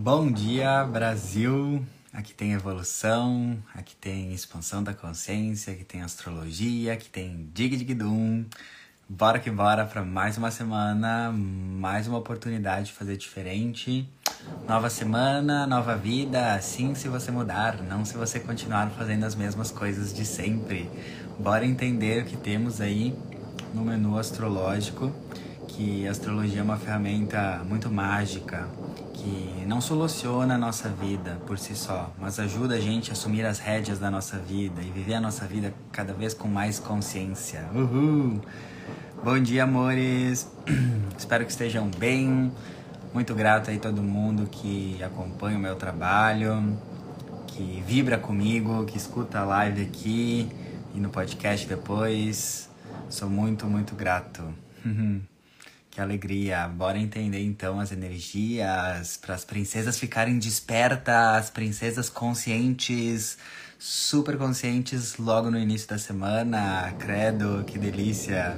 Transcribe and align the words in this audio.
Bom 0.00 0.30
dia, 0.30 0.84
Brasil! 0.84 1.84
Aqui 2.12 2.32
tem 2.32 2.52
evolução, 2.52 3.58
aqui 3.74 3.96
tem 3.96 4.32
expansão 4.32 4.80
da 4.80 4.94
consciência, 4.94 5.72
aqui 5.72 5.82
tem 5.82 6.02
astrologia, 6.02 6.92
aqui 6.92 7.08
tem 7.08 7.50
Dig 7.52 7.76
Dig 7.76 7.94
Dum. 7.94 8.44
Bora 9.08 9.40
que 9.40 9.50
bora 9.50 9.84
para 9.84 10.04
mais 10.04 10.38
uma 10.38 10.52
semana, 10.52 11.32
mais 11.32 12.06
uma 12.06 12.16
oportunidade 12.16 12.86
de 12.86 12.92
fazer 12.92 13.16
diferente. 13.16 14.08
Nova 14.68 14.88
semana, 14.88 15.66
nova 15.66 15.96
vida, 15.96 16.54
assim 16.54 16.94
se 16.94 17.08
você 17.08 17.32
mudar, 17.32 17.82
não 17.82 18.04
se 18.04 18.16
você 18.16 18.38
continuar 18.38 18.88
fazendo 18.90 19.24
as 19.24 19.34
mesmas 19.34 19.72
coisas 19.72 20.14
de 20.14 20.24
sempre. 20.24 20.88
Bora 21.40 21.66
entender 21.66 22.22
o 22.22 22.24
que 22.24 22.36
temos 22.36 22.80
aí 22.80 23.18
no 23.74 23.84
menu 23.84 24.16
astrológico, 24.16 25.12
que 25.66 26.06
a 26.06 26.12
astrologia 26.12 26.60
é 26.60 26.62
uma 26.62 26.76
ferramenta 26.76 27.64
muito 27.68 27.90
mágica, 27.90 28.68
que 29.18 29.64
não 29.66 29.80
soluciona 29.80 30.54
a 30.54 30.58
nossa 30.58 30.88
vida 30.88 31.40
por 31.46 31.58
si 31.58 31.74
só, 31.74 32.12
mas 32.18 32.38
ajuda 32.38 32.76
a 32.76 32.80
gente 32.80 33.10
a 33.10 33.12
assumir 33.12 33.44
as 33.44 33.58
rédeas 33.58 33.98
da 33.98 34.10
nossa 34.10 34.38
vida 34.38 34.80
e 34.80 34.90
viver 34.90 35.14
a 35.14 35.20
nossa 35.20 35.44
vida 35.44 35.74
cada 35.90 36.12
vez 36.12 36.34
com 36.34 36.46
mais 36.46 36.78
consciência. 36.78 37.68
Uhul! 37.74 38.40
Bom 39.22 39.38
dia, 39.40 39.64
amores! 39.64 40.48
Espero 41.18 41.44
que 41.44 41.50
estejam 41.50 41.90
bem. 41.98 42.52
Muito 43.12 43.34
grato 43.34 43.70
aí 43.70 43.78
todo 43.78 44.02
mundo 44.02 44.46
que 44.46 45.02
acompanha 45.02 45.58
o 45.58 45.60
meu 45.60 45.74
trabalho, 45.74 46.78
que 47.48 47.82
vibra 47.84 48.18
comigo, 48.18 48.84
que 48.84 48.96
escuta 48.96 49.40
a 49.40 49.44
live 49.44 49.82
aqui 49.82 50.48
e 50.94 51.00
no 51.00 51.08
podcast 51.08 51.66
depois. 51.66 52.70
Sou 53.08 53.28
muito, 53.28 53.66
muito 53.66 53.96
grato. 53.96 54.44
Que 55.98 56.02
alegria! 56.02 56.68
Bora 56.68 56.96
entender 56.96 57.44
então 57.44 57.80
as 57.80 57.90
energias 57.90 59.16
para 59.16 59.34
as 59.34 59.44
princesas 59.44 59.98
ficarem 59.98 60.38
despertas, 60.38 61.50
princesas 61.50 62.08
conscientes, 62.08 63.36
super 63.76 64.38
conscientes 64.38 65.16
logo 65.18 65.50
no 65.50 65.58
início 65.58 65.88
da 65.88 65.98
semana. 65.98 66.94
Credo, 67.00 67.64
que 67.66 67.80
delícia! 67.80 68.56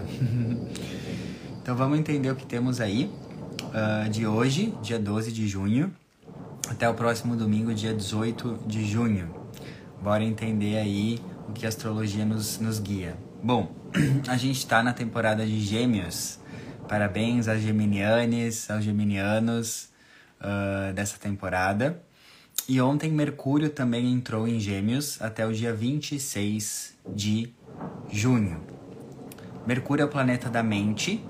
então 1.62 1.74
vamos 1.74 1.98
entender 1.98 2.30
o 2.30 2.36
que 2.36 2.44
temos 2.44 2.78
aí 2.78 3.10
uh, 3.68 4.10
de 4.10 4.26
hoje, 4.26 4.74
dia 4.82 4.98
12 4.98 5.32
de 5.32 5.48
junho, 5.48 5.90
até 6.68 6.86
o 6.90 6.92
próximo 6.92 7.34
domingo, 7.34 7.72
dia 7.72 7.94
18 7.94 8.64
de 8.66 8.84
junho. 8.84 9.34
Bora 10.02 10.22
entender 10.22 10.76
aí 10.76 11.18
o 11.48 11.54
que 11.54 11.64
a 11.64 11.70
astrologia 11.70 12.26
nos, 12.26 12.58
nos 12.58 12.78
guia. 12.78 13.16
Bom, 13.42 13.74
a 14.28 14.36
gente 14.36 14.58
está 14.58 14.82
na 14.82 14.92
temporada 14.92 15.46
de 15.46 15.58
Gêmeos 15.58 16.39
Parabéns 16.90 17.46
às 17.46 17.62
geminianes, 17.62 18.68
aos 18.68 18.82
geminianos 18.82 19.90
uh, 20.40 20.92
dessa 20.92 21.16
temporada. 21.16 22.02
E 22.68 22.80
ontem 22.80 23.12
Mercúrio 23.12 23.70
também 23.70 24.12
entrou 24.12 24.48
em 24.48 24.58
Gêmeos 24.58 25.22
até 25.22 25.46
o 25.46 25.52
dia 25.52 25.72
26 25.72 26.96
de 27.14 27.54
junho. 28.10 28.60
Mercúrio 29.64 30.02
é 30.02 30.04
o 30.04 30.08
planeta 30.08 30.50
da 30.50 30.64
mente 30.64 31.24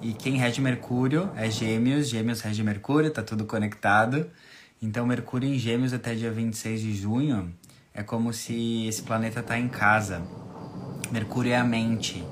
e 0.00 0.12
quem 0.12 0.36
rege 0.36 0.60
Mercúrio 0.60 1.32
é 1.34 1.50
Gêmeos, 1.50 2.08
Gêmeos 2.08 2.40
rege 2.40 2.62
Mercúrio, 2.62 3.10
tá 3.10 3.24
tudo 3.24 3.44
conectado. 3.44 4.30
Então 4.80 5.04
Mercúrio 5.04 5.52
em 5.52 5.58
Gêmeos 5.58 5.92
até 5.92 6.14
dia 6.14 6.30
26 6.30 6.80
de 6.80 6.94
junho 6.94 7.52
é 7.92 8.04
como 8.04 8.32
se 8.32 8.86
esse 8.86 9.02
planeta 9.02 9.42
tá 9.42 9.58
em 9.58 9.66
casa. 9.66 10.22
Mercúrio 11.10 11.50
é 11.50 11.56
a 11.56 11.64
mente. 11.64 12.24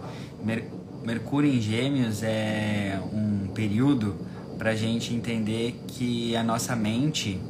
Mercúrio 1.05 1.51
em 1.51 1.61
Gêmeos 1.61 2.23
é 2.23 3.01
um 3.11 3.49
período 3.55 4.19
para 4.59 4.71
a 4.71 4.77
gente 4.77 5.15
entender 5.15 5.83
que 5.89 6.37
a 6.37 6.43
nossa 6.43 6.77
mente, 6.77 7.41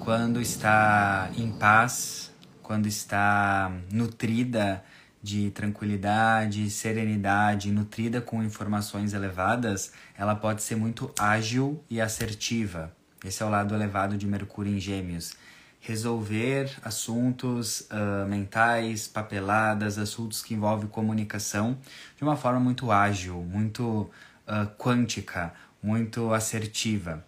quando 0.00 0.42
está 0.42 1.30
em 1.34 1.50
paz, 1.50 2.30
quando 2.62 2.86
está 2.86 3.72
nutrida 3.90 4.84
de 5.22 5.50
tranquilidade, 5.52 6.68
serenidade, 6.68 7.72
nutrida 7.72 8.20
com 8.20 8.42
informações 8.42 9.14
elevadas, 9.14 9.90
ela 10.16 10.34
pode 10.34 10.62
ser 10.62 10.76
muito 10.76 11.10
ágil 11.18 11.82
e 11.88 12.02
assertiva. 12.02 12.94
Esse 13.24 13.42
é 13.42 13.46
o 13.46 13.48
lado 13.48 13.74
elevado 13.74 14.18
de 14.18 14.26
Mercúrio 14.26 14.74
em 14.74 14.78
Gêmeos 14.78 15.32
resolver 15.80 16.70
assuntos 16.82 17.82
uh, 17.90 18.28
mentais, 18.28 19.06
papeladas, 19.06 19.98
assuntos 19.98 20.42
que 20.42 20.54
envolvem 20.54 20.88
comunicação 20.88 21.78
de 22.16 22.22
uma 22.22 22.36
forma 22.36 22.60
muito 22.60 22.90
ágil, 22.90 23.36
muito 23.42 24.10
uh, 24.46 24.66
quântica, 24.76 25.52
muito 25.82 26.32
assertiva. 26.32 27.24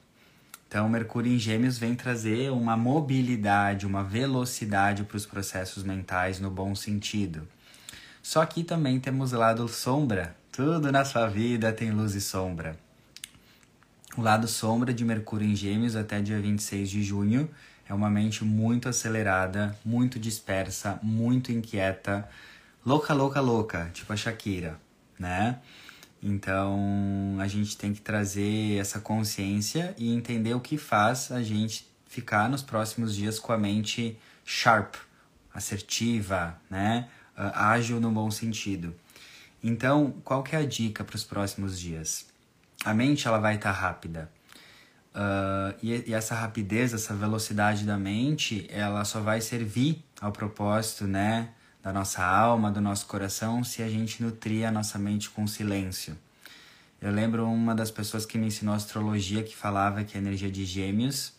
Então, 0.69 0.88
Mercúrio 0.88 1.33
em 1.33 1.38
Gêmeos 1.38 1.78
vem 1.78 1.94
trazer 1.97 2.53
uma 2.53 2.77
mobilidade, 2.77 3.87
uma 3.87 4.05
velocidade 4.05 5.03
para 5.03 5.17
os 5.17 5.27
processos 5.27 5.82
mentais 5.82 6.38
no 6.38 6.50
bom 6.50 6.75
sentido. 6.77 7.49
Só 8.22 8.44
que 8.47 8.62
também 8.62 9.00
temos 9.00 9.32
lado 9.32 9.67
sombra. 9.67 10.37
Tudo 10.53 10.93
na 10.93 11.05
sua 11.05 11.27
vida 11.27 11.72
tem 11.72 11.91
luz 11.91 12.15
e 12.15 12.21
sombra. 12.21 12.78
O 14.17 14.22
lado 14.22 14.47
sombra 14.47 14.93
de 14.93 15.05
Mercúrio 15.05 15.49
em 15.49 15.56
Gêmeos 15.56 15.97
até 15.97 16.21
dia 16.21 16.38
26 16.41 16.91
de 16.91 17.03
junho 17.03 17.49
é 17.90 17.94
uma 17.94 18.08
mente 18.08 18.44
muito 18.44 18.88
acelerada, 18.88 19.76
muito 19.84 20.16
dispersa, 20.16 21.00
muito 21.02 21.50
inquieta, 21.50 22.28
louca, 22.86 23.12
louca, 23.12 23.40
louca, 23.40 23.90
tipo 23.92 24.12
a 24.12 24.16
Shakira, 24.16 24.80
né? 25.18 25.58
Então 26.22 27.36
a 27.40 27.48
gente 27.48 27.76
tem 27.76 27.92
que 27.92 28.00
trazer 28.00 28.78
essa 28.78 29.00
consciência 29.00 29.92
e 29.98 30.14
entender 30.14 30.54
o 30.54 30.60
que 30.60 30.78
faz 30.78 31.32
a 31.32 31.42
gente 31.42 31.90
ficar 32.06 32.48
nos 32.48 32.62
próximos 32.62 33.12
dias 33.12 33.40
com 33.40 33.52
a 33.52 33.58
mente 33.58 34.16
sharp, 34.44 34.94
assertiva, 35.52 36.56
né? 36.70 37.08
Uh, 37.36 37.50
ágil 37.54 37.98
no 37.98 38.12
bom 38.12 38.30
sentido. 38.30 38.94
Então, 39.64 40.14
qual 40.22 40.44
que 40.44 40.54
é 40.54 40.60
a 40.60 40.64
dica 40.64 41.02
para 41.02 41.16
os 41.16 41.24
próximos 41.24 41.78
dias? 41.78 42.26
A 42.84 42.94
mente 42.94 43.26
ela 43.26 43.38
vai 43.38 43.56
estar 43.56 43.74
tá 43.74 43.80
rápida. 43.80 44.30
Uh, 45.15 45.75
e, 45.82 46.10
e, 46.10 46.15
essa 46.15 46.34
rapidez, 46.34 46.94
essa 46.94 47.15
velocidade 47.15 47.84
da 47.84 47.98
mente, 47.98 48.66
ela 48.71 49.04
só 49.04 49.21
vai 49.21 49.41
servir 49.41 50.04
ao 50.21 50.31
propósito, 50.31 51.04
né, 51.04 51.48
da 51.82 51.93
nossa 51.93 52.25
alma, 52.25 52.71
do 52.71 52.81
nosso 52.81 53.06
coração, 53.06 53.65
se 53.65 53.82
a 53.82 53.88
gente 53.88 54.22
nutrir 54.22 54.66
a 54.66 54.70
nossa 54.70 54.99
mente 54.99 55.28
com 55.28 55.47
silêncio. 55.47 56.16
Eu 57.00 57.10
lembro 57.10 57.44
uma 57.47 57.75
das 57.75 57.91
pessoas 57.91 58.25
que 58.25 58.38
me 58.38 58.47
ensinou 58.47 58.75
astrologia 58.75 59.43
que 59.43 59.56
falava 59.56 60.04
que 60.04 60.16
a 60.16 60.20
energia 60.20 60.50
de 60.50 60.65
Gêmeos 60.65 61.32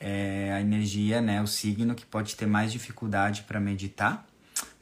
é 0.00 0.52
a 0.52 0.60
energia, 0.60 1.20
né, 1.20 1.42
o 1.42 1.46
signo 1.46 1.94
que 1.94 2.06
pode 2.06 2.34
ter 2.34 2.46
mais 2.46 2.72
dificuldade 2.72 3.42
para 3.42 3.60
meditar, 3.60 4.26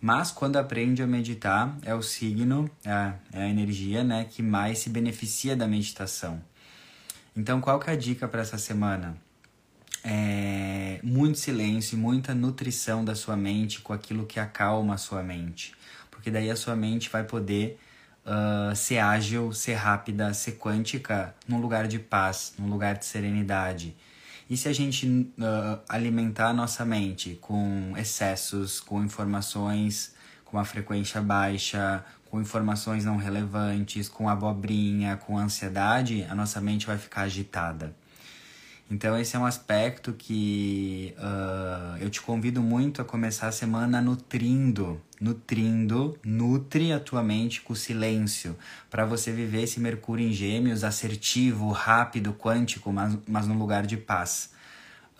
mas 0.00 0.30
quando 0.30 0.56
aprende 0.56 1.02
a 1.02 1.06
meditar 1.06 1.76
é 1.82 1.94
o 1.94 2.02
signo, 2.02 2.70
é, 2.84 3.12
é 3.32 3.42
a 3.42 3.48
energia, 3.48 4.04
né, 4.04 4.24
que 4.30 4.42
mais 4.42 4.78
se 4.78 4.88
beneficia 4.88 5.56
da 5.56 5.66
meditação. 5.66 6.40
Então, 7.36 7.60
qual 7.60 7.78
que 7.78 7.88
é 7.88 7.92
a 7.92 7.96
dica 7.96 8.26
para 8.26 8.40
essa 8.40 8.58
semana? 8.58 9.16
É 10.02 11.00
muito 11.02 11.38
silêncio 11.38 11.96
e 11.96 11.98
muita 11.98 12.34
nutrição 12.34 13.04
da 13.04 13.14
sua 13.14 13.36
mente 13.36 13.80
com 13.80 13.92
aquilo 13.92 14.26
que 14.26 14.40
acalma 14.40 14.94
a 14.94 14.98
sua 14.98 15.22
mente. 15.22 15.74
Porque 16.10 16.30
daí 16.30 16.50
a 16.50 16.56
sua 16.56 16.74
mente 16.74 17.08
vai 17.08 17.24
poder 17.24 17.78
uh, 18.24 18.74
ser 18.74 18.98
ágil, 18.98 19.52
ser 19.52 19.74
rápida, 19.74 20.32
ser 20.34 20.52
quântica 20.52 21.34
num 21.46 21.60
lugar 21.60 21.86
de 21.86 21.98
paz, 21.98 22.54
num 22.58 22.68
lugar 22.68 22.96
de 22.96 23.04
serenidade. 23.04 23.96
E 24.48 24.56
se 24.56 24.68
a 24.68 24.72
gente 24.72 25.06
uh, 25.06 25.80
alimentar 25.88 26.48
a 26.48 26.52
nossa 26.52 26.84
mente 26.84 27.38
com 27.40 27.92
excessos, 27.96 28.80
com 28.80 29.02
informações 29.02 30.14
com 30.50 30.56
uma 30.56 30.64
frequência 30.64 31.22
baixa, 31.22 32.04
com 32.30 32.40
informações 32.40 33.04
não 33.04 33.16
relevantes, 33.16 34.08
com 34.08 34.28
abobrinha, 34.28 35.16
com 35.16 35.36
ansiedade, 35.36 36.24
a 36.30 36.34
nossa 36.34 36.60
mente 36.60 36.86
vai 36.86 36.96
ficar 36.96 37.22
agitada. 37.22 37.94
Então, 38.90 39.16
esse 39.16 39.36
é 39.36 39.38
um 39.38 39.46
aspecto 39.46 40.12
que 40.12 41.14
uh, 41.16 41.96
eu 42.00 42.10
te 42.10 42.20
convido 42.20 42.60
muito 42.60 43.00
a 43.00 43.04
começar 43.04 43.46
a 43.46 43.52
semana 43.52 44.00
nutrindo, 44.00 45.00
nutrindo, 45.20 46.18
nutre 46.24 46.92
a 46.92 46.98
tua 46.98 47.22
mente 47.22 47.60
com 47.60 47.72
silêncio, 47.72 48.56
para 48.90 49.04
você 49.04 49.30
viver 49.30 49.62
esse 49.62 49.78
Mercúrio 49.78 50.26
em 50.26 50.32
Gêmeos 50.32 50.82
assertivo, 50.82 51.70
rápido, 51.70 52.32
quântico, 52.32 52.92
mas, 52.92 53.16
mas 53.28 53.46
num 53.46 53.58
lugar 53.58 53.86
de 53.86 53.96
paz. 53.96 54.50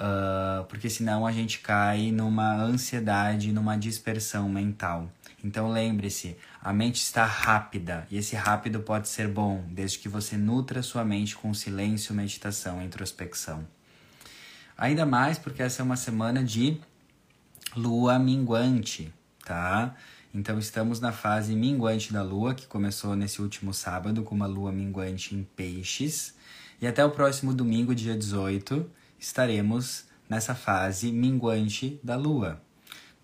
Uh, 0.00 0.64
porque 0.64 0.88
senão 0.88 1.26
a 1.26 1.32
gente 1.32 1.58
cai 1.58 2.10
numa 2.10 2.56
ansiedade, 2.56 3.52
numa 3.52 3.76
dispersão 3.76 4.48
mental. 4.48 5.12
Então 5.44 5.70
lembre-se, 5.70 6.38
a 6.62 6.72
mente 6.72 7.02
está 7.02 7.26
rápida 7.26 8.06
e 8.10 8.16
esse 8.16 8.34
rápido 8.34 8.80
pode 8.80 9.10
ser 9.10 9.28
bom, 9.28 9.62
desde 9.68 9.98
que 9.98 10.08
você 10.08 10.38
nutra 10.38 10.82
sua 10.82 11.04
mente 11.04 11.36
com 11.36 11.52
silêncio, 11.52 12.14
meditação 12.14 12.82
introspecção. 12.82 13.66
Ainda 14.76 15.04
mais 15.04 15.38
porque 15.38 15.62
essa 15.62 15.82
é 15.82 15.84
uma 15.84 15.96
semana 15.96 16.42
de 16.42 16.80
lua 17.76 18.18
minguante, 18.18 19.12
tá? 19.44 19.94
Então 20.32 20.58
estamos 20.58 20.98
na 20.98 21.12
fase 21.12 21.54
minguante 21.54 22.10
da 22.10 22.22
lua, 22.22 22.54
que 22.54 22.66
começou 22.66 23.14
nesse 23.14 23.42
último 23.42 23.74
sábado 23.74 24.22
com 24.22 24.34
uma 24.34 24.46
lua 24.46 24.72
minguante 24.72 25.34
em 25.34 25.42
peixes. 25.42 26.34
E 26.80 26.86
até 26.86 27.04
o 27.04 27.10
próximo 27.10 27.52
domingo, 27.52 27.94
dia 27.94 28.16
18, 28.16 28.90
estaremos 29.20 30.06
nessa 30.28 30.54
fase 30.54 31.12
minguante 31.12 32.00
da 32.02 32.16
lua. 32.16 32.60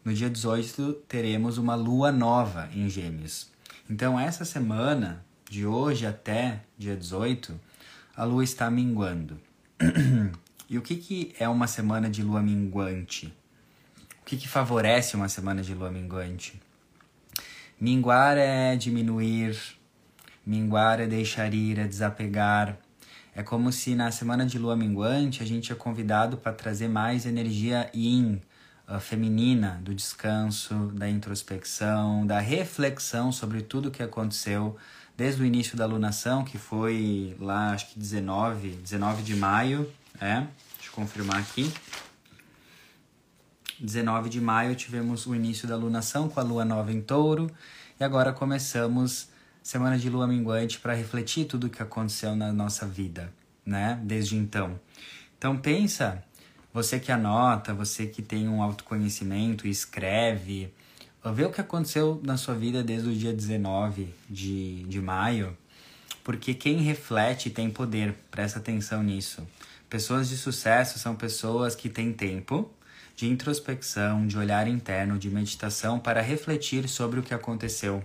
No 0.05 0.13
dia 0.13 0.29
18 0.29 0.93
teremos 1.09 1.57
uma 1.59 1.75
lua 1.75 2.13
nova 2.13 2.69
em 2.75 2.89
Gêmeos. 2.89 3.51
Então, 3.89 4.21
essa 4.21 4.45
semana, 4.45 5.25
de 5.49 5.67
hoje 5.67 6.07
até 6.07 6.63
dia 6.77 6.95
18, 6.95 7.59
a 8.15 8.25
lua 8.25 8.45
está 8.45 8.71
minguando. 8.71 9.41
e 10.69 10.77
o 10.77 10.83
que, 10.83 10.97
que 10.97 11.35
é 11.39 11.49
uma 11.49 11.67
semana 11.67 12.11
de 12.11 12.23
lua 12.23 12.43
minguante? 12.43 13.33
O 14.21 14.25
que, 14.25 14.37
que 14.37 14.49
favorece 14.49 15.17
uma 15.17 15.29
semana 15.29 15.63
de 15.63 15.75
lua 15.75 15.91
minguante? 15.91 16.61
Minguar 17.81 18.37
é 18.37 18.75
diminuir, 18.75 19.57
minguar 20.45 21.01
é 21.01 21.07
deixar 21.07 21.55
ir, 21.55 21.79
é 21.79 21.87
desapegar. 21.87 22.79
É 23.39 23.43
como 23.43 23.71
se 23.71 23.95
na 23.95 24.11
semana 24.11 24.47
de 24.47 24.59
lua 24.59 24.75
minguante 24.75 25.43
a 25.43 25.47
gente 25.47 25.71
é 25.71 25.75
convidado 25.75 26.39
para 26.39 26.55
trazer 26.55 26.89
mais 26.89 27.27
energia 27.27 27.91
yin, 27.95 28.41
uh, 28.89 28.99
feminina, 28.99 29.79
do 29.83 29.95
descanso, 29.95 30.91
da 30.95 31.07
introspecção, 31.07 32.27
da 32.27 32.41
reflexão 32.41 33.31
sobre 33.31 33.61
tudo 33.61 33.91
o 33.91 33.91
que 33.91 34.03
aconteceu 34.03 34.75
desde 35.15 35.43
o 35.43 35.45
início 35.45 35.77
da 35.77 35.85
alunação, 35.85 36.45
que 36.45 36.57
foi 36.57 37.37
lá, 37.39 37.73
acho 37.73 37.91
que 37.91 37.99
19, 37.99 38.71
19 38.71 39.23
de 39.23 39.37
maio, 39.37 39.87
é, 40.19 40.37
deixa 40.77 40.89
eu 40.89 40.93
confirmar 40.93 41.39
aqui. 41.39 41.71
19 43.79 44.31
de 44.31 44.41
maio 44.41 44.75
tivemos 44.75 45.27
o 45.27 45.35
início 45.35 45.69
da 45.69 45.75
alunação 45.75 46.27
com 46.27 46.41
a 46.41 46.43
lua 46.43 46.65
nova 46.65 46.91
em 46.91 47.03
touro, 47.03 47.51
e 48.01 48.03
agora 48.03 48.33
começamos 48.33 49.29
semana 49.67 49.99
de 49.99 50.09
lua 50.09 50.29
minguante 50.29 50.79
para 50.79 50.95
refletir 50.95 51.45
tudo 51.45 51.67
o 51.67 51.71
que 51.71 51.83
aconteceu 51.83 52.37
na 52.37 52.53
nossa 52.53 52.87
vida, 52.87 53.33
né, 53.65 53.99
desde 54.05 54.37
então. 54.37 54.79
Então 55.37 55.59
pensa 55.59 56.23
você 56.73 57.01
que 57.01 57.11
anota, 57.11 57.75
você 57.75 58.07
que 58.07 58.23
tem 58.23 58.49
um 58.49 58.63
autoconhecimento 58.63 59.67
escreve, 59.67 60.73
vê 61.35 61.45
o 61.45 61.51
que 61.51 61.61
aconteceu 61.61 62.21
na 62.23 62.37
sua 62.37 62.55
vida 62.55 62.81
desde 62.85 63.09
o 63.09 63.13
dia 63.13 63.33
19 63.33 64.15
de, 64.31 64.85
de 64.85 65.01
maio, 65.01 65.59
porque 66.23 66.55
quem 66.55 66.77
reflete 66.77 67.51
tem 67.51 67.69
poder, 67.69 68.15
presta 68.31 68.61
atenção 68.61 69.03
nisso. 69.03 69.45
Pessoas 69.91 70.29
de 70.29 70.37
sucesso 70.37 70.97
são 71.01 71.17
pessoas 71.17 71.75
que 71.75 71.89
têm 71.89 72.13
tempo 72.13 72.71
de 73.17 73.27
introspecção, 73.27 74.29
de 74.29 74.39
olhar 74.39 74.69
interno, 74.69 75.19
de 75.19 75.29
meditação 75.29 75.99
para 75.99 76.21
refletir 76.21 76.89
sobre 76.89 77.19
o 77.19 77.23
que 77.25 77.35
aconteceu. 77.35 78.05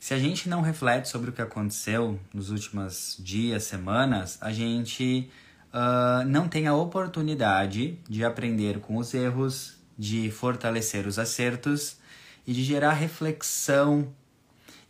Se 0.00 0.14
a 0.14 0.18
gente 0.18 0.48
não 0.48 0.60
reflete 0.60 1.08
sobre 1.08 1.30
o 1.30 1.32
que 1.32 1.42
aconteceu 1.42 2.18
nos 2.32 2.50
últimos 2.50 3.16
dias, 3.18 3.64
semanas, 3.64 4.38
a 4.40 4.52
gente 4.52 5.28
uh, 5.72 6.24
não 6.26 6.48
tem 6.48 6.68
a 6.68 6.74
oportunidade 6.74 7.98
de 8.08 8.24
aprender 8.24 8.78
com 8.78 8.96
os 8.96 9.12
erros, 9.12 9.76
de 9.98 10.30
fortalecer 10.30 11.06
os 11.06 11.18
acertos 11.18 11.96
e 12.46 12.52
de 12.52 12.62
gerar 12.62 12.92
reflexão. 12.92 14.14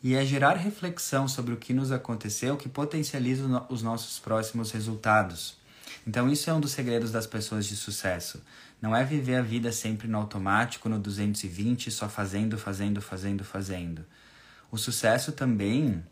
E 0.03 0.15
é 0.15 0.25
gerar 0.25 0.57
reflexão 0.57 1.27
sobre 1.27 1.55
o 1.55 1.57
que 1.57 1.73
nos 1.73 1.91
aconteceu 1.91 2.57
que 2.57 2.69
potencializa 2.69 3.65
os 3.71 3.83
nossos 3.83 4.19
próximos 4.19 4.71
resultados. 4.71 5.57
Então, 6.07 6.31
isso 6.31 6.49
é 6.49 6.55
um 6.55 6.61
dos 6.61 6.71
segredos 6.71 7.11
das 7.11 7.27
pessoas 7.27 7.67
de 7.67 7.75
sucesso. 7.75 8.41
Não 8.81 8.95
é 8.95 9.03
viver 9.05 9.37
a 9.37 9.43
vida 9.43 9.73
sempre 9.73 10.07
no 10.07 10.19
automático, 10.19 10.89
no 10.89 10.99
220, 10.99 11.91
só 11.91 12.09
fazendo, 12.09 12.57
fazendo, 12.57 13.01
fazendo, 13.01 13.43
fazendo. 13.43 14.05
O 14.71 14.77
sucesso 14.77 15.33
também 15.33 16.05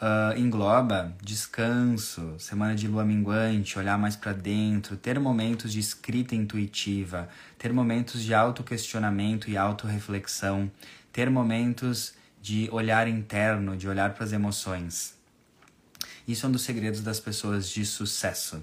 uh, 0.00 0.38
engloba 0.38 1.14
descanso, 1.22 2.36
semana 2.38 2.74
de 2.74 2.86
lua 2.86 3.04
minguante, 3.04 3.78
olhar 3.78 3.98
mais 3.98 4.14
para 4.14 4.32
dentro, 4.32 4.96
ter 4.96 5.18
momentos 5.18 5.72
de 5.72 5.80
escrita 5.80 6.34
intuitiva, 6.34 7.28
ter 7.58 7.72
momentos 7.72 8.22
de 8.22 8.32
autoquestionamento 8.32 9.50
e 9.50 9.56
autorreflexão, 9.56 10.70
ter 11.12 11.28
momentos 11.28 12.14
de 12.40 12.68
olhar 12.70 13.08
interno, 13.08 13.76
de 13.76 13.88
olhar 13.88 14.14
para 14.14 14.24
as 14.24 14.32
emoções. 14.32 15.16
Isso 16.26 16.46
é 16.46 16.48
um 16.48 16.52
dos 16.52 16.62
segredos 16.62 17.00
das 17.00 17.18
pessoas 17.18 17.68
de 17.68 17.84
sucesso. 17.84 18.62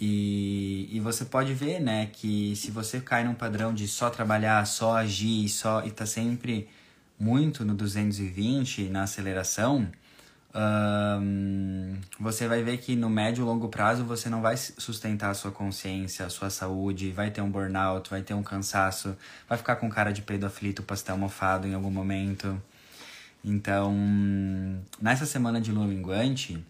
E, 0.00 0.88
e 0.90 0.98
você 0.98 1.24
pode 1.24 1.54
ver, 1.54 1.78
né, 1.78 2.06
que 2.12 2.56
se 2.56 2.72
você 2.72 3.00
cai 3.00 3.22
num 3.22 3.34
padrão 3.34 3.72
de 3.72 3.86
só 3.86 4.10
trabalhar, 4.10 4.66
só 4.66 4.96
agir, 4.96 5.48
só 5.48 5.84
e 5.86 5.92
tá 5.92 6.04
sempre 6.06 6.68
muito 7.18 7.64
no 7.64 7.74
220 7.74 8.88
na 8.88 9.04
aceleração, 9.04 9.88
um, 10.54 11.96
você 12.20 12.46
vai 12.46 12.62
ver 12.62 12.76
que 12.76 12.94
no 12.94 13.08
médio 13.08 13.42
e 13.42 13.44
longo 13.44 13.68
prazo 13.68 14.04
você 14.04 14.28
não 14.28 14.42
vai 14.42 14.56
sustentar 14.56 15.30
a 15.30 15.34
sua 15.34 15.50
consciência, 15.50 16.26
a 16.26 16.30
sua 16.30 16.50
saúde, 16.50 17.10
vai 17.10 17.30
ter 17.30 17.40
um 17.40 17.50
burnout, 17.50 18.10
vai 18.10 18.22
ter 18.22 18.34
um 18.34 18.42
cansaço, 18.42 19.16
vai 19.48 19.56
ficar 19.56 19.76
com 19.76 19.88
cara 19.88 20.12
de 20.12 20.20
peido 20.20 20.44
aflito, 20.44 20.82
pastel 20.82 21.16
mofado 21.16 21.66
em 21.66 21.74
algum 21.74 21.90
momento. 21.90 22.60
Então, 23.42 23.94
nessa 25.00 25.24
semana 25.24 25.60
de 25.60 25.72
lua 25.72 25.86
minguante, 25.86 26.62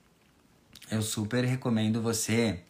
eu 0.90 1.02
super 1.02 1.44
recomendo 1.44 2.00
você, 2.00 2.60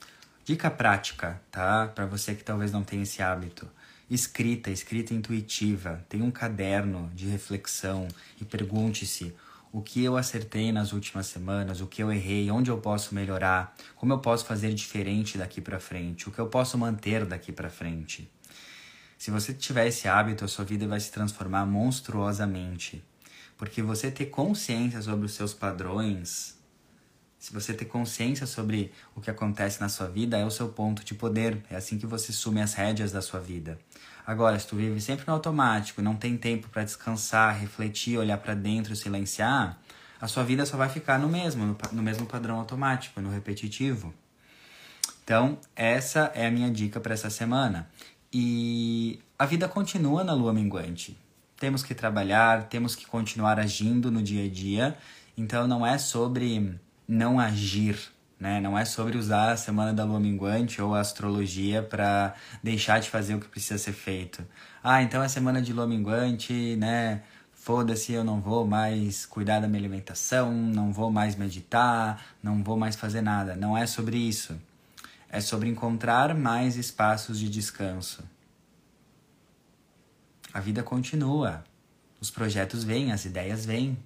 dica 0.45 0.71
prática, 0.71 1.41
tá? 1.51 1.89
Para 1.89 2.07
você 2.07 2.35
que 2.35 2.43
talvez 2.43 2.73
não 2.73 2.83
tenha 2.83 3.03
esse 3.03 3.23
hábito. 3.23 3.69
Escrita, 4.13 4.71
escrita 4.71 5.15
intuitiva. 5.15 6.05
Tem 6.07 6.21
um 6.21 6.31
caderno 6.31 7.11
de 7.15 7.27
reflexão 7.29 8.07
e 8.39 8.45
pergunte-se 8.45 9.35
o 9.73 9.81
que 9.81 10.05
eu 10.05 10.19
acertei 10.19 10.71
nas 10.71 10.93
últimas 10.93 11.29
semanas, 11.29 11.81
o 11.81 11.87
que 11.87 12.03
eu 12.03 12.13
errei, 12.13 12.51
onde 12.51 12.71
eu 12.71 12.77
posso 12.77 13.15
melhorar, 13.15 13.75
como 13.97 14.13
eu 14.13 14.19
posso 14.19 14.45
fazer 14.45 14.75
diferente 14.75 15.39
daqui 15.39 15.63
para 15.63 15.81
frente, 15.81 16.29
o 16.29 16.31
que 16.31 16.39
eu 16.39 16.47
posso 16.47 16.77
manter 16.77 17.25
daqui 17.25 17.51
para 17.53 17.71
frente. 17.71 18.31
Se 19.17 19.31
você 19.31 19.55
tiver 19.55 19.87
esse 19.87 20.07
hábito, 20.07 20.45
a 20.45 20.49
sua 20.49 20.67
vida 20.67 20.87
vai 20.87 21.01
se 21.01 21.11
transformar 21.11 21.65
monstruosamente. 21.65 23.03
Porque 23.57 23.81
você 23.81 24.11
ter 24.11 24.27
consciência 24.27 25.01
sobre 25.01 25.25
os 25.25 25.33
seus 25.33 25.55
padrões, 25.55 26.59
se 27.43 27.53
você 27.53 27.75
ter 27.75 27.87
consciência 27.87 28.47
sobre 28.47 28.93
o 29.17 29.21
que 29.21 29.29
acontece 29.29 29.81
na 29.81 29.89
sua 29.89 30.07
vida, 30.07 30.39
é 30.39 30.45
o 30.45 30.51
seu 30.51 30.69
ponto 30.69 31.05
de 31.05 31.13
poder. 31.13 31.61
É 31.69 31.75
assim 31.75 31.99
que 31.99 32.07
você 32.07 32.33
sume 32.33 32.63
as 32.63 32.73
rédeas 32.73 33.11
da 33.11 33.21
sua 33.21 33.41
vida. 33.41 33.81
Agora, 34.27 34.59
se 34.59 34.67
tu 34.67 34.77
vive 34.77 35.01
sempre 35.01 35.27
no 35.27 35.33
automático, 35.33 36.01
não 36.01 36.15
tem 36.15 36.37
tempo 36.37 36.69
para 36.69 36.85
descansar, 36.85 37.59
refletir, 37.59 38.19
olhar 38.19 38.39
para 38.39 38.55
dentro, 38.55 38.95
silenciar, 38.95 39.79
a 40.21 40.29
sua 40.29 40.45
vida 40.45 40.65
só 40.65 40.77
vai 40.77 40.89
ficar 40.89 41.19
no 41.19 41.29
mesmo, 41.29 41.67
no, 41.67 41.77
no 41.91 42.03
mesmo 42.03 42.27
padrão 42.27 42.59
automático, 42.59 43.21
no 43.21 43.31
repetitivo. 43.31 44.15
Então, 45.25 45.59
essa 45.75 46.31
é 46.35 46.47
a 46.47 46.51
minha 46.51 46.71
dica 46.71 47.01
para 47.01 47.15
essa 47.15 47.29
semana. 47.29 47.89
E 48.33 49.19
a 49.37 49.45
vida 49.45 49.69
continua 49.69 50.23
na 50.23 50.33
lua 50.33 50.53
minguante. 50.53 51.19
Temos 51.57 51.83
que 51.83 51.95
trabalhar, 51.95 52.69
temos 52.69 52.95
que 52.95 53.07
continuar 53.07 53.59
agindo 53.59 54.11
no 54.11 54.23
dia 54.23 54.45
a 54.45 54.49
dia. 54.49 54.97
Então, 55.37 55.67
não 55.67 55.85
é 55.85 55.99
sobre 55.99 56.79
não 57.09 57.41
agir, 57.41 57.99
né? 58.43 58.61
Não 58.61 58.77
é 58.77 58.85
sobre 58.85 59.17
usar 59.17 59.53
a 59.53 59.57
semana 59.57 59.95
da 59.95 60.03
lua 60.03 60.19
minguante 60.19 60.83
ou 60.83 60.97
a 60.97 61.01
astrologia 61.01 61.81
para 61.81 62.35
deixar 62.61 62.99
de 62.99 63.09
fazer 63.09 63.37
o 63.37 63.41
que 63.41 63.47
precisa 63.47 63.79
ser 63.79 63.93
feito. 63.93 64.45
Ah, 64.83 65.01
então 65.01 65.23
é 65.23 65.29
semana 65.29 65.63
de 65.63 65.73
lua 65.73 65.87
minguante, 65.87 66.75
né? 66.75 67.23
Foda-se, 67.55 68.13
eu 68.13 68.25
não 68.25 68.41
vou 68.41 68.67
mais 68.67 69.25
cuidar 69.25 69.61
da 69.61 69.69
minha 69.69 69.79
alimentação, 69.79 70.53
não 70.53 70.93
vou 70.93 71.09
mais 71.09 71.37
meditar, 71.37 72.21
não 72.43 72.65
vou 72.65 72.77
mais 72.77 72.97
fazer 72.97 73.21
nada. 73.21 73.55
Não 73.55 73.79
é 73.79 73.87
sobre 73.87 74.17
isso. 74.17 74.61
É 75.31 75.41
sobre 75.41 75.69
encontrar 75.69 76.35
mais 76.35 76.77
espaços 76.77 77.39
de 77.39 77.49
descanso. 77.49 78.25
A 80.53 80.59
vida 80.59 80.83
continua. 80.83 81.63
Os 82.21 82.29
projetos 82.29 82.83
vêm, 82.83 83.13
as 83.13 83.25
ideias 83.25 83.65
vêm, 83.65 83.97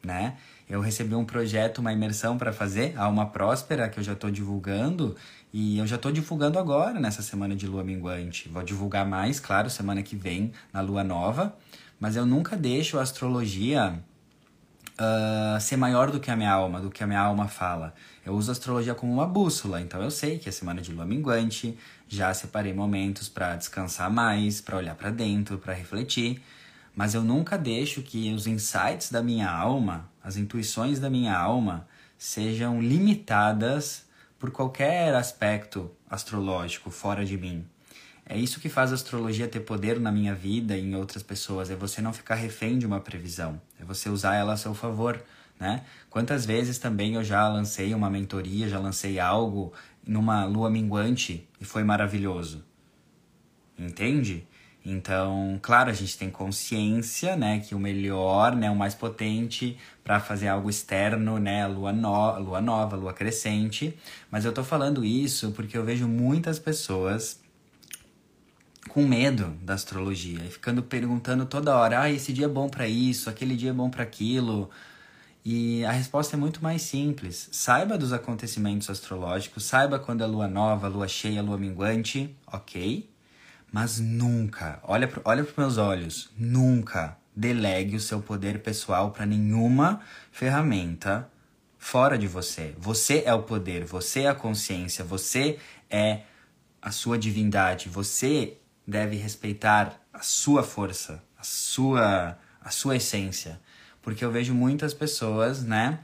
né? 0.00 0.36
Eu 0.70 0.80
recebi 0.80 1.16
um 1.16 1.24
projeto, 1.24 1.78
uma 1.78 1.92
imersão 1.92 2.38
para 2.38 2.52
fazer, 2.52 2.94
a 2.96 3.02
Alma 3.02 3.26
Próspera, 3.26 3.88
que 3.88 3.98
eu 3.98 4.04
já 4.04 4.12
estou 4.12 4.30
divulgando. 4.30 5.16
E 5.52 5.78
eu 5.78 5.86
já 5.86 5.96
estou 5.96 6.12
divulgando 6.12 6.60
agora, 6.60 7.00
nessa 7.00 7.22
semana 7.22 7.56
de 7.56 7.66
lua 7.66 7.82
minguante. 7.82 8.48
Vou 8.48 8.62
divulgar 8.62 9.04
mais, 9.04 9.40
claro, 9.40 9.68
semana 9.68 10.00
que 10.00 10.14
vem, 10.14 10.52
na 10.72 10.80
lua 10.80 11.02
nova. 11.02 11.56
Mas 11.98 12.14
eu 12.14 12.24
nunca 12.24 12.56
deixo 12.56 13.00
a 13.00 13.02
astrologia 13.02 14.00
uh, 14.94 15.60
ser 15.60 15.76
maior 15.76 16.12
do 16.12 16.20
que 16.20 16.30
a 16.30 16.36
minha 16.36 16.52
alma, 16.52 16.80
do 16.80 16.88
que 16.88 17.02
a 17.02 17.06
minha 17.06 17.20
alma 17.20 17.48
fala. 17.48 17.92
Eu 18.24 18.34
uso 18.34 18.50
a 18.50 18.52
astrologia 18.52 18.94
como 18.94 19.12
uma 19.12 19.26
bússola, 19.26 19.80
então 19.80 20.00
eu 20.00 20.10
sei 20.10 20.38
que 20.38 20.48
é 20.48 20.52
semana 20.52 20.80
de 20.80 20.92
lua 20.92 21.04
minguante, 21.04 21.76
já 22.06 22.32
separei 22.32 22.72
momentos 22.72 23.28
para 23.28 23.56
descansar 23.56 24.08
mais, 24.08 24.60
para 24.60 24.76
olhar 24.76 24.94
para 24.94 25.10
dentro, 25.10 25.58
para 25.58 25.74
refletir 25.74 26.40
mas 26.94 27.14
eu 27.14 27.22
nunca 27.22 27.56
deixo 27.56 28.02
que 28.02 28.32
os 28.32 28.46
insights 28.46 29.10
da 29.10 29.22
minha 29.22 29.50
alma, 29.50 30.08
as 30.22 30.36
intuições 30.36 30.98
da 30.98 31.10
minha 31.10 31.36
alma, 31.36 31.86
sejam 32.18 32.80
limitadas 32.80 34.06
por 34.38 34.50
qualquer 34.50 35.14
aspecto 35.14 35.90
astrológico 36.08 36.90
fora 36.90 37.24
de 37.24 37.36
mim. 37.36 37.66
É 38.24 38.38
isso 38.38 38.60
que 38.60 38.68
faz 38.68 38.92
a 38.92 38.94
astrologia 38.94 39.48
ter 39.48 39.60
poder 39.60 39.98
na 39.98 40.12
minha 40.12 40.34
vida 40.34 40.76
e 40.76 40.80
em 40.80 40.94
outras 40.94 41.22
pessoas, 41.22 41.70
é 41.70 41.74
você 41.74 42.00
não 42.00 42.12
ficar 42.12 42.36
refém 42.36 42.78
de 42.78 42.86
uma 42.86 43.00
previsão, 43.00 43.60
é 43.78 43.84
você 43.84 44.08
usar 44.08 44.36
ela 44.36 44.52
a 44.52 44.56
seu 44.56 44.72
favor, 44.72 45.20
né? 45.58 45.84
Quantas 46.08 46.46
vezes 46.46 46.78
também 46.78 47.14
eu 47.14 47.24
já 47.24 47.46
lancei 47.48 47.92
uma 47.92 48.08
mentoria, 48.08 48.68
já 48.68 48.78
lancei 48.78 49.18
algo 49.18 49.72
numa 50.06 50.44
lua 50.44 50.70
minguante 50.70 51.46
e 51.60 51.64
foi 51.64 51.84
maravilhoso. 51.84 52.64
Entende? 53.78 54.46
Então, 54.90 55.58
claro, 55.62 55.88
a 55.88 55.92
gente 55.92 56.18
tem 56.18 56.28
consciência, 56.28 57.36
né, 57.36 57.60
que 57.60 57.74
o 57.74 57.78
melhor, 57.78 58.56
né, 58.56 58.68
o 58.70 58.74
mais 58.74 58.94
potente 58.94 59.78
para 60.02 60.18
fazer 60.18 60.48
algo 60.48 60.68
externo, 60.68 61.38
né, 61.38 61.66
lua, 61.66 61.92
no, 61.92 62.38
lua 62.40 62.60
nova, 62.60 62.96
lua 62.96 63.12
crescente. 63.12 63.96
Mas 64.30 64.44
eu 64.44 64.52
tô 64.52 64.64
falando 64.64 65.04
isso 65.04 65.52
porque 65.52 65.78
eu 65.78 65.84
vejo 65.84 66.08
muitas 66.08 66.58
pessoas 66.58 67.40
com 68.88 69.06
medo 69.06 69.54
da 69.62 69.74
astrologia 69.74 70.40
e 70.44 70.50
ficando 70.50 70.82
perguntando 70.82 71.46
toda 71.46 71.76
hora: 71.76 72.00
"Ah, 72.02 72.10
esse 72.10 72.32
dia 72.32 72.46
é 72.46 72.48
bom 72.48 72.68
para 72.68 72.88
isso, 72.88 73.30
aquele 73.30 73.56
dia 73.56 73.70
é 73.70 73.72
bom 73.72 73.90
para 73.90 74.02
aquilo". 74.02 74.70
E 75.44 75.84
a 75.84 75.92
resposta 75.92 76.36
é 76.36 76.38
muito 76.38 76.62
mais 76.62 76.82
simples. 76.82 77.48
Saiba 77.52 77.96
dos 77.96 78.12
acontecimentos 78.12 78.90
astrológicos, 78.90 79.64
saiba 79.64 79.98
quando 79.98 80.22
é 80.22 80.26
lua 80.26 80.48
nova, 80.48 80.88
lua 80.88 81.08
cheia, 81.08 81.42
lua 81.42 81.56
minguante, 81.56 82.34
ok? 82.46 83.09
Mas 83.72 84.00
nunca, 84.00 84.80
olha 84.82 85.06
para 85.06 85.22
olha 85.24 85.42
os 85.42 85.56
meus 85.56 85.78
olhos, 85.78 86.30
nunca 86.36 87.16
delegue 87.34 87.96
o 87.96 88.00
seu 88.00 88.20
poder 88.20 88.62
pessoal 88.62 89.12
para 89.12 89.24
nenhuma 89.24 90.00
ferramenta 90.32 91.30
fora 91.78 92.18
de 92.18 92.26
você. 92.26 92.74
Você 92.78 93.22
é 93.24 93.32
o 93.32 93.42
poder, 93.42 93.84
você 93.84 94.22
é 94.22 94.28
a 94.28 94.34
consciência, 94.34 95.04
você 95.04 95.58
é 95.88 96.22
a 96.82 96.90
sua 96.90 97.16
divindade, 97.16 97.88
você 97.88 98.58
deve 98.86 99.16
respeitar 99.16 100.00
a 100.12 100.20
sua 100.20 100.62
força, 100.62 101.22
a 101.38 101.44
sua 101.44 102.36
a 102.62 102.70
sua 102.70 102.96
essência, 102.96 103.58
porque 104.02 104.22
eu 104.22 104.30
vejo 104.30 104.52
muitas 104.52 104.92
pessoas, 104.92 105.64
né, 105.64 106.00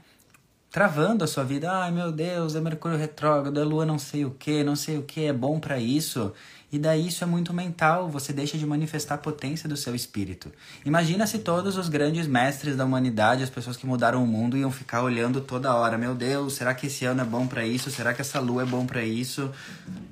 travando 0.71 1.23
a 1.23 1.27
sua 1.27 1.43
vida. 1.43 1.71
Ai, 1.71 1.91
meu 1.91 2.11
Deus, 2.11 2.55
é 2.55 2.59
Mercúrio 2.59 2.97
retrógrado, 2.97 3.59
é 3.59 3.63
Lua 3.63 3.85
não 3.85 3.99
sei 3.99 4.25
o 4.25 4.31
que, 4.31 4.63
não 4.63 4.75
sei 4.75 4.97
o 4.97 5.03
que, 5.03 5.25
é 5.25 5.33
bom 5.33 5.59
para 5.59 5.79
isso. 5.79 6.33
E 6.69 6.77
daí 6.77 7.07
isso 7.07 7.23
é 7.23 7.27
muito 7.27 7.53
mental, 7.53 8.09
você 8.09 8.33
deixa 8.33 8.57
de 8.57 8.65
manifestar 8.65 9.15
a 9.15 9.17
potência 9.17 9.69
do 9.69 9.77
seu 9.77 9.95
espírito. 9.95 10.51
Imagina 10.83 11.25
se 11.25 11.39
todos 11.39 11.77
os 11.77 11.87
grandes 11.87 12.27
mestres 12.27 12.75
da 12.75 12.83
humanidade, 12.83 13.41
as 13.41 13.49
pessoas 13.49 13.77
que 13.77 13.87
mudaram 13.87 14.21
o 14.21 14.27
mundo, 14.27 14.57
iam 14.57 14.69
ficar 14.69 15.01
olhando 15.01 15.39
toda 15.39 15.73
hora, 15.73 15.97
meu 15.97 16.13
Deus, 16.13 16.55
será 16.55 16.73
que 16.75 16.87
esse 16.87 17.05
ano 17.05 17.21
é 17.21 17.25
bom 17.25 17.47
para 17.47 17.65
isso? 17.65 17.89
Será 17.89 18.13
que 18.13 18.19
essa 18.19 18.39
lua 18.41 18.63
é 18.63 18.65
bom 18.65 18.85
para 18.85 19.01
isso? 19.01 19.49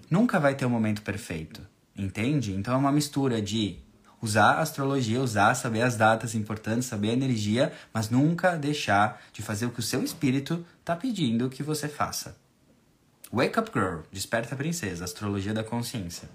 Nunca 0.09 0.39
vai 0.39 0.55
ter 0.55 0.65
um 0.65 0.69
momento 0.69 1.01
perfeito, 1.01 1.61
entende? 1.93 2.53
Então 2.53 2.73
é 2.73 2.77
uma 2.77 2.91
mistura 2.91 3.41
de 3.41 3.77
usar 4.21 4.53
a 4.53 4.61
astrologia, 4.61 5.19
usar, 5.19 5.55
saber 5.55 5.81
as 5.81 5.97
datas 5.97 6.35
importantes, 6.35 6.87
saber 6.87 7.09
a 7.09 7.13
energia, 7.13 7.73
mas 7.93 8.09
nunca 8.09 8.55
deixar 8.55 9.21
de 9.33 9.41
fazer 9.41 9.65
o 9.65 9.71
que 9.71 9.81
o 9.81 9.83
seu 9.83 10.01
espírito 10.01 10.65
está 10.79 10.95
pedindo 10.95 11.49
que 11.49 11.61
você 11.61 11.89
faça. 11.89 12.44
Wake 13.35 13.59
Up 13.59 13.69
Girl, 13.73 13.97
Desperta 14.13 14.55
Princesa, 14.55 15.03
Astrologia 15.03 15.53
da 15.53 15.61
Consciência. 15.61 16.29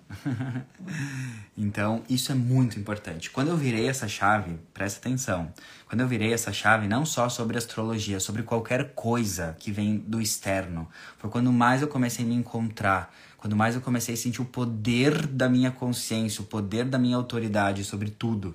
então, 1.56 2.02
isso 2.10 2.30
é 2.30 2.34
muito 2.34 2.78
importante. 2.78 3.30
Quando 3.30 3.48
eu 3.48 3.56
virei 3.56 3.88
essa 3.88 4.06
chave, 4.06 4.58
presta 4.74 5.00
atenção. 5.00 5.50
Quando 5.88 6.02
eu 6.02 6.06
virei 6.06 6.34
essa 6.34 6.52
chave, 6.52 6.86
não 6.86 7.06
só 7.06 7.30
sobre 7.30 7.56
astrologia, 7.56 8.20
sobre 8.20 8.42
qualquer 8.42 8.92
coisa 8.92 9.56
que 9.58 9.72
vem 9.72 9.96
do 9.96 10.20
externo, 10.20 10.86
foi 11.16 11.30
quando 11.30 11.50
mais 11.50 11.80
eu 11.80 11.88
comecei 11.88 12.22
a 12.22 12.28
me 12.28 12.34
encontrar, 12.34 13.10
quando 13.38 13.56
mais 13.56 13.74
eu 13.74 13.80
comecei 13.80 14.12
a 14.12 14.18
sentir 14.18 14.42
o 14.42 14.44
poder 14.44 15.26
da 15.26 15.48
minha 15.48 15.70
consciência, 15.70 16.42
o 16.42 16.44
poder 16.44 16.84
da 16.84 16.98
minha 16.98 17.16
autoridade 17.16 17.82
sobre 17.82 18.10
tudo. 18.10 18.54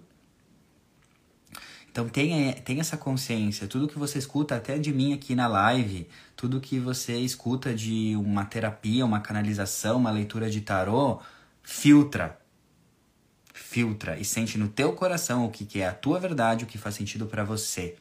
Então 1.95 2.09
tenha, 2.09 2.51
tenha 2.55 2.81
essa 2.81 2.97
consciência, 2.97 3.69
tudo 3.69 3.87
que 3.87 3.97
você 3.97 4.19
escuta 4.19 4.57
até 4.57 4.77
de 4.77 4.91
mim 4.91 5.13
aqui 5.13 5.33
na 5.33 5.47
live, 5.47 6.09
tudo 6.35 6.59
que 6.59 6.77
você 6.77 7.17
escuta 7.19 7.73
de 7.73 8.17
uma 8.17 8.43
terapia, 8.43 9.05
uma 9.05 9.21
canalização, 9.21 9.95
uma 9.95 10.11
leitura 10.11 10.49
de 10.49 10.59
tarô, 10.59 11.21
filtra. 11.63 12.37
Filtra 13.53 14.19
e 14.19 14.25
sente 14.25 14.57
no 14.57 14.67
teu 14.67 14.91
coração 14.91 15.45
o 15.45 15.49
que, 15.49 15.63
que 15.63 15.79
é 15.79 15.87
a 15.87 15.93
tua 15.93 16.19
verdade, 16.19 16.65
o 16.65 16.67
que 16.67 16.77
faz 16.77 16.95
sentido 16.95 17.27
para 17.27 17.45
você. 17.45 17.95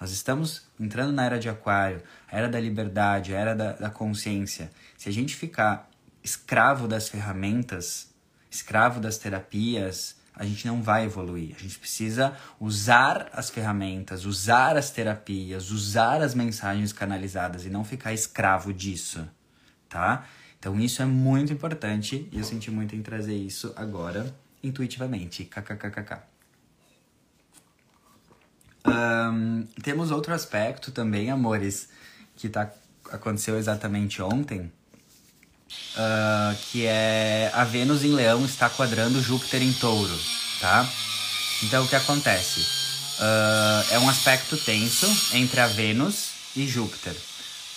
Nós 0.00 0.10
estamos 0.10 0.64
entrando 0.80 1.12
na 1.12 1.24
era 1.24 1.38
de 1.38 1.48
aquário, 1.48 2.02
a 2.26 2.36
era 2.36 2.48
da 2.48 2.58
liberdade, 2.58 3.36
a 3.36 3.38
era 3.38 3.54
da, 3.54 3.72
da 3.74 3.88
consciência. 3.88 4.68
Se 4.96 5.08
a 5.08 5.12
gente 5.12 5.36
ficar 5.36 5.88
escravo 6.24 6.88
das 6.88 7.08
ferramentas, 7.08 8.12
escravo 8.50 8.98
das 8.98 9.16
terapias, 9.16 10.17
a 10.38 10.44
gente 10.44 10.66
não 10.66 10.80
vai 10.82 11.04
evoluir. 11.04 11.54
A 11.56 11.60
gente 11.60 11.78
precisa 11.78 12.34
usar 12.60 13.28
as 13.32 13.50
ferramentas, 13.50 14.24
usar 14.24 14.76
as 14.76 14.90
terapias, 14.90 15.70
usar 15.70 16.22
as 16.22 16.34
mensagens 16.34 16.92
canalizadas 16.92 17.66
e 17.66 17.68
não 17.68 17.84
ficar 17.84 18.12
escravo 18.14 18.72
disso, 18.72 19.28
tá? 19.88 20.24
Então 20.58 20.78
isso 20.78 21.02
é 21.02 21.04
muito 21.04 21.52
importante 21.52 22.28
e 22.32 22.38
eu 22.38 22.44
senti 22.44 22.70
muito 22.70 22.94
em 22.94 23.02
trazer 23.02 23.36
isso 23.36 23.72
agora 23.76 24.32
intuitivamente. 24.62 25.44
KKKKK. 25.44 26.22
Um, 28.86 29.66
temos 29.82 30.10
outro 30.10 30.32
aspecto 30.32 30.90
também, 30.90 31.30
amores, 31.30 31.90
que 32.36 32.48
tá, 32.48 32.72
aconteceu 33.10 33.58
exatamente 33.58 34.22
ontem, 34.22 34.72
uh, 35.96 36.56
que 36.70 36.86
é 36.86 37.50
a 37.54 37.64
Vênus 37.64 38.04
em 38.04 38.12
Leão 38.12 38.44
está 38.44 38.68
quadrando 38.68 39.22
Júpiter 39.22 39.62
em 39.62 39.72
Touro, 39.72 40.18
tá? 40.60 40.88
Então 41.62 41.84
o 41.84 41.88
que 41.88 41.96
acontece? 41.96 42.60
Uh, 42.60 43.94
é 43.94 43.98
um 43.98 44.08
aspecto 44.08 44.56
tenso 44.56 45.06
entre 45.34 45.60
a 45.60 45.66
Vênus 45.66 46.30
e 46.56 46.66
Júpiter. 46.66 47.14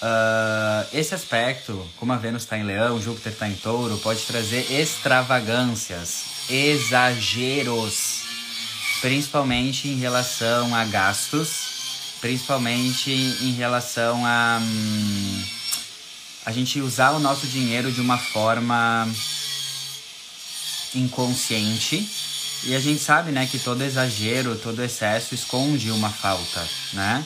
Uh, 0.01 0.88
esse 0.93 1.13
aspecto, 1.13 1.88
como 1.98 2.12
a 2.12 2.17
Vênus 2.17 2.43
está 2.43 2.57
em 2.57 2.63
Leão, 2.63 3.01
Júpiter 3.01 3.33
está 3.33 3.48
em 3.48 3.55
Touro, 3.55 3.98
pode 4.00 4.21
trazer 4.21 4.71
extravagâncias, 4.71 6.24
exageros, 6.50 8.21
principalmente 9.00 9.88
em 9.88 9.98
relação 9.98 10.74
a 10.74 10.86
gastos, 10.86 12.17
principalmente 12.19 13.12
em 13.12 13.53
relação 13.53 14.25
a. 14.25 14.60
Hum, 14.62 15.61
a 16.45 16.51
gente 16.51 16.79
usar 16.81 17.12
o 17.12 17.19
nosso 17.19 17.45
dinheiro 17.48 17.91
de 17.91 18.01
uma 18.01 18.17
forma 18.17 19.07
inconsciente. 20.95 22.10
E 22.63 22.75
a 22.75 22.79
gente 22.79 23.01
sabe, 23.01 23.31
né, 23.31 23.48
que 23.48 23.57
todo 23.57 23.81
exagero, 23.81 24.55
todo 24.55 24.83
excesso 24.83 25.33
esconde 25.33 25.89
uma 25.91 26.10
falta, 26.10 26.63
né? 26.93 27.25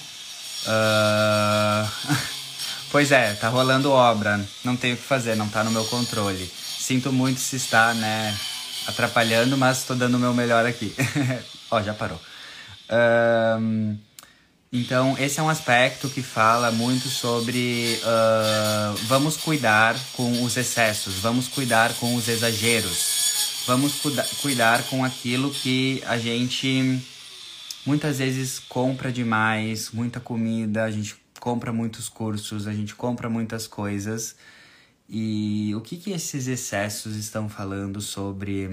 Uh... 0.65 2.15
pois 2.89 3.11
é, 3.11 3.33
tá 3.33 3.49
rolando 3.49 3.91
obra, 3.91 4.43
não 4.63 4.77
tenho 4.77 4.95
o 4.95 4.97
que 4.97 5.03
fazer, 5.03 5.35
não 5.35 5.49
tá 5.49 5.63
no 5.63 5.71
meu 5.71 5.83
controle. 5.85 6.49
Sinto 6.79 7.11
muito 7.11 7.39
se 7.41 7.57
está, 7.57 7.93
né, 7.93 8.37
atrapalhando, 8.87 9.57
mas 9.57 9.83
tô 9.83 9.93
dando 9.93 10.15
o 10.15 10.19
meu 10.19 10.33
melhor 10.33 10.65
aqui. 10.65 10.95
Ó, 11.69 11.81
já 11.81 11.93
parou. 11.93 12.21
Uh... 12.89 13.97
Então, 14.71 15.17
esse 15.17 15.39
é 15.39 15.43
um 15.43 15.49
aspecto 15.49 16.09
que 16.09 16.21
fala 16.21 16.71
muito 16.71 17.07
sobre 17.07 17.97
uh, 18.01 18.97
vamos 19.07 19.37
cuidar 19.37 19.95
com 20.13 20.43
os 20.43 20.57
excessos, 20.57 21.15
vamos 21.15 21.47
cuidar 21.47 21.93
com 21.93 22.15
os 22.15 22.27
exageros, 22.27 23.63
vamos 23.67 23.95
cuida 24.01 24.27
cuidar 24.41 24.83
com 24.89 25.05
aquilo 25.05 25.51
que 25.51 26.03
a 26.05 26.17
gente 26.17 27.01
muitas 27.85 28.17
vezes 28.17 28.59
compra 28.59 29.11
demais, 29.11 29.91
muita 29.91 30.19
comida, 30.19 30.83
a 30.83 30.91
gente 30.91 31.15
compra 31.39 31.71
muitos 31.71 32.09
cursos, 32.09 32.67
a 32.67 32.73
gente 32.73 32.95
compra 32.95 33.29
muitas 33.29 33.67
coisas. 33.67 34.35
E 35.07 35.73
o 35.75 35.81
que, 35.81 35.97
que 35.97 36.11
esses 36.11 36.47
excessos 36.47 37.15
estão 37.15 37.47
falando 37.47 38.01
sobre, 38.01 38.67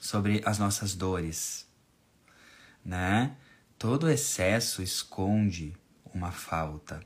sobre 0.00 0.40
as 0.44 0.58
nossas 0.58 0.94
dores, 0.94 1.66
né? 2.82 3.36
Todo 3.78 4.10
excesso 4.10 4.82
esconde 4.82 5.72
uma 6.12 6.32
falta. 6.32 7.00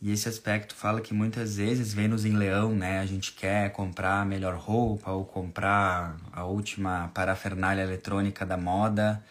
E 0.00 0.12
esse 0.12 0.28
aspecto 0.28 0.76
fala 0.76 1.00
que 1.00 1.12
muitas 1.12 1.56
vezes 1.56 1.92
Vênus 1.92 2.24
em 2.24 2.36
Leão, 2.36 2.72
né? 2.72 3.00
A 3.00 3.06
gente 3.06 3.32
quer 3.32 3.70
comprar 3.72 4.20
a 4.20 4.24
melhor 4.24 4.56
roupa 4.56 5.10
ou 5.10 5.24
comprar 5.24 6.16
a 6.32 6.44
última 6.44 7.10
parafernália 7.12 7.82
eletrônica 7.82 8.46
da 8.46 8.56
moda. 8.56 9.24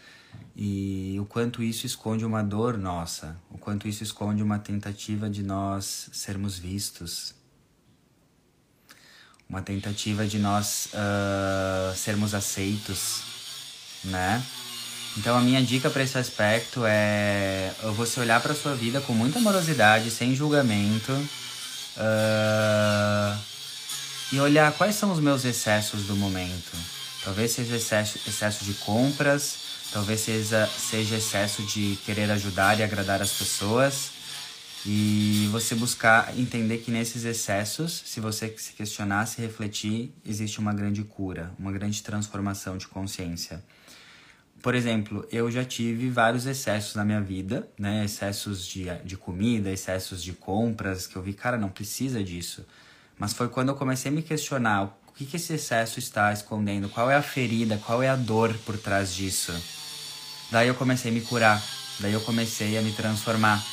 E 0.53 1.17
o 1.21 1.25
quanto 1.25 1.63
isso 1.63 1.85
esconde 1.85 2.25
uma 2.25 2.43
dor 2.43 2.77
nossa, 2.77 3.37
o 3.49 3.57
quanto 3.57 3.87
isso 3.87 4.03
esconde 4.03 4.43
uma 4.43 4.59
tentativa 4.59 5.29
de 5.29 5.43
nós 5.43 6.09
sermos 6.11 6.57
vistos, 6.57 7.33
uma 9.47 9.61
tentativa 9.61 10.27
de 10.27 10.39
nós 10.39 10.89
uh, 10.93 11.95
sermos 11.95 12.33
aceitos, 12.33 13.23
né? 14.03 14.41
Então 15.17 15.37
a 15.37 15.41
minha 15.41 15.61
dica 15.61 15.89
para 15.89 16.03
esse 16.03 16.17
aspecto 16.17 16.83
é 16.85 17.73
você 17.95 18.19
olhar 18.19 18.39
para 18.41 18.55
sua 18.55 18.73
vida 18.73 19.01
com 19.01 19.13
muita 19.13 19.39
amorosidade, 19.39 20.09
sem 20.09 20.33
julgamento, 20.33 21.11
uh, 21.97 23.39
e 24.31 24.39
olhar 24.39 24.71
quais 24.73 24.95
são 24.95 25.11
os 25.11 25.19
meus 25.19 25.43
excessos 25.43 26.03
do 26.03 26.15
momento. 26.15 26.77
Talvez 27.23 27.51
seja 27.51 27.75
excesso, 27.75 28.19
excesso 28.25 28.63
de 28.63 28.73
compras, 28.75 29.57
talvez 29.91 30.21
seja, 30.21 30.67
seja 30.67 31.17
excesso 31.17 31.61
de 31.63 31.97
querer 32.05 32.31
ajudar 32.31 32.79
e 32.79 32.83
agradar 32.83 33.21
as 33.21 33.31
pessoas. 33.31 34.21
E 34.83 35.47
você 35.51 35.75
buscar 35.75 36.35
entender 36.39 36.79
que 36.79 36.89
nesses 36.89 37.23
excessos, 37.23 38.01
se 38.03 38.19
você 38.19 38.51
se 38.57 38.73
questionar, 38.73 39.27
se 39.27 39.39
refletir, 39.39 40.11
existe 40.25 40.59
uma 40.59 40.73
grande 40.73 41.03
cura, 41.03 41.51
uma 41.59 41.71
grande 41.71 42.01
transformação 42.01 42.77
de 42.77 42.87
consciência. 42.87 43.61
Por 44.61 44.75
exemplo, 44.75 45.27
eu 45.31 45.49
já 45.49 45.65
tive 45.65 46.09
vários 46.09 46.45
excessos 46.45 46.95
na 46.95 47.03
minha 47.03 47.21
vida, 47.21 47.67
né? 47.77 48.05
Excessos 48.05 48.65
de, 48.65 48.85
de 49.03 49.17
comida, 49.17 49.71
excessos 49.71 50.23
de 50.23 50.33
compras, 50.33 51.07
que 51.07 51.15
eu 51.15 51.21
vi, 51.21 51.33
cara, 51.33 51.57
não 51.57 51.69
precisa 51.69 52.23
disso. 52.23 52.65
Mas 53.17 53.33
foi 53.33 53.49
quando 53.49 53.69
eu 53.69 53.75
comecei 53.75 54.11
a 54.11 54.13
me 54.13 54.21
questionar 54.21 54.83
o 55.07 55.11
que, 55.13 55.25
que 55.25 55.35
esse 55.37 55.53
excesso 55.53 55.99
está 55.99 56.31
escondendo, 56.31 56.89
qual 56.89 57.09
é 57.09 57.15
a 57.15 57.21
ferida, 57.21 57.77
qual 57.85 58.01
é 58.03 58.09
a 58.09 58.15
dor 58.15 58.53
por 58.65 58.77
trás 58.77 59.13
disso. 59.13 59.53
Daí 60.51 60.67
eu 60.67 60.75
comecei 60.75 61.11
a 61.11 61.13
me 61.13 61.21
curar, 61.21 61.61
daí 61.99 62.13
eu 62.13 62.21
comecei 62.21 62.77
a 62.77 62.81
me 62.81 62.91
transformar 62.91 63.63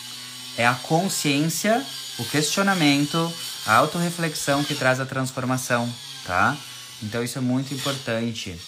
é 0.59 0.66
a 0.66 0.75
consciência, 0.75 1.87
o 2.18 2.25
questionamento, 2.25 3.33
a 3.64 3.76
autorreflexão 3.76 4.64
que 4.64 4.75
traz 4.75 4.99
a 4.99 5.07
transformação, 5.07 5.88
tá? 6.26 6.57
Então 7.00 7.23
isso 7.23 7.38
é 7.38 7.40
muito 7.40 7.73
importante. 7.73 8.59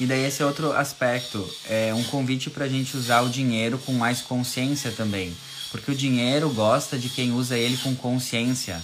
E 0.00 0.06
daí 0.06 0.24
esse 0.24 0.42
é 0.42 0.46
outro 0.46 0.72
aspecto, 0.72 1.48
é 1.68 1.94
um 1.94 2.02
convite 2.04 2.50
para 2.50 2.64
a 2.64 2.68
gente 2.68 2.96
usar 2.96 3.20
o 3.20 3.28
dinheiro 3.28 3.78
com 3.78 3.92
mais 3.92 4.20
consciência 4.20 4.90
também, 4.90 5.34
porque 5.70 5.92
o 5.92 5.94
dinheiro 5.94 6.50
gosta 6.50 6.98
de 6.98 7.08
quem 7.08 7.32
usa 7.32 7.56
ele 7.56 7.76
com 7.76 7.94
consciência, 7.94 8.82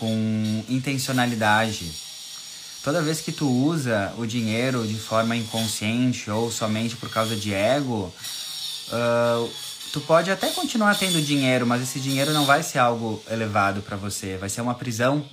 com 0.00 0.64
intencionalidade. 0.70 1.92
Toda 2.82 3.02
vez 3.02 3.20
que 3.20 3.30
tu 3.30 3.46
usa 3.46 4.14
o 4.16 4.24
dinheiro 4.24 4.86
de 4.86 4.94
forma 4.94 5.36
inconsciente 5.36 6.30
ou 6.30 6.50
somente 6.50 6.96
por 6.96 7.10
causa 7.10 7.36
de 7.36 7.52
ego, 7.52 8.10
uh, 8.88 9.50
tu 9.92 10.00
pode 10.00 10.30
até 10.30 10.50
continuar 10.50 10.96
tendo 10.96 11.20
dinheiro, 11.20 11.66
mas 11.66 11.82
esse 11.82 12.00
dinheiro 12.00 12.32
não 12.32 12.46
vai 12.46 12.62
ser 12.62 12.78
algo 12.78 13.22
elevado 13.30 13.82
para 13.82 13.96
você, 13.96 14.38
vai 14.38 14.48
ser 14.48 14.62
uma 14.62 14.74
prisão. 14.74 15.24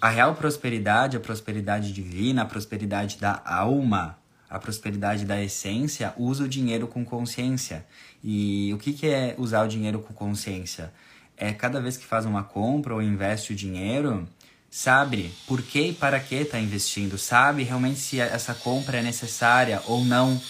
A 0.00 0.08
real 0.08 0.34
prosperidade, 0.34 1.16
a 1.16 1.20
prosperidade 1.20 1.92
divina, 1.92 2.42
a 2.42 2.44
prosperidade 2.44 3.18
da 3.18 3.42
alma, 3.44 4.18
a 4.48 4.58
prosperidade 4.58 5.24
da 5.24 5.42
essência, 5.42 6.12
usa 6.16 6.44
o 6.44 6.48
dinheiro 6.48 6.86
com 6.86 7.04
consciência. 7.04 7.84
E 8.22 8.72
o 8.74 8.78
que, 8.78 8.92
que 8.92 9.06
é 9.06 9.34
usar 9.38 9.64
o 9.64 9.68
dinheiro 9.68 10.00
com 10.00 10.12
consciência? 10.12 10.92
É 11.36 11.52
cada 11.52 11.80
vez 11.80 11.96
que 11.96 12.04
faz 12.04 12.24
uma 12.26 12.42
compra 12.42 12.94
ou 12.94 13.02
investe 13.02 13.52
o 13.52 13.56
dinheiro, 13.56 14.28
sabe 14.70 15.32
por 15.46 15.62
que 15.62 15.88
e 15.88 15.92
para 15.92 16.20
que 16.20 16.34
está 16.34 16.58
investindo, 16.58 17.16
sabe 17.16 17.62
realmente 17.62 17.98
se 17.98 18.20
essa 18.20 18.54
compra 18.54 18.98
é 18.98 19.02
necessária 19.02 19.82
ou 19.86 20.04
não 20.04 20.40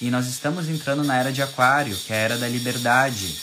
e 0.00 0.10
nós 0.10 0.26
estamos 0.26 0.68
entrando 0.68 1.04
na 1.04 1.16
era 1.16 1.32
de 1.32 1.40
Aquário, 1.40 1.96
que 1.96 2.12
é 2.12 2.16
a 2.16 2.18
era 2.18 2.36
da 2.36 2.48
liberdade. 2.48 3.34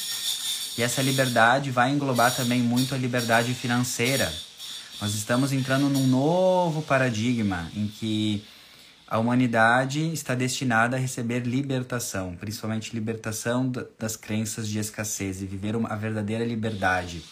E 0.78 0.84
essa 0.84 1.02
liberdade 1.02 1.72
vai 1.72 1.90
englobar 1.92 2.36
também 2.36 2.62
muito 2.62 2.94
a 2.94 2.98
liberdade 2.98 3.54
financeira. 3.54 4.32
Nós 5.02 5.16
estamos 5.16 5.52
entrando 5.52 5.90
num 5.90 6.06
novo 6.06 6.84
paradigma 6.84 7.72
em 7.76 7.88
que 7.88 8.46
a 9.08 9.18
humanidade 9.18 10.14
está 10.14 10.36
destinada 10.36 10.96
a 10.96 11.00
receber 11.00 11.40
libertação, 11.40 12.36
principalmente 12.40 12.94
libertação 12.94 13.72
das 14.00 14.16
crenças 14.16 14.70
de 14.70 14.78
escassez 14.78 15.42
e 15.42 15.48
viver 15.48 15.76
uma, 15.76 15.90
a 15.90 15.96
verdadeira 15.96 16.46
liberdade. 16.46 17.24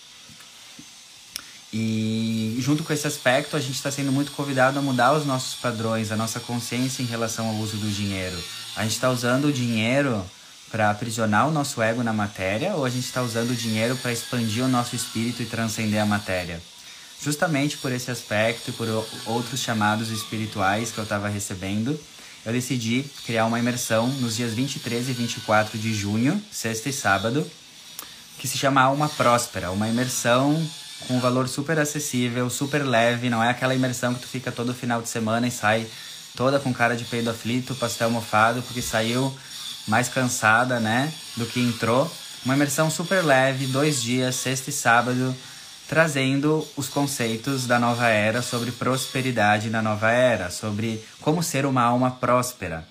E 1.71 2.57
junto 2.59 2.83
com 2.83 2.91
esse 2.91 3.05
aspecto, 3.05 3.55
a 3.55 3.59
gente 3.59 3.75
está 3.75 3.91
sendo 3.91 4.11
muito 4.11 4.31
convidado 4.31 4.79
a 4.79 4.81
mudar 4.81 5.13
os 5.13 5.23
nossos 5.23 5.53
padrões, 5.53 6.11
a 6.11 6.15
nossa 6.15 6.39
consciência 6.39 7.03
em 7.03 7.05
relação 7.05 7.47
ao 7.47 7.55
uso 7.57 7.77
do 7.77 7.91
dinheiro. 7.91 8.43
A 8.75 8.81
gente 8.81 8.93
está 8.93 9.11
usando 9.11 9.45
o 9.45 9.53
dinheiro 9.53 10.25
para 10.71 10.89
aprisionar 10.89 11.47
o 11.47 11.51
nosso 11.51 11.83
ego 11.83 12.01
na 12.01 12.13
matéria 12.13 12.73
ou 12.73 12.83
a 12.83 12.89
gente 12.89 13.05
está 13.05 13.21
usando 13.21 13.51
o 13.51 13.55
dinheiro 13.55 13.95
para 13.97 14.11
expandir 14.11 14.65
o 14.65 14.67
nosso 14.67 14.95
espírito 14.95 15.43
e 15.43 15.45
transcender 15.45 16.01
a 16.01 16.05
matéria? 16.05 16.59
Justamente 17.21 17.77
por 17.77 17.91
esse 17.91 18.09
aspecto 18.09 18.69
e 18.69 18.73
por 18.73 18.87
outros 19.25 19.59
chamados 19.59 20.09
espirituais 20.09 20.91
que 20.91 20.97
eu 20.97 21.03
estava 21.03 21.27
recebendo, 21.27 21.99
eu 22.45 22.53
decidi 22.53 23.03
criar 23.25 23.45
uma 23.45 23.59
imersão 23.59 24.07
nos 24.07 24.37
dias 24.37 24.53
23 24.53 25.09
e 25.09 25.13
24 25.13 25.77
de 25.77 25.93
junho, 25.93 26.41
sexta 26.49 26.87
e 26.87 26.93
sábado, 26.93 27.45
que 28.37 28.47
se 28.47 28.57
chama 28.57 28.81
Alma 28.81 29.09
Próspera, 29.09 29.69
uma 29.69 29.89
imersão 29.89 30.65
com 31.07 31.17
um 31.17 31.19
valor 31.19 31.49
super 31.49 31.77
acessível, 31.77 32.49
super 32.49 32.85
leve, 32.85 33.29
não 33.29 33.43
é 33.43 33.49
aquela 33.49 33.75
imersão 33.75 34.13
que 34.13 34.21
tu 34.21 34.27
fica 34.27 34.51
todo 34.51 34.73
final 34.73 35.01
de 35.01 35.09
semana 35.09 35.47
e 35.47 35.51
sai 35.51 35.85
toda 36.35 36.59
com 36.59 36.73
cara 36.73 36.95
de 36.95 37.03
peido 37.03 37.29
aflito, 37.29 37.75
pastel 37.75 38.09
mofado, 38.09 38.61
porque 38.61 38.81
saiu 38.81 39.35
mais 39.87 40.07
cansada, 40.07 40.79
né, 40.79 41.11
do 41.35 41.45
que 41.45 41.59
entrou. 41.59 42.09
Uma 42.45 42.55
imersão 42.55 42.89
super 42.89 43.23
leve, 43.23 43.65
dois 43.67 44.01
dias, 44.01 44.35
sexta 44.35 44.69
e 44.69 44.73
sábado, 44.73 45.35
trazendo 45.89 46.65
os 46.77 46.87
conceitos 46.87 47.65
da 47.65 47.79
nova 47.79 48.07
era 48.09 48.43
sobre 48.43 48.71
prosperidade 48.71 49.71
na 49.71 49.81
nova 49.81 50.11
era, 50.11 50.51
sobre 50.51 51.03
como 51.19 51.41
ser 51.41 51.65
uma 51.65 51.81
alma 51.81 52.11
próspera. 52.11 52.87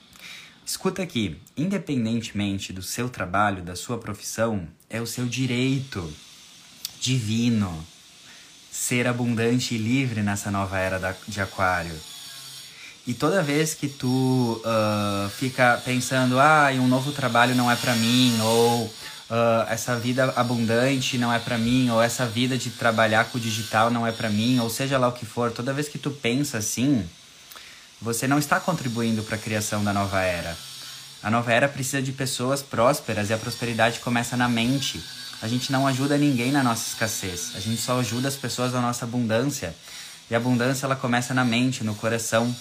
Escuta 0.67 1.01
aqui, 1.01 1.41
independentemente 1.57 2.73
do 2.73 2.83
seu 2.83 3.09
trabalho, 3.09 3.63
da 3.63 3.77
sua 3.77 3.99
profissão, 3.99 4.67
é 4.91 5.01
o 5.01 5.07
seu 5.07 5.27
direito 5.27 6.13
divino 7.01 7.87
ser 8.69 9.07
abundante 9.07 9.77
e 9.77 9.79
livre 9.79 10.21
nessa 10.21 10.51
nova 10.51 10.77
era 10.77 11.17
de 11.27 11.41
Aquário. 11.41 11.95
E 13.07 13.15
toda 13.15 13.43
vez 13.45 13.75
que 13.75 13.89
tu 13.89 14.61
uh, 14.65 15.31
fica 15.31 15.81
pensando, 15.85 16.39
ah, 16.39 16.69
um 16.75 16.89
novo 16.89 17.13
trabalho 17.13 17.55
não 17.55 17.71
é 17.71 17.77
para 17.77 17.95
mim, 17.95 18.37
ou 18.43 18.93
uh, 19.31 19.67
essa 19.69 19.97
vida 19.97 20.33
abundante 20.37 21.19
não 21.19 21.33
é 21.33 21.39
para 21.39 21.59
mim, 21.59 21.91
ou 21.91 22.03
essa 22.03 22.27
vida 22.27 22.57
de 22.57 22.71
trabalhar 22.71 23.27
com 23.27 23.39
o 23.39 23.41
digital 23.41 23.91
não 23.91 24.07
é 24.07 24.13
para 24.13 24.29
mim, 24.29 24.59
ou 24.59 24.71
seja 24.71 24.99
lá 24.99 25.09
o 25.09 25.13
que 25.13 25.27
for, 25.27 25.51
toda 25.51 25.73
vez 25.73 25.89
que 25.89 25.99
tu 25.99 26.11
pensa 26.11 26.59
assim, 26.59 27.09
você 28.01 28.27
não 28.27 28.39
está 28.39 28.61
contribuindo 28.61 29.23
para 29.23 29.37
a 29.37 29.39
criação 29.39 29.83
da 29.83 29.93
nova 29.93 30.21
era. 30.21 30.57
A 31.23 31.31
nova 31.31 31.53
era 31.53 31.69
precisa 31.69 32.01
de 32.01 32.13
pessoas 32.13 32.63
prósperas 32.63 33.29
e 33.29 33.33
a 33.33 33.39
prosperidade 33.39 33.99
começa 33.99 34.37
na 34.37 34.49
mente. 34.49 35.03
A 35.43 35.49
gente 35.49 35.73
não 35.73 35.87
ajuda 35.87 36.17
ninguém 36.17 36.53
na 36.53 36.63
nossa 36.63 36.89
escassez, 36.89 37.53
a 37.55 37.61
gente 37.61 37.81
só 37.81 37.99
ajuda 37.99 38.29
as 38.29 38.37
pessoas 38.37 38.73
na 38.73 38.81
nossa 38.81 39.05
abundância. 39.05 39.75
E 40.31 40.35
a 40.35 40.39
abundância 40.39 40.85
ela 40.85 40.95
começa 40.95 41.33
na 41.33 41.45
mente, 41.45 41.83
no 41.83 41.95
coração. 41.95 42.55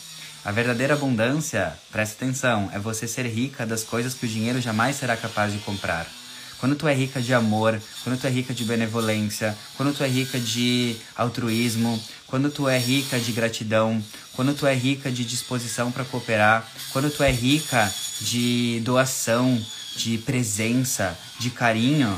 A 0.45 0.51
verdadeira 0.51 0.93
abundância, 0.93 1.77
presta 1.91 2.23
atenção, 2.23 2.69
é 2.73 2.79
você 2.79 3.07
ser 3.07 3.27
rica 3.27 3.65
das 3.65 3.83
coisas 3.83 4.13
que 4.13 4.25
o 4.25 4.29
dinheiro 4.29 4.61
jamais 4.61 4.95
será 4.95 5.17
capaz 5.17 5.51
de 5.51 5.59
comprar. 5.59 6.07
Quando 6.59 6.75
tu 6.75 6.87
é 6.87 6.93
rica 6.93 7.21
de 7.21 7.33
amor, 7.33 7.79
quando 8.03 8.19
tu 8.19 8.25
é 8.25 8.29
rica 8.29 8.53
de 8.53 8.63
benevolência, 8.65 9.55
quando 9.75 9.95
tu 9.95 10.03
é 10.03 10.07
rica 10.07 10.39
de 10.39 10.95
altruísmo, 11.15 12.01
quando 12.25 12.49
tu 12.49 12.67
é 12.67 12.79
rica 12.79 13.19
de 13.19 13.31
gratidão, 13.31 14.03
quando 14.33 14.55
tu 14.55 14.65
é 14.65 14.73
rica 14.73 15.11
de 15.11 15.23
disposição 15.23 15.91
para 15.91 16.03
cooperar, 16.03 16.67
quando 16.91 17.09
tu 17.09 17.21
é 17.21 17.31
rica 17.31 17.93
de 18.21 18.81
doação, 18.83 19.63
de 19.95 20.17
presença, 20.17 21.17
de 21.39 21.49
carinho, 21.49 22.17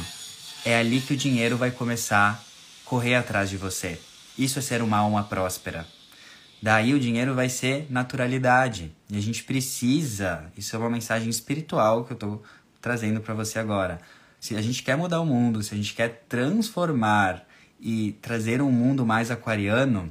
é 0.66 0.78
ali 0.78 1.02
que 1.02 1.14
o 1.14 1.18
dinheiro 1.18 1.58
vai 1.58 1.72
começar 1.72 2.32
a 2.32 2.90
correr 2.90 3.16
atrás 3.16 3.50
de 3.50 3.58
você. 3.58 4.00
Isso 4.38 4.60
é 4.60 4.62
ser 4.62 4.82
uma 4.82 4.98
alma 4.98 5.24
próspera. 5.24 5.86
Daí 6.62 6.94
o 6.94 7.00
dinheiro 7.00 7.34
vai 7.36 7.50
ser 7.50 7.88
naturalidade. 7.90 8.92
E 9.10 9.18
a 9.18 9.22
gente 9.22 9.44
precisa, 9.44 10.52
isso 10.58 10.76
é 10.76 10.80
uma 10.80 10.90
mensagem 10.90 11.30
espiritual 11.30 12.04
que 12.04 12.12
eu 12.12 12.16
estou 12.16 12.44
trazendo 12.82 13.22
para 13.22 13.34
você 13.34 13.60
agora. 13.60 14.00
Se 14.40 14.56
a 14.56 14.62
gente 14.62 14.84
quer 14.84 14.96
mudar 14.96 15.20
o 15.22 15.26
mundo, 15.26 15.62
se 15.62 15.74
a 15.74 15.78
gente 15.78 15.94
quer 15.94 16.24
transformar 16.30 17.46
e 17.80 18.14
trazer 18.22 18.62
um 18.62 18.72
mundo 18.72 19.06
mais 19.06 19.30
aquariano, 19.32 20.10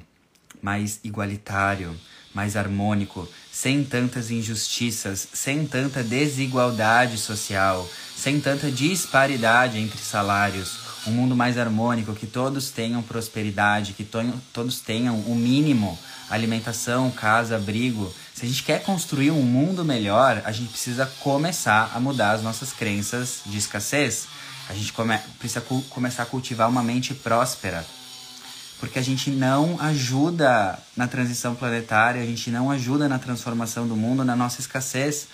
mais 0.63 1.01
igualitário, 1.03 1.95
mais 2.35 2.57
harmônico, 2.57 3.29
sem 3.51 3.85
tantas 3.85 4.31
injustiças, 4.31 5.29
sem 5.33 5.67
tanta 5.67 6.03
desigualdade 6.03 7.17
social, 7.17 7.89
sem 8.17 8.41
tanta 8.41 8.71
disparidade 8.71 9.79
entre 9.79 9.99
salários, 9.99 10.88
um 11.07 11.11
mundo 11.11 11.37
mais 11.37 11.57
harmônico, 11.57 12.15
que 12.15 12.27
todos 12.27 12.71
tenham 12.71 13.03
prosperidade, 13.03 13.93
que 13.93 14.05
to 14.05 14.19
todos 14.53 14.81
tenham 14.81 15.17
o 15.21 15.35
mínimo 15.35 15.99
alimentação, 16.31 17.11
casa, 17.11 17.57
abrigo. 17.57 18.13
Se 18.35 18.45
a 18.45 18.49
gente 18.49 18.63
quer 18.63 18.83
construir 18.83 19.31
um 19.31 19.43
mundo 19.43 19.85
melhor, 19.85 20.43
a 20.45 20.53
gente 20.53 20.71
precisa 20.71 21.07
começar 21.21 21.93
a 21.95 22.01
mudar 22.01 22.33
as 22.33 22.43
nossas 22.43 22.73
crenças 22.73 23.41
de 23.47 23.59
escassez. 23.59 24.29
A 24.69 24.75
gente 24.75 24.93
come 24.93 25.19
precisa 25.39 25.63
começar 25.91 26.25
a 26.25 26.27
cultivar 26.27 26.69
uma 26.69 26.83
mente 26.83 27.15
próspera. 27.15 27.85
Porque 28.79 28.99
a 28.99 29.03
gente 29.03 29.31
não 29.31 29.77
ajuda 29.81 30.79
na 30.97 31.09
transição 31.09 31.55
planetária, 31.55 32.23
a 32.23 32.27
gente 32.27 32.49
não 32.51 32.71
ajuda 32.71 33.09
na 33.09 33.19
transformação 33.19 33.89
do 33.89 33.97
mundo, 33.97 34.25
na 34.25 34.37
nossa 34.37 34.61
escassez, 34.61 35.27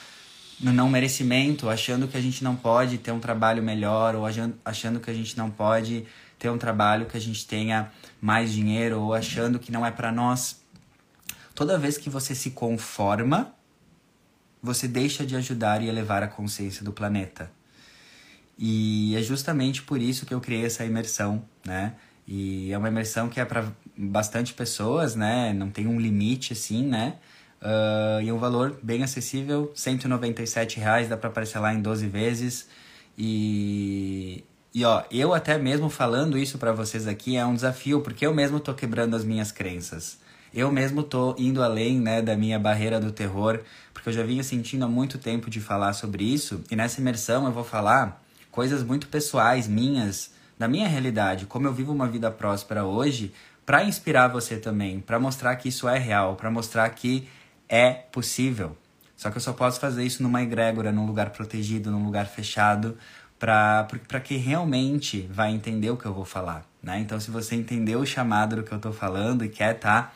no 0.61 0.73
não 0.73 0.89
merecimento, 0.89 1.69
achando 1.69 2.09
que 2.09 2.17
a 2.17 2.21
gente 2.21 2.43
não 2.43 2.57
pode 2.57 2.99
ter 2.99 3.13
um 3.13 3.21
trabalho 3.21 3.63
melhor, 3.63 4.15
ou 4.15 4.25
achando 4.27 5.01
que 5.01 5.11
a 5.11 5.15
gente 5.15 5.37
não 5.37 5.51
pode 5.51 6.07
ter 6.39 6.51
um 6.51 6.59
trabalho 6.59 7.07
que 7.07 7.17
a 7.17 7.21
gente 7.21 7.47
tenha 7.47 7.91
mais 8.21 8.53
dinheiro, 8.53 9.01
ou 9.01 9.15
achando 9.15 9.59
que 9.59 9.73
não 9.73 9.85
é 9.85 9.91
para 9.91 10.13
nós. 10.13 10.63
Toda 11.55 11.79
vez 11.79 11.97
que 11.97 12.11
você 12.11 12.35
se 12.35 12.51
conforma, 12.51 13.55
você 14.63 14.89
deixa 14.89 15.27
de 15.27 15.37
ajudar 15.37 15.83
e 15.83 15.89
elevar 15.89 16.23
a 16.23 16.29
consciência 16.29 16.85
do 16.85 16.93
planeta. 16.93 17.51
E 18.59 19.15
é 19.17 19.23
justamente 19.23 19.83
por 19.83 20.01
isso 20.01 20.25
que 20.25 20.33
eu 20.33 20.41
criei 20.41 20.65
essa 20.65 20.85
imersão, 20.85 21.45
né? 21.65 21.95
E 22.27 22.73
é 22.73 22.79
uma 22.79 22.89
imersão 22.89 23.29
que 23.29 23.39
é 23.39 23.45
para 23.45 23.67
bastante 23.97 24.55
pessoas, 24.55 25.15
né? 25.15 25.53
Não 25.53 25.71
tem 25.71 25.87
um 25.87 26.01
limite 26.01 26.53
assim, 26.53 26.87
né? 26.87 27.17
Uh, 27.65 28.21
e 28.23 28.31
um 28.31 28.37
valor 28.37 28.79
bem 28.83 29.03
acessível, 29.03 29.73
R$ 29.75 30.75
reais, 30.77 31.09
dá 31.09 31.17
para 31.17 31.31
parcelar 31.31 31.75
em 31.75 31.81
12 31.81 32.07
vezes. 32.07 32.69
E, 33.17 34.45
e 34.75 34.85
ó, 34.85 35.03
eu 35.11 35.33
até 35.33 35.57
mesmo 35.57 35.89
falando 35.89 36.37
isso 36.37 36.59
para 36.59 36.73
vocês 36.73 37.09
aqui 37.09 37.39
é 37.39 37.47
um 37.47 37.55
desafio, 37.55 38.03
porque 38.03 38.27
eu 38.27 38.35
mesmo 38.35 38.61
tô 38.61 38.75
quebrando 38.75 39.17
as 39.17 39.25
minhas 39.25 39.51
crenças. 39.51 40.19
Eu 40.53 40.71
mesmo 40.71 41.03
tô 41.03 41.35
indo 41.39 41.63
além, 41.63 41.99
né, 41.99 42.21
da 42.21 42.37
minha 42.37 42.59
barreira 42.59 43.01
do 43.01 43.11
terror, 43.11 43.61
porque 43.95 44.11
eu 44.11 44.13
já 44.13 44.23
vinha 44.23 44.45
sentindo 44.45 44.85
há 44.85 44.89
muito 44.89 45.17
tempo 45.17 45.49
de 45.49 45.61
falar 45.61 45.95
sobre 45.95 46.23
isso, 46.23 46.63
e 46.71 46.77
nessa 46.77 47.01
imersão 47.01 47.47
eu 47.47 47.53
vou 47.53 47.65
falar 47.65 48.23
coisas 48.51 48.83
muito 48.83 49.09
pessoais 49.09 49.67
minhas, 49.67 50.33
da 50.59 50.69
minha 50.69 50.87
realidade, 50.87 51.47
como 51.47 51.67
eu 51.67 51.73
vivo 51.73 51.93
uma 51.93 52.07
vida 52.07 52.31
próspera 52.31 52.85
hoje, 52.85 53.33
para 53.67 53.83
inspirar 53.83 54.29
você 54.29 54.57
também, 54.59 55.01
para 55.01 55.19
mostrar 55.19 55.57
que 55.57 55.71
isso 55.71 55.89
é 55.89 55.99
real, 55.99 56.37
para 56.37 56.51
mostrar 56.51 56.89
que 56.91 57.27
é 57.75 57.91
possível. 58.13 58.77
Só 59.17 59.31
que 59.31 59.37
eu 59.37 59.41
só 59.41 59.53
posso 59.53 59.81
fazer 59.81 60.05
isso 60.05 60.23
numa 60.23 60.41
egrégora, 60.41 60.93
num 60.93 61.05
lugar 61.05 61.31
protegido, 61.31 61.91
num 61.91 62.05
lugar 62.05 62.27
fechado, 62.27 62.97
para 63.37 64.21
que 64.23 64.37
realmente 64.37 65.29
vai 65.29 65.51
entender 65.51 65.91
o 65.91 65.97
que 65.97 66.07
eu 66.07 66.15
vou 66.15 66.25
falar, 66.25 66.65
né? 66.81 67.01
Então, 67.01 67.19
se 67.19 67.33
você 67.33 67.57
entendeu 67.57 67.99
o 67.99 68.07
chamado 68.07 68.57
do 68.57 68.63
que 68.63 68.71
eu 68.71 68.77
estou 68.77 68.93
falando 68.93 69.45
e 69.45 69.49
quer 69.49 69.75
estar 69.75 70.03
tá 70.03 70.13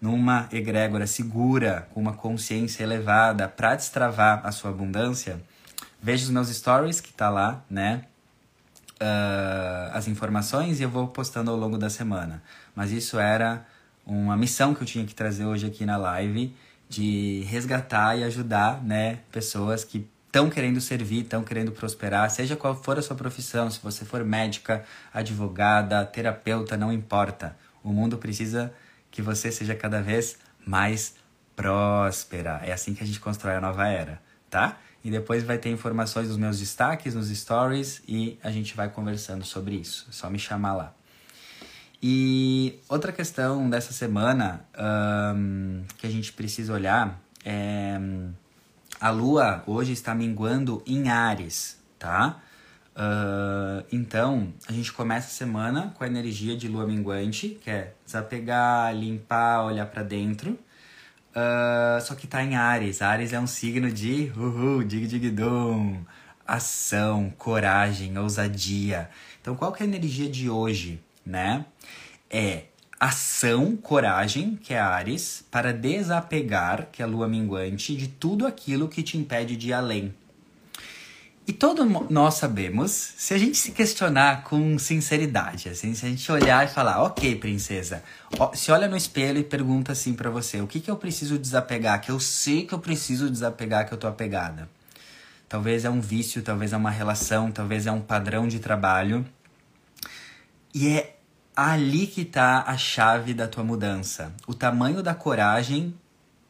numa 0.00 0.48
egrégora 0.50 1.06
segura, 1.06 1.86
com 1.92 2.00
uma 2.00 2.14
consciência 2.14 2.82
elevada 2.82 3.46
para 3.46 3.74
destravar 3.74 4.40
a 4.42 4.50
sua 4.50 4.70
abundância, 4.70 5.38
veja 6.00 6.24
os 6.24 6.30
meus 6.30 6.48
stories 6.48 6.98
que 6.98 7.12
tá 7.12 7.28
lá, 7.28 7.62
né? 7.68 8.04
Uh, 8.94 9.92
as 9.92 10.08
informações 10.08 10.80
e 10.80 10.84
eu 10.84 10.88
vou 10.88 11.08
postando 11.08 11.50
ao 11.50 11.58
longo 11.58 11.76
da 11.76 11.90
semana. 11.90 12.42
Mas 12.74 12.90
isso 12.90 13.18
era 13.18 13.66
uma 14.06 14.36
missão 14.36 14.74
que 14.74 14.82
eu 14.82 14.86
tinha 14.86 15.04
que 15.04 15.14
trazer 15.14 15.44
hoje 15.44 15.66
aqui 15.66 15.84
na 15.84 15.98
live 15.98 16.54
de 16.92 17.42
resgatar 17.48 18.18
e 18.18 18.24
ajudar, 18.24 18.82
né, 18.84 19.20
pessoas 19.32 19.82
que 19.82 20.06
estão 20.26 20.50
querendo 20.50 20.78
servir, 20.78 21.22
estão 21.22 21.42
querendo 21.42 21.72
prosperar, 21.72 22.28
seja 22.30 22.54
qual 22.54 22.74
for 22.74 22.98
a 22.98 23.02
sua 23.02 23.16
profissão, 23.16 23.70
se 23.70 23.80
você 23.82 24.04
for 24.04 24.22
médica, 24.22 24.84
advogada, 25.12 26.04
terapeuta, 26.04 26.76
não 26.76 26.92
importa. 26.92 27.56
O 27.82 27.90
mundo 27.92 28.18
precisa 28.18 28.72
que 29.10 29.22
você 29.22 29.50
seja 29.50 29.74
cada 29.74 30.02
vez 30.02 30.36
mais 30.66 31.14
próspera. 31.56 32.60
É 32.62 32.72
assim 32.72 32.94
que 32.94 33.02
a 33.02 33.06
gente 33.06 33.20
constrói 33.20 33.56
a 33.56 33.60
nova 33.60 33.88
era, 33.88 34.20
tá? 34.50 34.78
E 35.02 35.10
depois 35.10 35.42
vai 35.42 35.56
ter 35.56 35.70
informações 35.70 36.28
dos 36.28 36.36
meus 36.36 36.58
destaques 36.58 37.14
nos 37.14 37.28
stories 37.28 38.02
e 38.06 38.38
a 38.42 38.50
gente 38.50 38.76
vai 38.76 38.90
conversando 38.90 39.44
sobre 39.44 39.76
isso. 39.76 40.06
É 40.10 40.12
só 40.12 40.28
me 40.28 40.38
chamar 40.38 40.74
lá. 40.74 40.94
E 42.02 42.80
outra 42.88 43.12
questão 43.12 43.70
dessa 43.70 43.92
semana 43.92 44.64
um, 45.36 45.84
que 45.98 46.06
a 46.06 46.10
gente 46.10 46.32
precisa 46.32 46.72
olhar 46.72 47.20
é 47.44 47.98
a 49.02 49.10
Lua 49.10 49.64
hoje 49.66 49.92
está 49.92 50.14
minguando 50.14 50.80
em 50.86 51.08
Ares, 51.08 51.76
tá? 51.98 52.40
Uh, 52.94 53.84
então, 53.90 54.52
a 54.68 54.72
gente 54.72 54.92
começa 54.92 55.26
a 55.26 55.30
semana 55.30 55.92
com 55.96 56.04
a 56.04 56.06
energia 56.06 56.56
de 56.56 56.68
lua 56.68 56.86
minguante, 56.86 57.58
que 57.60 57.68
é 57.68 57.94
desapegar, 58.06 58.94
limpar, 58.94 59.64
olhar 59.64 59.86
para 59.86 60.04
dentro. 60.04 60.52
Uh, 61.32 62.00
só 62.00 62.14
que 62.14 62.28
tá 62.28 62.44
em 62.44 62.54
Ares. 62.54 63.02
Ares 63.02 63.32
é 63.32 63.40
um 63.40 63.46
signo 63.48 63.90
de 63.90 64.30
uhul, 64.36 64.84
dig 64.84 65.08
dig 65.08 65.30
dum, 65.30 66.04
ação, 66.46 67.32
coragem, 67.36 68.16
ousadia. 68.18 69.10
Então, 69.40 69.56
qual 69.56 69.72
que 69.72 69.82
é 69.82 69.86
a 69.86 69.88
energia 69.88 70.28
de 70.28 70.48
hoje, 70.48 71.02
né? 71.24 71.64
É 72.30 72.64
ação, 72.98 73.76
coragem, 73.76 74.56
que 74.62 74.72
é 74.72 74.78
Ares, 74.78 75.44
para 75.50 75.72
desapegar, 75.72 76.88
que 76.92 77.02
é 77.02 77.04
a 77.04 77.08
lua 77.08 77.26
minguante, 77.26 77.96
de 77.96 78.06
tudo 78.06 78.46
aquilo 78.46 78.88
que 78.88 79.02
te 79.02 79.18
impede 79.18 79.56
de 79.56 79.68
ir 79.68 79.72
além. 79.72 80.14
E 81.44 81.52
todos 81.52 81.84
nós 82.08 82.34
sabemos, 82.34 82.92
se 82.92 83.34
a 83.34 83.38
gente 83.38 83.58
se 83.58 83.72
questionar 83.72 84.44
com 84.44 84.78
sinceridade, 84.78 85.68
assim, 85.68 85.92
se 85.92 86.06
a 86.06 86.08
gente 86.08 86.30
olhar 86.30 86.64
e 86.64 86.68
falar, 86.68 87.02
ok, 87.02 87.34
princesa, 87.34 88.04
se 88.54 88.70
olha 88.70 88.86
no 88.86 88.96
espelho 88.96 89.40
e 89.40 89.44
pergunta 89.44 89.90
assim 89.90 90.14
para 90.14 90.30
você, 90.30 90.60
o 90.60 90.68
que, 90.68 90.78
que 90.78 90.88
eu 90.88 90.96
preciso 90.96 91.36
desapegar, 91.36 92.00
que 92.00 92.12
eu 92.12 92.20
sei 92.20 92.64
que 92.64 92.72
eu 92.72 92.78
preciso 92.78 93.28
desapegar, 93.28 93.88
que 93.88 93.92
eu 93.92 93.98
tô 93.98 94.06
apegada. 94.06 94.68
Talvez 95.48 95.84
é 95.84 95.90
um 95.90 96.00
vício, 96.00 96.40
talvez 96.42 96.72
é 96.72 96.76
uma 96.76 96.90
relação, 96.90 97.50
talvez 97.50 97.88
é 97.88 97.92
um 97.92 98.00
padrão 98.00 98.46
de 98.46 98.60
trabalho. 98.60 99.26
E 100.74 100.88
é 100.88 101.16
ali 101.54 102.06
que 102.06 102.22
está 102.22 102.64
a 102.66 102.76
chave 102.76 103.34
da 103.34 103.46
tua 103.46 103.62
mudança. 103.62 104.32
O 104.46 104.54
tamanho 104.54 105.02
da 105.02 105.14
coragem 105.14 105.94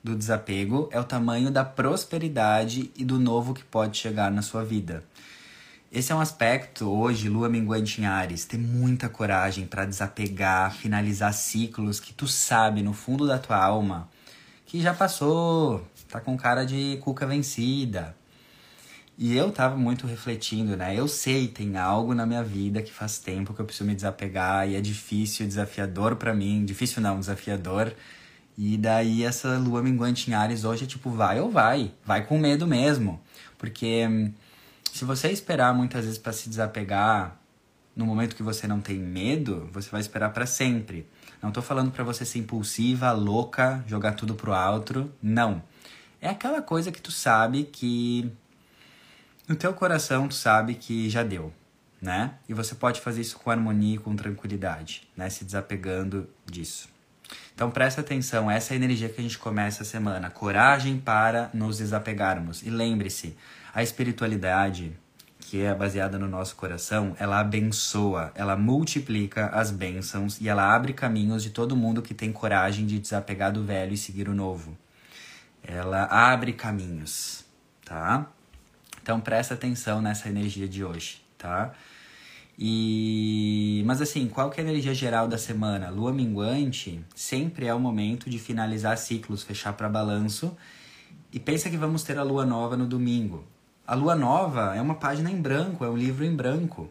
do 0.02 0.14
desapego 0.14 0.88
é 0.92 1.00
o 1.00 1.04
tamanho 1.04 1.50
da 1.50 1.64
prosperidade 1.64 2.90
e 2.96 3.04
do 3.04 3.18
novo 3.18 3.54
que 3.54 3.64
pode 3.64 3.98
chegar 3.98 4.30
na 4.30 4.42
sua 4.42 4.64
vida. 4.64 5.04
Esse 5.90 6.10
é 6.10 6.14
um 6.14 6.20
aspecto 6.20 6.88
hoje, 6.88 7.28
lua 7.28 7.48
minguante 7.48 8.00
em 8.00 8.06
Ares, 8.06 8.44
ter 8.44 8.58
muita 8.58 9.08
coragem 9.08 9.66
para 9.66 9.84
desapegar, 9.84 10.72
finalizar 10.74 11.34
ciclos 11.34 12.00
que 12.00 12.14
tu 12.14 12.26
sabe 12.26 12.82
no 12.82 12.92
fundo 12.92 13.26
da 13.26 13.38
tua 13.38 13.62
alma 13.62 14.08
que 14.72 14.80
já 14.80 14.94
passou, 14.94 15.86
tá 16.08 16.18
com 16.18 16.34
cara 16.34 16.64
de 16.64 16.96
cuca 17.02 17.26
vencida, 17.26 18.16
e 19.18 19.36
eu 19.36 19.52
tava 19.52 19.76
muito 19.76 20.06
refletindo, 20.06 20.76
né? 20.76 20.98
Eu 20.98 21.06
sei, 21.06 21.46
tem 21.46 21.76
algo 21.76 22.14
na 22.14 22.24
minha 22.26 22.42
vida 22.42 22.82
que 22.82 22.92
faz 22.92 23.18
tempo 23.18 23.52
que 23.52 23.60
eu 23.60 23.64
preciso 23.64 23.88
me 23.88 23.94
desapegar 23.94 24.68
e 24.68 24.74
é 24.74 24.80
difícil, 24.80 25.46
desafiador 25.46 26.16
para 26.16 26.34
mim. 26.34 26.64
Difícil 26.64 27.02
não, 27.02 27.20
desafiador. 27.20 27.92
E 28.56 28.76
daí 28.76 29.22
essa 29.22 29.56
lua 29.58 29.82
minguante 29.82 30.30
em 30.30 30.34
Ares 30.34 30.64
hoje 30.64 30.84
é 30.84 30.86
tipo, 30.86 31.10
vai 31.10 31.40
ou 31.40 31.50
vai? 31.50 31.92
Vai 32.04 32.26
com 32.26 32.38
medo 32.38 32.66
mesmo. 32.66 33.20
Porque 33.58 34.06
hum, 34.08 34.32
se 34.92 35.04
você 35.04 35.28
esperar 35.30 35.74
muitas 35.74 36.04
vezes 36.04 36.18
para 36.18 36.32
se 36.32 36.48
desapegar 36.48 37.36
no 37.94 38.06
momento 38.06 38.34
que 38.34 38.42
você 38.42 38.66
não 38.66 38.80
tem 38.80 38.98
medo, 38.98 39.68
você 39.72 39.90
vai 39.90 40.00
esperar 40.00 40.30
para 40.32 40.46
sempre. 40.46 41.06
Não 41.42 41.50
tô 41.50 41.60
falando 41.60 41.90
para 41.90 42.04
você 42.04 42.24
ser 42.24 42.38
impulsiva, 42.38 43.12
louca, 43.12 43.84
jogar 43.86 44.12
tudo 44.12 44.34
pro 44.34 44.52
alto. 44.52 45.12
Não. 45.22 45.62
É 46.20 46.28
aquela 46.28 46.62
coisa 46.62 46.92
que 46.92 47.00
tu 47.00 47.10
sabe 47.10 47.64
que 47.64 48.32
no 49.48 49.56
teu 49.56 49.72
coração 49.74 50.28
tu 50.28 50.34
sabe 50.34 50.74
que 50.74 51.10
já 51.10 51.22
deu, 51.22 51.52
né? 52.00 52.34
E 52.48 52.54
você 52.54 52.74
pode 52.74 53.00
fazer 53.00 53.20
isso 53.20 53.38
com 53.38 53.50
harmonia 53.50 53.96
e 53.96 53.98
com 53.98 54.14
tranquilidade, 54.14 55.08
né? 55.16 55.28
Se 55.28 55.44
desapegando 55.44 56.28
disso. 56.46 56.88
Então 57.54 57.70
presta 57.70 58.00
atenção, 58.00 58.50
essa 58.50 58.72
é 58.72 58.74
a 58.74 58.76
energia 58.76 59.08
que 59.08 59.20
a 59.20 59.22
gente 59.22 59.38
começa 59.38 59.82
a 59.82 59.86
semana. 59.86 60.30
Coragem 60.30 60.98
para 60.98 61.50
nos 61.52 61.78
desapegarmos. 61.78 62.62
E 62.62 62.70
lembre-se, 62.70 63.36
a 63.74 63.82
espiritualidade, 63.82 64.92
que 65.38 65.62
é 65.62 65.74
baseada 65.74 66.18
no 66.18 66.28
nosso 66.28 66.56
coração, 66.56 67.14
ela 67.18 67.40
abençoa, 67.40 68.32
ela 68.34 68.56
multiplica 68.56 69.46
as 69.48 69.70
bênçãos 69.70 70.40
e 70.40 70.48
ela 70.48 70.74
abre 70.74 70.92
caminhos 70.92 71.42
de 71.42 71.50
todo 71.50 71.76
mundo 71.76 72.02
que 72.02 72.14
tem 72.14 72.32
coragem 72.32 72.86
de 72.86 72.98
desapegar 72.98 73.52
do 73.52 73.64
velho 73.64 73.92
e 73.92 73.98
seguir 73.98 74.28
o 74.28 74.34
novo. 74.34 74.76
Ela 75.62 76.04
abre 76.04 76.52
caminhos, 76.52 77.44
tá? 77.84 78.26
Então 79.02 79.20
presta 79.20 79.54
atenção 79.54 80.00
nessa 80.00 80.28
energia 80.28 80.68
de 80.68 80.84
hoje, 80.84 81.20
tá? 81.36 81.72
E 82.58 83.82
mas 83.86 84.00
assim, 84.00 84.28
qual 84.28 84.50
que 84.50 84.60
é 84.60 84.64
a 84.64 84.66
energia 84.66 84.94
geral 84.94 85.26
da 85.26 85.36
semana? 85.36 85.90
Lua 85.90 86.12
minguante 86.12 87.04
sempre 87.14 87.66
é 87.66 87.74
o 87.74 87.80
momento 87.80 88.30
de 88.30 88.38
finalizar 88.38 88.96
ciclos, 88.96 89.42
fechar 89.42 89.72
para 89.72 89.88
balanço. 89.88 90.56
E 91.32 91.40
pensa 91.40 91.70
que 91.70 91.76
vamos 91.76 92.04
ter 92.04 92.18
a 92.18 92.22
lua 92.22 92.44
nova 92.44 92.76
no 92.76 92.86
domingo. 92.86 93.44
A 93.86 93.94
lua 93.94 94.14
nova 94.14 94.76
é 94.76 94.80
uma 94.80 94.94
página 94.94 95.30
em 95.30 95.40
branco, 95.40 95.84
é 95.84 95.88
um 95.88 95.96
livro 95.96 96.24
em 96.24 96.34
branco. 96.34 96.90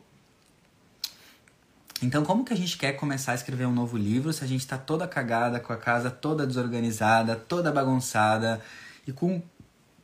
Então, 2.02 2.26
como 2.26 2.44
que 2.44 2.52
a 2.52 2.58
gente 2.58 2.78
quer 2.78 2.94
começar 2.94 3.34
a 3.34 3.36
escrever 3.36 3.68
um 3.68 3.72
novo 3.72 3.96
livro 3.96 4.34
se 4.34 4.44
a 4.44 4.48
gente 4.48 4.62
está 4.62 4.78
toda 4.78 5.08
cagada, 5.08 5.60
com 5.60 5.72
a 5.72 5.78
casa 5.78 6.10
toda 6.10 6.48
desorganizada, 6.48 7.36
toda 7.36 7.72
bagunçada 7.72 8.60
e 9.08 9.12
com 9.12 9.42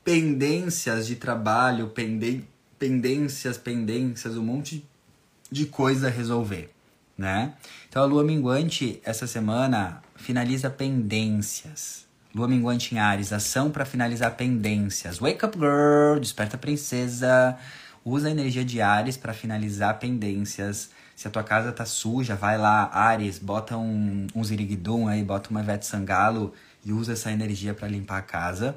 pendências 0.08 1.06
de 1.06 1.18
trabalho, 1.18 1.90
penden 1.90 2.48
pendências, 2.80 3.58
pendências, 3.58 4.38
um 4.38 4.42
monte 4.42 4.88
de 5.52 5.66
coisa 5.66 6.08
a 6.08 6.10
resolver, 6.10 6.70
né? 7.18 7.56
Então 7.90 8.02
a 8.02 8.06
lua 8.06 8.24
minguante 8.24 9.02
essa 9.04 9.28
semana 9.28 10.02
finaliza 10.16 10.70
pendências. 10.70 12.08
Lua 12.34 12.48
minguante 12.48 12.96
em 12.96 13.00
Ares, 13.00 13.34
ação 13.34 13.70
para 13.70 13.84
finalizar 13.84 14.38
pendências. 14.38 15.18
Wake 15.18 15.44
up 15.44 15.60
girl, 15.60 16.22
desperta 16.22 16.58
princesa. 16.58 17.58
Usa 18.06 18.30
a 18.30 18.32
energia 18.32 18.64
de 18.64 18.80
Ares 18.80 19.18
para 19.18 19.34
finalizar 19.34 20.00
pendências. 20.00 20.90
Se 21.18 21.28
a 21.28 21.32
tua 21.32 21.44
casa 21.44 21.74
tá 21.74 21.84
suja, 21.84 22.34
vai 22.34 22.58
lá, 22.58 22.90
Ares, 22.94 23.40
bota 23.40 23.76
um, 23.76 24.26
um 24.34 24.42
ziriguidum 24.42 25.10
aí, 25.10 25.22
bota 25.22 25.50
uma 25.50 25.60
Ivete 25.60 25.86
Sangalo 25.86 26.54
e 26.86 26.94
usa 26.94 27.12
essa 27.12 27.30
energia 27.30 27.74
para 27.74 27.90
limpar 27.90 28.20
a 28.20 28.22
casa. 28.22 28.74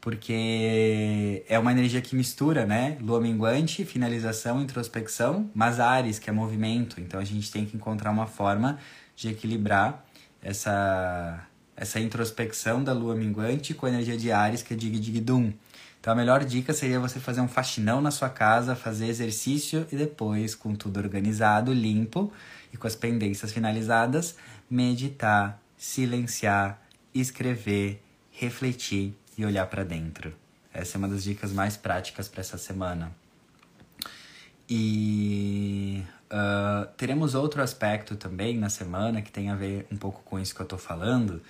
Porque 0.00 1.44
é 1.48 1.58
uma 1.58 1.72
energia 1.72 2.00
que 2.00 2.16
mistura, 2.16 2.64
né? 2.64 2.96
Lua 3.00 3.20
minguante, 3.20 3.84
finalização, 3.84 4.62
introspecção, 4.62 5.50
mas 5.54 5.78
Ares, 5.78 6.18
que 6.18 6.30
é 6.30 6.32
movimento. 6.32 7.00
Então 7.00 7.20
a 7.20 7.24
gente 7.24 7.50
tem 7.50 7.66
que 7.66 7.76
encontrar 7.76 8.10
uma 8.10 8.26
forma 8.26 8.78
de 9.14 9.28
equilibrar 9.28 10.04
essa, 10.42 11.46
essa 11.76 12.00
introspecção 12.00 12.82
da 12.82 12.92
lua 12.92 13.14
minguante 13.14 13.74
com 13.74 13.84
a 13.84 13.90
energia 13.90 14.16
de 14.16 14.32
Ares, 14.32 14.62
que 14.62 14.72
é 14.72 14.76
Dig 14.76 14.98
Dig 14.98 15.20
Dum. 15.20 15.52
Então 16.00 16.14
a 16.14 16.16
melhor 16.16 16.42
dica 16.46 16.72
seria 16.72 16.98
você 16.98 17.20
fazer 17.20 17.42
um 17.42 17.48
faxinão 17.48 18.00
na 18.00 18.10
sua 18.10 18.30
casa, 18.30 18.74
fazer 18.74 19.06
exercício 19.06 19.86
e 19.92 19.96
depois, 19.96 20.54
com 20.54 20.74
tudo 20.74 20.98
organizado, 20.98 21.74
limpo 21.74 22.32
e 22.72 22.78
com 22.78 22.86
as 22.86 22.96
pendências 22.96 23.52
finalizadas, 23.52 24.34
meditar, 24.70 25.60
silenciar, 25.76 26.80
escrever, 27.14 28.02
refletir 28.30 29.14
e 29.40 29.44
olhar 29.44 29.66
para 29.66 29.84
dentro. 29.84 30.34
Essa 30.72 30.96
é 30.96 30.98
uma 30.98 31.08
das 31.08 31.24
dicas 31.24 31.50
mais 31.52 31.76
práticas 31.76 32.28
para 32.28 32.40
essa 32.40 32.58
semana. 32.58 33.10
E 34.68 36.04
uh, 36.30 36.86
teremos 36.96 37.34
outro 37.34 37.62
aspecto 37.62 38.14
também 38.16 38.56
na 38.56 38.68
semana 38.68 39.20
que 39.22 39.32
tem 39.32 39.50
a 39.50 39.56
ver 39.56 39.86
um 39.90 39.96
pouco 39.96 40.22
com 40.24 40.38
isso 40.38 40.54
que 40.54 40.60
eu 40.60 40.64
estou 40.64 40.78
falando, 40.78 41.42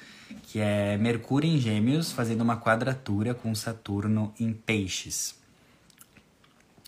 que 0.45 0.61
é 0.61 0.97
Mercúrio 0.97 1.51
em 1.51 1.59
Gêmeos 1.59 2.13
fazendo 2.13 2.43
uma 2.43 2.57
quadratura 2.57 3.35
com 3.35 3.55
Saturno 3.55 4.33
em 4.39 4.53
Peixes. 4.53 5.39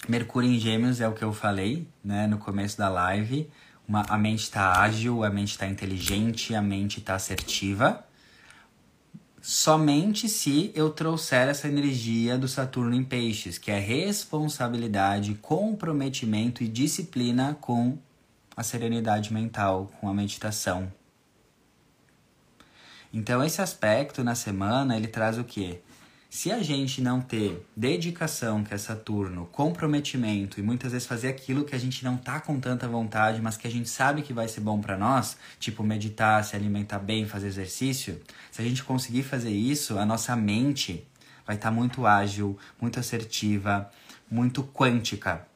Mercúrio 0.09 0.51
em 0.51 0.59
Gêmeos 0.59 1.01
é 1.01 1.09
o 1.09 1.13
que 1.13 1.23
eu 1.23 1.33
falei 1.33 1.87
né, 2.03 2.27
no 2.27 2.39
começo 2.39 2.79
da 2.79 2.89
live. 2.89 3.51
Uma, 3.87 4.03
a 4.09 4.17
mente 4.17 4.45
está 4.45 4.81
ágil, 4.81 5.23
a 5.25 5.31
mente 5.31 5.51
está 5.51 5.67
inteligente, 5.67 6.55
a 6.55 6.63
mente 6.63 7.01
está 7.01 7.17
assertiva 7.17 8.05
somente 9.43 10.29
se 10.29 10.71
eu 10.73 10.89
trouxer 10.89 11.49
essa 11.49 11.67
energia 11.67 12.39
do 12.39 12.47
Saturno 12.47 12.95
em 12.95 13.03
Peixes, 13.03 13.59
que 13.59 13.73
é 13.73 13.79
responsabilidade, 13.79 15.35
comprometimento 15.35 16.63
e 16.63 16.69
disciplina 16.69 17.59
com 17.61 17.99
a 18.57 18.63
serenidade 18.63 19.33
mental, 19.33 19.91
com 20.01 20.09
a 20.09 20.15
meditação. 20.15 20.93
Então 23.13 23.43
esse 23.43 23.61
aspecto 23.61 24.23
na 24.23 24.37
semana, 24.37 24.97
ele 24.97 25.09
traz 25.09 25.37
o 25.37 25.45
quê? 25.45 25.81
Se 26.35 26.51
a 26.51 26.63
gente 26.63 27.03
não 27.03 27.21
ter 27.21 27.63
dedicação, 27.77 28.65
que 28.65 28.73
é 28.73 28.79
Saturno, 28.79 29.45
comprometimento 29.53 30.59
e 30.59 30.63
muitas 30.63 30.93
vezes 30.93 31.07
fazer 31.07 31.29
aquilo 31.29 31.63
que 31.63 31.75
a 31.75 31.79
gente 31.79 32.03
não 32.03 32.17
tá 32.17 32.41
com 32.41 32.59
tanta 32.59 32.89
vontade, 32.89 33.43
mas 33.43 33.59
que 33.59 33.67
a 33.69 33.71
gente 33.71 33.91
sabe 33.91 34.23
que 34.23 34.33
vai 34.33 34.49
ser 34.49 34.63
bom 34.63 34.81
para 34.81 34.97
nós, 34.97 35.37
tipo 35.61 35.85
meditar, 35.85 36.43
se 36.43 36.57
alimentar 36.57 37.01
bem, 37.01 37.29
fazer 37.29 37.49
exercício, 37.49 38.19
se 38.51 38.63
a 38.63 38.65
gente 38.65 38.83
conseguir 38.83 39.25
fazer 39.25 39.51
isso, 39.51 39.99
a 39.99 40.07
nossa 40.07 40.35
mente 40.35 41.07
vai 41.47 41.57
estar 41.57 41.69
tá 41.69 41.75
muito 41.75 42.07
ágil, 42.07 42.59
muito 42.81 42.99
assertiva, 42.99 43.91
muito 44.31 44.65
quântica 44.65 45.47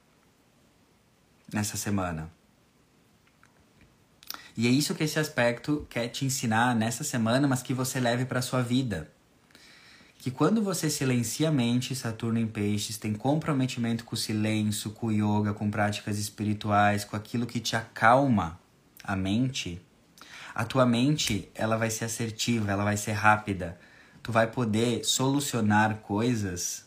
nessa 1.50 1.78
semana. 1.78 2.30
E 4.54 4.66
é 4.66 4.70
isso 4.70 4.94
que 4.94 5.04
esse 5.04 5.18
aspecto 5.18 5.86
quer 5.88 6.08
te 6.08 6.26
ensinar 6.26 6.76
nessa 6.76 7.02
semana, 7.02 7.48
mas 7.48 7.62
que 7.62 7.72
você 7.72 7.98
leve 7.98 8.26
para 8.26 8.42
sua 8.42 8.60
vida 8.60 9.15
que 10.26 10.30
quando 10.32 10.60
você 10.60 10.90
silencia 10.90 11.50
a 11.50 11.52
mente, 11.52 11.94
Saturno 11.94 12.40
em 12.40 12.48
Peixes 12.48 12.98
tem 12.98 13.14
comprometimento 13.14 14.04
com 14.04 14.16
o 14.16 14.18
silêncio, 14.18 14.90
com 14.90 15.06
o 15.06 15.12
yoga, 15.12 15.54
com 15.54 15.70
práticas 15.70 16.18
espirituais, 16.18 17.04
com 17.04 17.14
aquilo 17.14 17.46
que 17.46 17.60
te 17.60 17.76
acalma 17.76 18.58
a 19.04 19.14
mente, 19.14 19.80
a 20.52 20.64
tua 20.64 20.84
mente 20.84 21.48
ela 21.54 21.76
vai 21.76 21.90
ser 21.90 22.06
assertiva, 22.06 22.72
ela 22.72 22.82
vai 22.82 22.96
ser 22.96 23.12
rápida. 23.12 23.78
Tu 24.20 24.32
vai 24.32 24.48
poder 24.48 25.04
solucionar 25.04 25.98
coisas, 25.98 26.84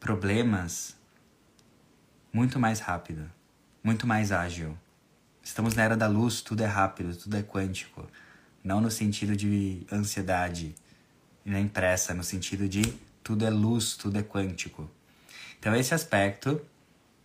problemas, 0.00 0.96
muito 2.32 2.58
mais 2.58 2.80
rápido, 2.80 3.30
muito 3.80 4.08
mais 4.08 4.32
ágil. 4.32 4.76
Estamos 5.40 5.76
na 5.76 5.84
era 5.84 5.96
da 5.96 6.08
luz, 6.08 6.40
tudo 6.40 6.64
é 6.64 6.66
rápido, 6.66 7.14
tudo 7.14 7.36
é 7.36 7.44
quântico. 7.44 8.08
Não 8.64 8.80
no 8.80 8.90
sentido 8.90 9.36
de 9.36 9.86
ansiedade, 9.92 10.74
e 11.44 11.50
na 11.50 11.60
impressa, 11.60 12.14
no 12.14 12.22
sentido 12.22 12.68
de 12.68 12.82
tudo 13.22 13.44
é 13.44 13.50
luz, 13.50 13.96
tudo 13.96 14.18
é 14.18 14.22
quântico. 14.22 14.90
Então, 15.58 15.74
esse 15.74 15.94
aspecto, 15.94 16.60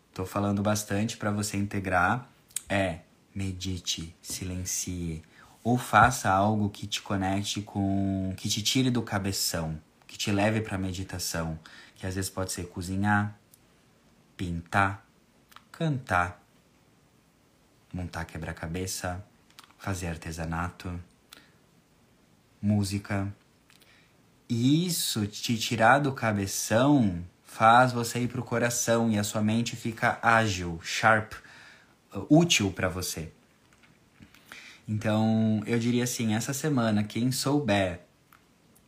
estou 0.09 0.25
falando 0.25 0.61
bastante 0.61 1.17
para 1.17 1.31
você 1.31 1.57
integrar, 1.57 2.29
é 2.69 2.99
medite, 3.33 4.15
silencie, 4.21 5.23
ou 5.63 5.77
faça 5.77 6.29
algo 6.29 6.69
que 6.69 6.87
te 6.87 7.01
conecte 7.01 7.61
com. 7.61 8.33
que 8.37 8.47
te 8.47 8.61
tire 8.61 8.89
do 8.89 9.01
cabeção, 9.01 9.81
que 10.05 10.17
te 10.17 10.31
leve 10.31 10.61
para 10.61 10.77
meditação, 10.77 11.59
que 11.95 12.05
às 12.05 12.15
vezes 12.15 12.29
pode 12.29 12.51
ser 12.51 12.67
cozinhar, 12.67 13.37
pintar, 14.35 15.05
cantar, 15.71 16.41
montar 17.91 18.25
quebra-cabeça, 18.25 19.23
fazer 19.77 20.07
artesanato, 20.07 20.99
música 22.61 23.33
isso 24.49 25.27
te 25.27 25.57
tirar 25.57 25.99
do 25.99 26.11
cabeção 26.11 27.23
faz 27.43 27.91
você 27.91 28.19
ir 28.19 28.27
pro 28.27 28.43
coração 28.43 29.11
e 29.11 29.17
a 29.17 29.23
sua 29.23 29.41
mente 29.41 29.75
fica 29.75 30.19
ágil, 30.21 30.79
sharp, 30.81 31.33
útil 32.29 32.71
para 32.71 32.87
você. 32.87 33.31
Então, 34.87 35.61
eu 35.65 35.77
diria 35.77 36.05
assim, 36.05 36.33
essa 36.33 36.53
semana 36.53 37.03
quem 37.03 37.31
souber 37.31 38.01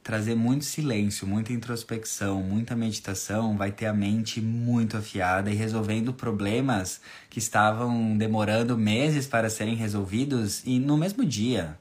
trazer 0.01 0.33
muito 0.33 0.63
silêncio, 0.63 1.27
muita 1.27 1.51
introspecção, 1.51 2.41
muita 2.41 2.75
meditação, 2.75 3.57
vai 3.57 3.71
ter 3.71 3.85
a 3.85 3.93
mente 3.93 4.39
muito 4.41 4.97
afiada 4.97 5.51
e 5.51 5.55
resolvendo 5.55 6.13
problemas 6.13 7.01
que 7.29 7.37
estavam 7.37 8.17
demorando 8.17 8.77
meses 8.77 9.27
para 9.27 9.49
serem 9.49 9.75
resolvidos 9.75 10.63
e 10.65 10.79
no 10.79 10.97
mesmo 10.97 11.25
dia. 11.25 11.77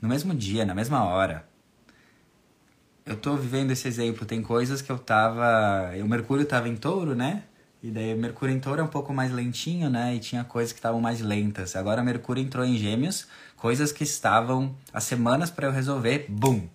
No 0.00 0.08
mesmo 0.08 0.34
dia, 0.34 0.64
na 0.64 0.74
mesma 0.74 1.04
hora 1.04 1.51
eu 3.04 3.16
tô 3.16 3.36
vivendo 3.36 3.70
esse 3.70 3.88
exemplo. 3.88 4.24
Tem 4.26 4.42
coisas 4.42 4.80
que 4.80 4.90
eu 4.90 4.98
tava. 4.98 5.92
O 6.02 6.08
Mercúrio 6.08 6.44
tava 6.46 6.68
em 6.68 6.76
touro, 6.76 7.14
né? 7.14 7.44
E 7.82 7.90
daí 7.90 8.14
Mercúrio 8.14 8.54
em 8.54 8.60
touro 8.60 8.80
é 8.80 8.84
um 8.84 8.88
pouco 8.88 9.12
mais 9.12 9.32
lentinho, 9.32 9.90
né? 9.90 10.14
E 10.14 10.20
tinha 10.20 10.44
coisas 10.44 10.72
que 10.72 10.78
estavam 10.78 11.00
mais 11.00 11.20
lentas. 11.20 11.74
Agora 11.74 12.02
Mercúrio 12.02 12.42
entrou 12.42 12.64
em 12.64 12.76
gêmeos, 12.76 13.26
coisas 13.56 13.90
que 13.90 14.04
estavam 14.04 14.76
há 14.92 15.00
semanas 15.00 15.50
para 15.50 15.66
eu 15.66 15.72
resolver, 15.72 16.26
bum! 16.28 16.68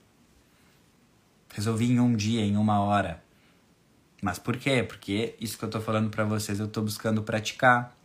Resolvi 1.53 1.91
em 1.91 1.99
um 1.99 2.13
dia, 2.13 2.41
em 2.41 2.57
uma 2.57 2.81
hora. 2.81 3.23
Mas 4.21 4.37
por 4.37 4.57
quê? 4.57 4.83
Porque 4.83 5.35
isso 5.39 5.57
que 5.57 5.63
eu 5.63 5.69
tô 5.69 5.79
falando 5.79 6.09
para 6.09 6.25
vocês 6.25 6.59
eu 6.59 6.67
tô 6.67 6.81
buscando 6.81 7.23
praticar. 7.23 7.95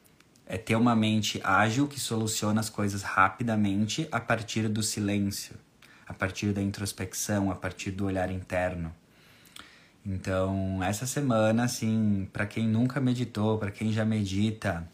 É 0.47 0.57
ter 0.57 0.77
uma 0.77 0.95
mente 0.95 1.41
ágil 1.43 1.89
que 1.89 1.99
soluciona 1.99 2.61
as 2.61 2.69
coisas 2.69 3.03
rapidamente 3.03 4.07
a 4.13 4.21
partir 4.21 4.69
do 4.69 4.83
silêncio 4.83 5.57
a 6.13 6.15
partir 6.15 6.53
da 6.53 6.63
introspecção, 6.63 7.51
a 7.51 7.55
partir 7.55 7.91
do 7.91 8.05
olhar 8.05 8.31
interno. 8.31 8.95
Então, 10.05 10.83
essa 10.83 11.07
semana, 11.07 11.65
assim, 11.65 12.29
para 12.33 12.45
quem 12.45 12.69
nunca 12.69 13.01
meditou, 13.01 13.59
para 13.59 13.71
quem 13.71 13.91
já 13.91 14.05
medita, 14.05 14.87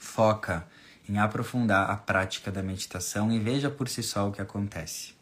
foca 0.00 0.66
em 1.08 1.18
aprofundar 1.18 1.90
a 1.90 1.96
prática 1.96 2.50
da 2.50 2.62
meditação 2.62 3.30
e 3.30 3.38
veja 3.38 3.70
por 3.70 3.88
si 3.88 4.02
só 4.02 4.28
o 4.28 4.32
que 4.32 4.40
acontece. 4.40 5.14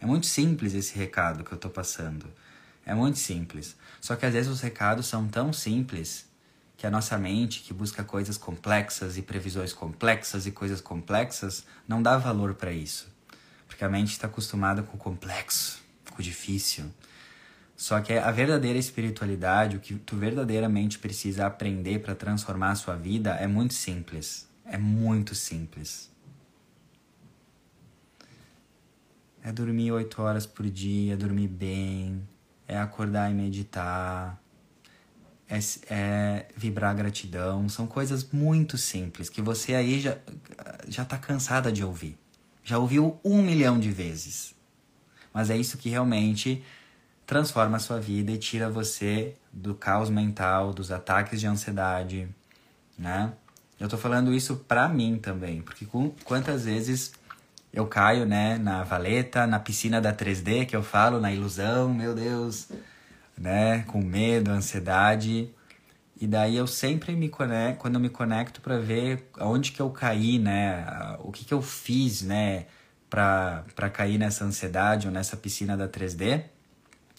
É 0.00 0.06
muito 0.06 0.26
simples 0.26 0.72
esse 0.72 0.96
recado 0.96 1.42
que 1.42 1.52
eu 1.52 1.56
estou 1.56 1.70
passando. 1.70 2.30
É 2.86 2.94
muito 2.94 3.18
simples. 3.18 3.76
Só 4.00 4.14
que 4.14 4.24
às 4.24 4.32
vezes 4.32 4.50
os 4.50 4.60
recados 4.60 5.06
são 5.06 5.26
tão 5.26 5.52
simples 5.52 6.28
que 6.76 6.86
a 6.86 6.90
nossa 6.90 7.16
mente, 7.18 7.62
que 7.62 7.72
busca 7.72 8.04
coisas 8.04 8.36
complexas 8.36 9.16
e 9.16 9.22
previsões 9.22 9.72
complexas 9.72 10.46
e 10.46 10.52
coisas 10.52 10.80
complexas, 10.80 11.64
não 11.88 12.02
dá 12.02 12.16
valor 12.18 12.54
para 12.54 12.72
isso. 12.72 13.13
Porque 13.66 13.84
a 13.84 13.88
mente 13.88 14.12
está 14.12 14.26
acostumada 14.26 14.82
com 14.82 14.96
o 14.96 15.00
complexo, 15.00 15.82
com 16.10 16.20
o 16.20 16.22
difícil. 16.22 16.84
Só 17.76 18.00
que 18.00 18.12
a 18.12 18.30
verdadeira 18.30 18.78
espiritualidade, 18.78 19.76
o 19.76 19.80
que 19.80 19.94
tu 19.96 20.16
verdadeiramente 20.16 20.98
precisa 20.98 21.46
aprender 21.46 22.00
para 22.00 22.14
transformar 22.14 22.70
a 22.70 22.74
sua 22.76 22.94
vida 22.94 23.34
é 23.34 23.46
muito 23.46 23.74
simples. 23.74 24.48
É 24.64 24.78
muito 24.78 25.34
simples. 25.34 26.10
É 29.42 29.52
dormir 29.52 29.92
oito 29.92 30.22
horas 30.22 30.46
por 30.46 30.70
dia, 30.70 31.16
dormir 31.16 31.48
bem, 31.48 32.26
é 32.66 32.78
acordar 32.78 33.30
e 33.30 33.34
meditar, 33.34 34.40
é, 35.46 35.58
é, 35.90 36.46
vibrar 36.56 36.94
gratidão. 36.94 37.68
São 37.68 37.86
coisas 37.86 38.24
muito 38.32 38.78
simples 38.78 39.28
que 39.28 39.42
você 39.42 39.74
aí 39.74 40.00
já, 40.00 40.16
já 40.88 41.04
tá 41.04 41.18
cansada 41.18 41.70
de 41.70 41.84
ouvir 41.84 42.16
já 42.64 42.78
ouviu 42.78 43.20
um 43.22 43.42
milhão 43.42 43.78
de 43.78 43.90
vezes. 43.90 44.54
Mas 45.32 45.50
é 45.50 45.56
isso 45.56 45.78
que 45.78 45.90
realmente 45.90 46.64
transforma 47.26 47.76
a 47.76 47.80
sua 47.80 48.00
vida 48.00 48.32
e 48.32 48.38
tira 48.38 48.68
você 48.68 49.34
do 49.52 49.74
caos 49.74 50.10
mental, 50.10 50.72
dos 50.72 50.90
ataques 50.90 51.40
de 51.40 51.46
ansiedade, 51.46 52.28
né? 52.98 53.32
Eu 53.78 53.88
tô 53.88 53.96
falando 53.98 54.32
isso 54.32 54.56
pra 54.68 54.88
mim 54.88 55.18
também, 55.18 55.60
porque 55.60 55.86
quantas 56.24 56.64
vezes 56.64 57.12
eu 57.72 57.86
caio, 57.86 58.24
né, 58.24 58.56
na 58.56 58.84
valeta, 58.84 59.46
na 59.46 59.58
piscina 59.58 60.00
da 60.00 60.12
3D 60.12 60.64
que 60.64 60.76
eu 60.76 60.82
falo, 60.82 61.20
na 61.20 61.32
ilusão, 61.32 61.92
meu 61.92 62.14
Deus, 62.14 62.68
né, 63.36 63.82
com 63.82 64.00
medo, 64.00 64.50
ansiedade. 64.50 65.50
E 66.24 66.26
daí 66.26 66.56
eu 66.56 66.66
sempre 66.66 67.14
me 67.14 67.28
conecto, 67.28 67.82
quando 67.82 67.96
eu 67.96 68.00
me 68.00 68.08
conecto 68.08 68.62
para 68.62 68.78
ver 68.78 69.28
aonde 69.38 69.72
que 69.72 69.82
eu 69.82 69.90
caí, 69.90 70.38
né, 70.38 70.86
o 71.18 71.30
que 71.30 71.44
que 71.44 71.52
eu 71.52 71.60
fiz, 71.60 72.22
né, 72.22 72.64
para 73.10 73.90
cair 73.92 74.16
nessa 74.16 74.42
ansiedade 74.42 75.06
ou 75.06 75.12
nessa 75.12 75.36
piscina 75.36 75.76
da 75.76 75.86
3D, 75.86 76.44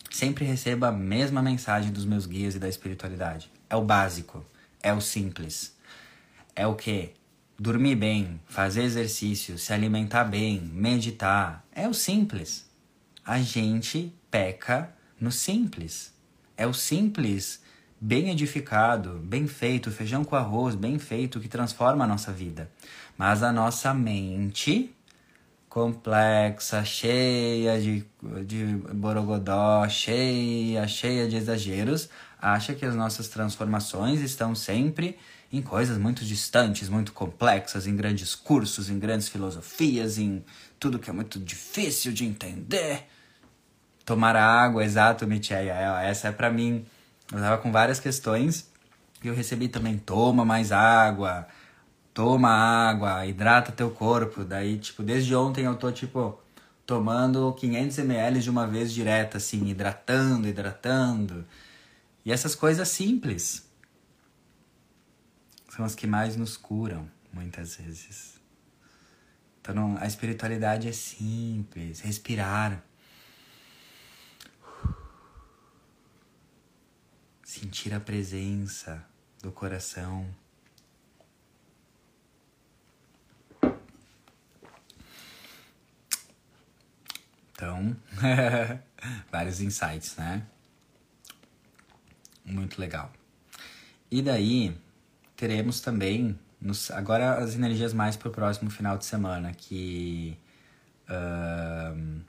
sempre 0.09 0.43
recebo 0.43 0.87
a 0.87 0.91
mesma 0.91 1.39
mensagem 1.39 1.91
dos 1.91 2.03
meus 2.03 2.25
guias 2.25 2.55
e 2.55 2.59
da 2.59 2.67
espiritualidade. 2.67 3.51
É 3.69 3.75
o 3.75 3.83
básico, 3.83 4.43
é 4.81 4.91
o 4.91 4.99
simples. 4.99 5.77
É 6.55 6.65
o 6.65 6.73
que? 6.73 7.13
dormir 7.59 7.95
bem, 7.95 8.41
fazer 8.47 8.81
exercício, 8.81 9.59
se 9.59 9.71
alimentar 9.71 10.23
bem, 10.23 10.59
meditar, 10.73 11.63
é 11.71 11.87
o 11.87 11.93
simples. 11.93 12.67
A 13.23 13.39
gente 13.39 14.11
peca 14.31 14.89
no 15.21 15.31
simples. 15.31 16.11
É 16.57 16.65
o 16.65 16.73
simples 16.73 17.61
bem 17.99 18.29
edificado, 18.29 19.19
bem 19.23 19.47
feito, 19.47 19.91
feijão 19.91 20.23
com 20.23 20.35
arroz, 20.35 20.75
bem 20.75 20.99
feito, 20.99 21.39
que 21.39 21.47
transforma 21.47 22.03
a 22.03 22.07
nossa 22.07 22.31
vida. 22.31 22.69
Mas 23.17 23.41
a 23.43 23.51
nossa 23.51 23.93
mente 23.93 24.93
complexa, 25.69 26.85
cheia 26.85 27.79
de, 27.81 28.05
de 28.45 28.65
borogodó, 28.93 29.87
cheia, 29.89 30.87
cheia 30.87 31.27
de 31.27 31.35
exageros, 31.35 32.09
acha 32.41 32.73
que 32.73 32.85
as 32.85 32.95
nossas 32.95 33.27
transformações 33.27 34.21
estão 34.21 34.55
sempre 34.55 35.17
em 35.51 35.61
coisas 35.61 35.97
muito 35.97 36.23
distantes, 36.23 36.89
muito 36.89 37.13
complexas, 37.13 37.87
em 37.87 37.95
grandes 37.95 38.35
cursos, 38.35 38.89
em 38.89 38.97
grandes 38.99 39.27
filosofias, 39.27 40.17
em 40.17 40.43
tudo 40.79 40.99
que 40.99 41.09
é 41.09 41.13
muito 41.13 41.39
difícil 41.39 42.13
de 42.13 42.25
entender. 42.25 43.03
Tomar 44.05 44.35
água, 44.35 44.83
exato, 44.83 45.25
Micheia, 45.25 45.73
essa 46.03 46.27
é 46.27 46.31
para 46.31 46.51
mim. 46.51 46.85
Eu 47.31 47.39
tava 47.39 47.57
com 47.61 47.71
várias 47.71 47.99
questões 47.99 48.69
e 49.23 49.27
eu 49.27 49.33
recebi 49.33 49.67
também, 49.67 49.97
toma 49.97 50.45
mais 50.45 50.71
água, 50.71 51.47
toma 52.13 52.49
água, 52.49 53.25
hidrata 53.25 53.71
teu 53.71 53.89
corpo. 53.91 54.43
Daí, 54.43 54.77
tipo, 54.77 55.03
desde 55.03 55.35
ontem 55.35 55.65
eu 55.65 55.75
tô, 55.75 55.91
tipo, 55.91 56.39
tomando 56.85 57.51
500 57.53 57.97
ml 57.99 58.39
de 58.39 58.49
uma 58.49 58.67
vez 58.67 58.93
direta, 58.93 59.37
assim, 59.37 59.67
hidratando, 59.67 60.47
hidratando. 60.47 61.45
E 62.23 62.31
essas 62.31 62.55
coisas 62.55 62.87
simples 62.87 63.67
são 65.69 65.83
as 65.83 65.95
que 65.95 66.07
mais 66.07 66.35
nos 66.35 66.55
curam, 66.55 67.09
muitas 67.33 67.75
vezes. 67.75 68.39
Então, 69.59 69.97
a 69.99 70.05
espiritualidade 70.05 70.87
é 70.87 70.91
simples, 70.91 71.99
respirar. 71.99 72.83
Sentir 77.55 77.93
a 77.93 78.01
presença 78.01 79.01
do 79.41 79.49
coração. 79.49 80.27
Então, 87.53 87.95
vários 89.31 89.61
insights, 89.61 90.17
né? 90.17 90.45
Muito 92.43 92.77
legal. 92.77 93.13
E 94.11 94.21
daí, 94.21 94.77
teremos 95.37 95.79
também, 95.79 96.37
nos, 96.59 96.91
agora 96.91 97.35
as 97.37 97.55
energias 97.55 97.93
mais 97.93 98.17
para 98.17 98.27
o 98.27 98.31
próximo 98.31 98.69
final 98.69 98.97
de 98.97 99.05
semana, 99.05 99.53
que 99.53 100.37
uh, 101.07 102.21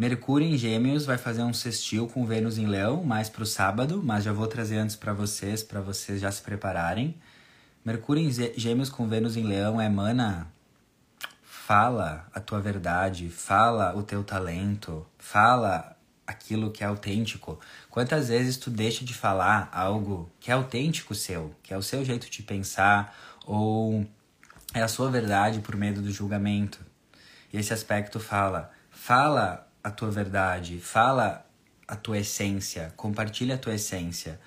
Mercúrio 0.00 0.48
em 0.48 0.56
Gêmeos 0.56 1.04
vai 1.04 1.18
fazer 1.18 1.42
um 1.42 1.52
sextil 1.52 2.08
com 2.08 2.24
Vênus 2.24 2.56
em 2.56 2.64
Leão, 2.64 3.04
mais 3.04 3.28
para 3.28 3.42
o 3.42 3.46
sábado, 3.46 4.00
mas 4.02 4.24
já 4.24 4.32
vou 4.32 4.46
trazer 4.46 4.78
antes 4.78 4.96
para 4.96 5.12
vocês, 5.12 5.62
para 5.62 5.82
vocês 5.82 6.22
já 6.22 6.32
se 6.32 6.40
prepararem. 6.40 7.14
Mercúrio 7.84 8.22
em 8.22 8.32
Gêmeos 8.58 8.88
com 8.88 9.06
Vênus 9.06 9.36
em 9.36 9.42
Leão 9.42 9.78
é 9.78 9.90
mana, 9.90 10.50
fala 11.42 12.26
a 12.32 12.40
tua 12.40 12.62
verdade, 12.62 13.28
fala 13.28 13.94
o 13.94 14.02
teu 14.02 14.24
talento, 14.24 15.06
fala 15.18 15.94
aquilo 16.26 16.70
que 16.70 16.82
é 16.82 16.86
autêntico. 16.86 17.60
Quantas 17.90 18.28
vezes 18.28 18.56
tu 18.56 18.70
deixa 18.70 19.04
de 19.04 19.12
falar 19.12 19.68
algo 19.70 20.30
que 20.40 20.50
é 20.50 20.54
autêntico 20.54 21.14
seu, 21.14 21.54
que 21.62 21.74
é 21.74 21.76
o 21.76 21.82
seu 21.82 22.02
jeito 22.06 22.30
de 22.30 22.42
pensar 22.42 23.14
ou 23.44 24.06
é 24.72 24.80
a 24.80 24.88
sua 24.88 25.10
verdade 25.10 25.60
por 25.60 25.76
medo 25.76 26.00
do 26.00 26.10
julgamento? 26.10 26.80
E 27.52 27.58
esse 27.58 27.74
aspecto 27.74 28.18
fala, 28.18 28.70
fala 28.90 29.69
a 29.82 29.90
tua 29.90 30.10
verdade, 30.10 30.78
fala 30.78 31.46
a 31.86 31.96
tua 31.96 32.18
essência, 32.18 32.92
compartilha 32.96 33.56
a 33.56 33.58
tua 33.58 33.74
essência, 33.74 34.40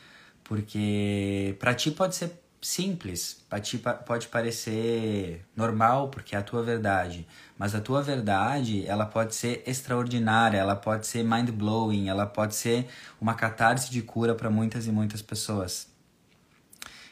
porque 0.44 1.56
para 1.60 1.74
ti 1.74 1.92
pode 1.92 2.16
ser 2.16 2.44
simples, 2.62 3.44
para 3.50 3.60
ti 3.60 3.78
pode 4.06 4.28
parecer 4.30 5.46
normal 5.56 6.08
porque 6.08 6.36
é 6.36 6.40
a 6.40 6.42
tua 6.42 6.64
verdade, 6.64 7.28
mas 7.58 7.76
a 7.76 7.82
tua 7.82 8.02
verdade, 8.02 8.86
ela 8.88 9.06
pode 9.06 9.36
ser 9.36 9.62
extraordinária, 9.68 10.58
ela 10.58 10.76
pode 10.76 11.06
ser 11.06 11.24
mind 11.24 11.50
blowing, 11.50 12.08
ela 12.08 12.26
pode 12.26 12.56
ser 12.56 12.88
uma 13.20 13.34
catarse 13.34 13.92
de 13.92 14.02
cura 14.02 14.34
para 14.34 14.50
muitas 14.50 14.88
e 14.88 14.92
muitas 14.92 15.22
pessoas. 15.22 15.92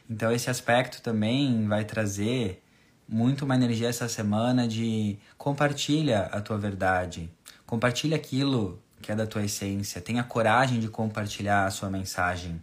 Então 0.10 0.31
esse 0.31 0.49
aspecto 0.49 1.01
também 1.01 1.67
vai 1.67 1.84
trazer 1.84 2.63
muito 3.07 3.43
uma 3.43 3.55
energia 3.55 3.89
essa 3.89 4.07
semana 4.07 4.67
de 4.67 5.17
compartilha 5.38 6.23
a 6.31 6.39
tua 6.39 6.57
verdade, 6.57 7.29
compartilha 7.71 8.17
aquilo 8.17 8.77
que 9.01 9.12
é 9.12 9.15
da 9.15 9.25
tua 9.25 9.43
essência, 9.43 9.99
tenha 9.99 10.23
coragem 10.23 10.79
de 10.79 10.88
compartilhar 10.88 11.65
a 11.65 11.71
sua 11.71 11.89
mensagem 11.89 12.62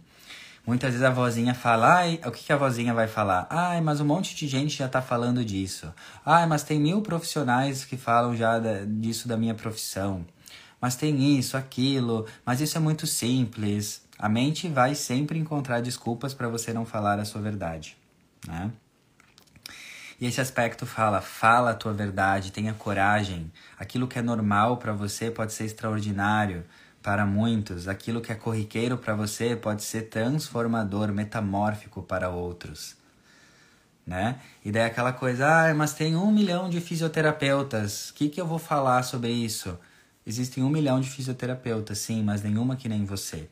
Muitas 0.69 0.91
vezes 0.91 1.03
a 1.03 1.09
vozinha 1.09 1.55
fala, 1.55 1.95
ai, 1.95 2.21
o 2.23 2.29
que, 2.29 2.43
que 2.43 2.53
a 2.53 2.55
vozinha 2.55 2.93
vai 2.93 3.07
falar? 3.07 3.47
Ai, 3.49 3.81
mas 3.81 3.99
um 3.99 4.05
monte 4.05 4.35
de 4.35 4.47
gente 4.47 4.77
já 4.77 4.87
tá 4.87 5.01
falando 5.01 5.43
disso. 5.43 5.91
Ai, 6.23 6.45
mas 6.45 6.61
tem 6.61 6.79
mil 6.79 7.01
profissionais 7.01 7.85
que 7.85 7.97
falam 7.97 8.35
já 8.35 8.59
da, 8.59 8.85
disso 8.85 9.27
da 9.27 9.35
minha 9.35 9.55
profissão. 9.55 10.23
Mas 10.79 10.95
tem 10.95 11.39
isso, 11.39 11.57
aquilo, 11.57 12.27
mas 12.45 12.61
isso 12.61 12.77
é 12.77 12.79
muito 12.79 13.07
simples. 13.07 14.03
A 14.19 14.29
mente 14.29 14.67
vai 14.67 14.93
sempre 14.93 15.39
encontrar 15.39 15.81
desculpas 15.81 16.35
para 16.35 16.47
você 16.47 16.71
não 16.71 16.85
falar 16.85 17.17
a 17.17 17.25
sua 17.25 17.41
verdade, 17.41 17.97
né? 18.47 18.71
E 20.19 20.27
esse 20.27 20.41
aspecto 20.41 20.85
fala, 20.85 21.21
fala 21.21 21.71
a 21.71 21.73
tua 21.73 21.93
verdade, 21.93 22.51
tenha 22.51 22.73
coragem. 22.73 23.51
Aquilo 23.77 24.07
que 24.07 24.19
é 24.19 24.21
normal 24.21 24.77
para 24.77 24.91
você 24.91 25.31
pode 25.31 25.53
ser 25.53 25.63
extraordinário 25.63 26.65
para 27.01 27.25
muitos, 27.25 27.87
aquilo 27.87 28.19
que 28.19 28.31
é 28.31 28.35
corriqueiro 28.35 28.97
para 28.97 29.15
você 29.15 29.55
pode 29.55 29.83
ser 29.83 30.09
transformador, 30.09 31.13
metamórfico 31.13 32.03
para 32.03 32.29
outros. 32.29 32.97
Né? 34.05 34.39
E 34.65 34.71
daí 34.71 34.83
aquela 34.83 35.13
coisa, 35.13 35.47
ah, 35.47 35.73
mas 35.73 35.93
tem 35.93 36.15
um 36.15 36.31
milhão 36.31 36.69
de 36.69 36.81
fisioterapeutas, 36.81 38.09
o 38.09 38.13
que, 38.15 38.27
que 38.27 38.41
eu 38.41 38.45
vou 38.45 38.59
falar 38.59 39.03
sobre 39.03 39.31
isso? 39.31 39.79
Existem 40.25 40.63
um 40.63 40.69
milhão 40.69 40.99
de 40.99 41.09
fisioterapeutas, 41.09 41.99
sim, 41.99 42.21
mas 42.23 42.43
nenhuma 42.43 42.75
que 42.75 42.89
nem 42.89 43.05
você. 43.05 43.47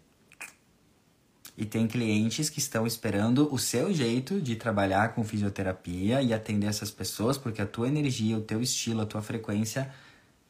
E 1.57 1.65
tem 1.65 1.87
clientes 1.87 2.49
que 2.49 2.59
estão 2.59 2.85
esperando 2.85 3.51
o 3.51 3.57
seu 3.57 3.91
jeito 3.91 4.39
de 4.39 4.55
trabalhar 4.55 5.15
com 5.15 5.23
fisioterapia 5.23 6.21
e 6.21 6.31
atender 6.31 6.67
essas 6.67 6.91
pessoas, 6.91 7.37
porque 7.37 7.61
a 7.61 7.65
tua 7.65 7.87
energia, 7.87 8.37
o 8.37 8.41
teu 8.41 8.61
estilo, 8.61 9.01
a 9.01 9.05
tua 9.07 9.23
frequência 9.23 9.89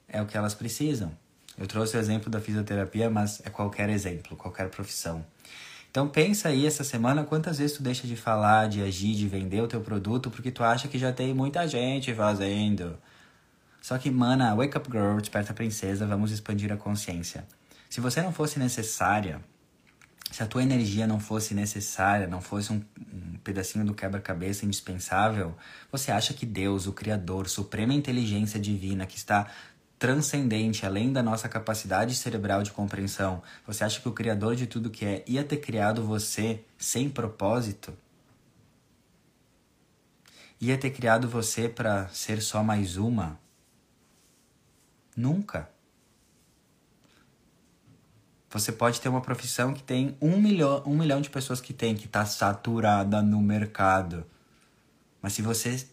é 0.07 0.21
o 0.21 0.25
que 0.25 0.37
elas 0.37 0.53
precisam. 0.53 1.11
Eu 1.57 1.65
trouxe 1.65 1.95
o 1.95 1.99
exemplo 1.99 2.29
da 2.29 2.41
fisioterapia, 2.41 3.09
mas 3.09 3.41
é 3.45 3.49
qualquer 3.49 3.89
exemplo, 3.89 4.35
qualquer 4.35 4.69
profissão. 4.69 5.25
Então 5.89 6.07
pensa 6.07 6.49
aí 6.49 6.67
essa 6.67 6.83
semana 6.83 7.23
quantas 7.23 7.57
vezes 7.57 7.77
tu 7.77 7.81
deixa 7.81 8.05
de 8.05 8.15
falar, 8.15 8.67
de 8.67 8.83
agir, 8.83 9.15
de 9.15 9.27
vender 9.27 9.61
o 9.61 9.67
teu 9.67 9.81
produto 9.81 10.29
porque 10.29 10.51
tu 10.51 10.63
acha 10.63 10.87
que 10.87 10.99
já 10.99 11.11
tem 11.11 11.33
muita 11.33 11.67
gente 11.67 12.13
fazendo. 12.13 12.97
Só 13.81 13.97
que, 13.97 14.11
mana, 14.11 14.53
wake 14.53 14.77
up 14.77 14.91
girl, 14.91 15.17
desperta 15.17 15.53
princesa, 15.53 16.05
vamos 16.05 16.31
expandir 16.31 16.71
a 16.71 16.77
consciência. 16.77 17.47
Se 17.89 18.01
você 18.01 18.21
não 18.21 18.33
fosse 18.33 18.59
necessária, 18.59 19.41
se 20.37 20.43
a 20.43 20.45
tua 20.45 20.61
energia 20.61 21.07
não 21.07 21.19
fosse 21.19 21.55
necessária, 21.55 22.27
não 22.27 22.41
fosse 22.41 22.71
um, 22.71 22.79
um 23.11 23.39
pedacinho 23.43 23.83
do 23.83 23.95
quebra-cabeça 23.95 24.67
indispensável, 24.67 25.57
você 25.91 26.11
acha 26.11 26.31
que 26.31 26.45
Deus, 26.45 26.85
o 26.85 26.93
Criador, 26.93 27.49
suprema 27.49 27.91
inteligência 27.91 28.59
divina 28.59 29.07
que 29.07 29.17
está 29.17 29.49
transcendente, 29.97 30.85
além 30.85 31.11
da 31.11 31.23
nossa 31.23 31.49
capacidade 31.49 32.13
cerebral 32.13 32.61
de 32.61 32.71
compreensão, 32.71 33.41
você 33.65 33.83
acha 33.83 33.99
que 33.99 34.07
o 34.07 34.11
Criador 34.11 34.55
de 34.55 34.67
tudo 34.67 34.91
que 34.91 35.05
é 35.05 35.23
ia 35.25 35.43
ter 35.43 35.57
criado 35.57 36.03
você 36.03 36.63
sem 36.77 37.09
propósito? 37.09 37.91
Ia 40.61 40.77
ter 40.77 40.91
criado 40.91 41.27
você 41.27 41.67
para 41.67 42.09
ser 42.09 42.43
só 42.43 42.63
mais 42.63 42.95
uma? 42.95 43.39
Nunca. 45.15 45.67
Você 48.49 48.71
pode 48.71 49.01
ter 49.01 49.09
uma 49.09 49.21
profissão 49.21 49.73
que 49.73 49.83
tem 49.83 50.15
um 50.21 50.39
milhão, 50.39 50.81
um 50.85 50.97
milhão 50.97 51.19
de 51.19 51.29
pessoas 51.29 51.59
que 51.59 51.73
tem, 51.73 51.95
que 51.95 52.05
está 52.05 52.25
saturada 52.25 53.21
no 53.21 53.41
mercado. 53.41 54.25
Mas 55.21 55.33
se 55.33 55.41
você 55.41 55.85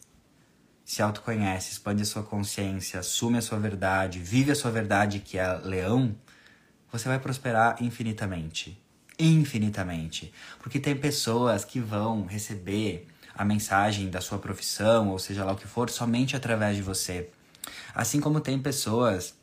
se 0.84 1.02
autoconhece, 1.02 1.72
expande 1.72 2.02
a 2.02 2.06
sua 2.06 2.22
consciência, 2.22 3.00
assume 3.00 3.38
a 3.38 3.42
sua 3.42 3.58
verdade, 3.58 4.20
vive 4.20 4.52
a 4.52 4.54
sua 4.54 4.70
verdade 4.70 5.18
que 5.18 5.36
é 5.36 5.52
leão, 5.58 6.14
você 6.92 7.08
vai 7.08 7.18
prosperar 7.18 7.82
infinitamente. 7.82 8.80
Infinitamente. 9.18 10.32
Porque 10.60 10.78
tem 10.78 10.94
pessoas 10.94 11.64
que 11.64 11.80
vão 11.80 12.24
receber 12.24 13.08
a 13.34 13.44
mensagem 13.44 14.08
da 14.08 14.20
sua 14.20 14.38
profissão, 14.38 15.08
ou 15.08 15.18
seja 15.18 15.44
lá 15.44 15.52
o 15.52 15.56
que 15.56 15.66
for, 15.66 15.90
somente 15.90 16.36
através 16.36 16.76
de 16.76 16.82
você. 16.82 17.30
Assim 17.92 18.20
como 18.20 18.40
tem 18.40 18.58
pessoas 18.60 19.34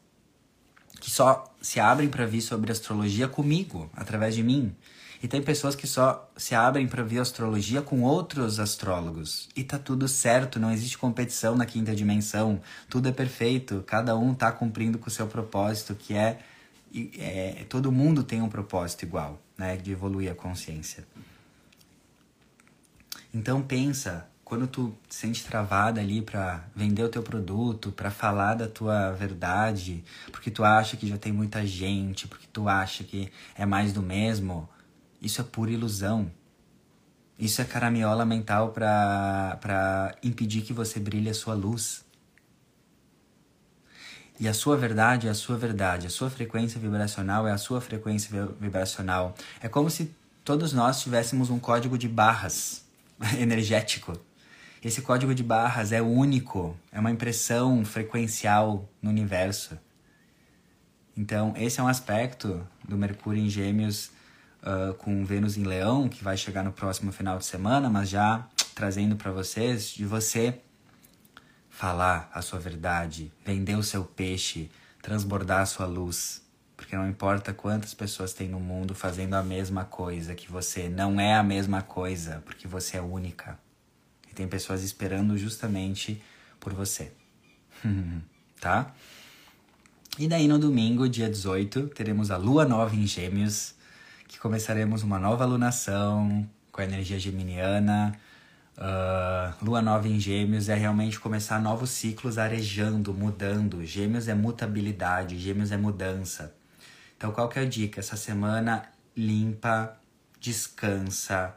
que 1.02 1.10
só 1.10 1.52
se 1.60 1.80
abrem 1.80 2.08
para 2.08 2.26
vir 2.28 2.42
sobre 2.42 2.72
astrologia 2.72 3.28
comigo, 3.28 3.90
através 3.94 4.36
de 4.36 4.44
mim. 4.44 4.74
E 5.22 5.28
tem 5.28 5.42
pessoas 5.42 5.76
que 5.76 5.88
só 5.88 6.32
se 6.38 6.56
abrem 6.56 6.88
para 6.88 7.04
ver 7.04 7.20
astrologia 7.20 7.82
com 7.82 8.04
outros 8.04 8.60
astrólogos. 8.60 9.50
E 9.56 9.64
tá 9.64 9.78
tudo 9.78 10.08
certo, 10.08 10.60
não 10.60 10.72
existe 10.72 10.98
competição 10.98 11.56
na 11.56 11.66
quinta 11.66 11.96
dimensão. 11.96 12.62
Tudo 12.88 13.10
é 13.10 13.12
perfeito, 13.12 13.84
cada 13.86 14.16
um 14.16 14.34
tá 14.34 14.52
cumprindo 14.52 15.00
com 15.00 15.08
o 15.08 15.12
seu 15.12 15.28
propósito, 15.28 15.96
que 15.96 16.14
é, 16.14 16.40
é 17.18 17.66
todo 17.68 17.92
mundo 17.92 18.24
tem 18.24 18.42
um 18.42 18.50
propósito 18.50 19.04
igual, 19.04 19.42
né, 19.58 19.78
de 19.78 19.92
evoluir 19.92 20.32
a 20.32 20.36
consciência. 20.36 21.04
Então 23.34 23.62
pensa, 23.62 24.28
quando 24.52 24.68
tu 24.68 24.94
te 25.08 25.16
sente 25.16 25.46
travada 25.46 26.02
ali 26.02 26.22
para 26.22 26.66
vender 26.76 27.02
o 27.06 27.08
teu 27.08 27.24
produto, 27.24 27.90
para 27.90 28.12
falar 28.12 28.54
da 28.54 28.68
tua 28.68 29.14
verdade, 29.14 30.04
porque 30.30 30.52
tu 30.52 30.62
acha 30.66 30.98
que 30.98 31.08
já 31.08 31.18
tem 31.18 31.32
muita 31.32 31.66
gente, 31.66 32.28
porque 32.28 32.46
tu 32.52 32.68
acha 32.68 33.02
que 33.06 33.32
é 33.56 33.66
mais 33.66 33.94
do 33.94 34.02
mesmo, 34.02 34.68
isso 35.22 35.40
é 35.40 35.44
pura 35.46 35.72
ilusão. 35.72 36.30
Isso 37.40 37.62
é 37.62 37.64
caramiola 37.64 38.26
mental 38.26 38.74
para 38.74 40.14
impedir 40.22 40.64
que 40.64 40.74
você 40.74 41.00
brilhe 41.00 41.30
a 41.30 41.34
sua 41.34 41.54
luz. 41.54 42.04
E 44.38 44.50
a 44.50 44.54
sua 44.54 44.76
verdade 44.76 45.30
é 45.30 45.30
a 45.30 45.34
sua 45.34 45.56
verdade, 45.56 46.08
a 46.08 46.10
sua 46.10 46.30
frequência 46.30 46.78
vibracional 46.78 47.48
é 47.48 47.54
a 47.54 47.58
sua 47.58 47.80
frequência 47.80 48.50
vibracional. 48.60 49.34
É 49.62 49.70
como 49.70 49.90
se 49.90 50.14
todos 50.44 50.74
nós 50.74 51.00
tivéssemos 51.00 51.50
um 51.50 51.58
código 51.58 51.98
de 51.98 52.10
barras 52.10 52.84
energético. 53.40 54.20
Esse 54.84 55.04
código 55.04 55.36
de 55.36 55.44
barras 55.44 55.92
é 55.92 56.02
único, 56.02 56.76
é 56.92 57.00
uma 57.00 57.12
impressão 57.12 57.86
frequencial 57.86 58.90
no 59.00 59.12
universo. 59.12 59.78
Então, 61.16 61.54
esse 61.56 61.80
é 61.80 61.84
um 61.84 61.88
aspecto 61.88 62.68
do 62.90 62.98
Mercúrio 62.98 63.44
em 63.44 63.48
Gêmeos 63.48 64.10
uh, 64.64 64.96
com 64.96 65.24
Vênus 65.24 65.56
em 65.56 65.64
Leão, 65.64 66.10
que 66.10 66.24
vai 66.24 66.36
chegar 66.36 66.64
no 66.64 66.72
próximo 66.72 67.12
final 67.12 67.38
de 67.38 67.46
semana, 67.46 67.92
mas 67.92 68.10
já 68.10 68.48
trazendo 68.74 69.16
para 69.16 69.32
vocês 69.32 69.92
de 69.92 70.04
você 70.04 70.60
falar 71.70 72.32
a 72.34 72.42
sua 72.42 72.58
verdade, 72.58 73.32
vender 73.46 73.76
o 73.76 73.84
seu 73.84 74.04
peixe, 74.04 74.72
transbordar 75.00 75.62
a 75.62 75.66
sua 75.68 75.86
luz. 75.86 76.42
Porque 76.76 76.96
não 76.96 77.08
importa 77.08 77.54
quantas 77.54 77.94
pessoas 77.94 78.34
tem 78.34 78.50
no 78.50 78.60
mundo 78.60 78.96
fazendo 78.96 79.36
a 79.36 79.44
mesma 79.44 79.86
coisa 79.86 80.34
que 80.34 80.52
você, 80.52 80.90
não 80.90 81.22
é 81.22 81.36
a 81.36 81.44
mesma 81.44 81.84
coisa, 81.84 82.42
porque 82.44 82.68
você 82.68 82.98
é 82.98 83.02
única. 83.02 83.60
E 84.32 84.34
tem 84.34 84.48
pessoas 84.48 84.82
esperando 84.84 85.38
justamente 85.38 86.22
por 86.60 86.74
você. 86.74 87.12
tá? 88.60 88.94
E 90.18 90.28
daí 90.28 90.48
no 90.48 90.58
domingo, 90.58 91.08
dia 91.10 91.30
18, 91.30 91.88
teremos 91.90 92.32
a 92.32 92.38
lua 92.38 92.66
nova 92.66 92.96
em 92.96 93.06
Gêmeos 93.06 93.76
que 94.32 94.40
começaremos 94.40 95.04
uma 95.04 95.20
nova 95.20 95.44
alunação 95.44 96.50
com 96.72 96.80
a 96.80 96.86
energia 96.86 97.20
geminiana. 97.20 98.18
Uh, 98.78 99.66
lua 99.66 99.82
nova 99.82 100.08
em 100.08 100.18
Gêmeos 100.18 100.70
é 100.70 100.76
realmente 100.76 101.20
começar 101.20 101.60
novos 101.60 101.90
ciclos 101.90 102.38
arejando, 102.38 103.14
mudando. 103.14 103.86
Gêmeos 103.86 104.30
é 104.30 104.34
mutabilidade, 104.34 105.38
Gêmeos 105.38 105.72
é 105.74 105.78
mudança. 105.78 106.56
Então, 107.18 107.34
qual 107.34 107.50
que 107.50 107.60
é 107.60 107.64
a 107.64 107.66
dica? 107.66 108.00
Essa 108.00 108.16
semana 108.16 108.84
limpa, 109.16 109.98
descansa, 110.40 111.54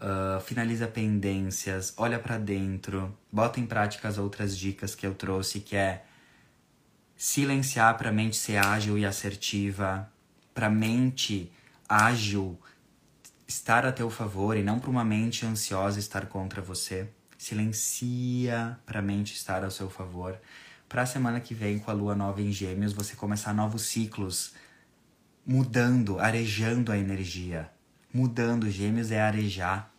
uh, 0.00 0.40
finaliza 0.40 0.88
pendências, 0.88 1.94
olha 1.96 2.18
para 2.18 2.38
dentro, 2.38 3.16
bota 3.30 3.60
em 3.60 3.66
prática 3.66 4.08
as 4.08 4.18
outras 4.18 4.56
dicas 4.56 4.94
que 4.94 5.06
eu 5.06 5.14
trouxe, 5.14 5.60
que 5.60 5.76
é 5.76 6.04
silenciar 7.16 7.96
para 7.98 8.08
a 8.08 8.12
mente 8.12 8.36
ser 8.36 8.56
ágil 8.56 8.98
e 8.98 9.04
assertiva, 9.04 10.10
para 10.54 10.66
a 10.66 10.70
mente 10.70 11.52
ágil 11.88 12.58
estar 13.46 13.84
a 13.84 13.92
teu 13.92 14.08
favor 14.08 14.56
e 14.56 14.62
não 14.62 14.78
para 14.78 14.90
uma 14.90 15.04
mente 15.04 15.44
ansiosa 15.44 15.98
estar 15.98 16.26
contra 16.26 16.62
você. 16.62 17.08
Silencia 17.36 18.78
para 18.86 19.00
a 19.00 19.02
mente 19.02 19.34
estar 19.34 19.64
ao 19.64 19.70
seu 19.70 19.90
favor. 19.90 20.38
Para 20.88 21.02
a 21.02 21.06
semana 21.06 21.40
que 21.40 21.54
vem, 21.54 21.78
com 21.78 21.90
a 21.90 21.94
lua 21.94 22.14
nova 22.14 22.40
em 22.42 22.52
Gêmeos, 22.52 22.92
você 22.92 23.14
começar 23.14 23.52
novos 23.54 23.82
ciclos, 23.82 24.52
mudando, 25.46 26.18
arejando 26.18 26.92
a 26.92 26.98
energia. 26.98 27.70
Mudando, 28.12 28.68
Gêmeos 28.68 29.10
é 29.10 29.20
arejar. 29.20 29.90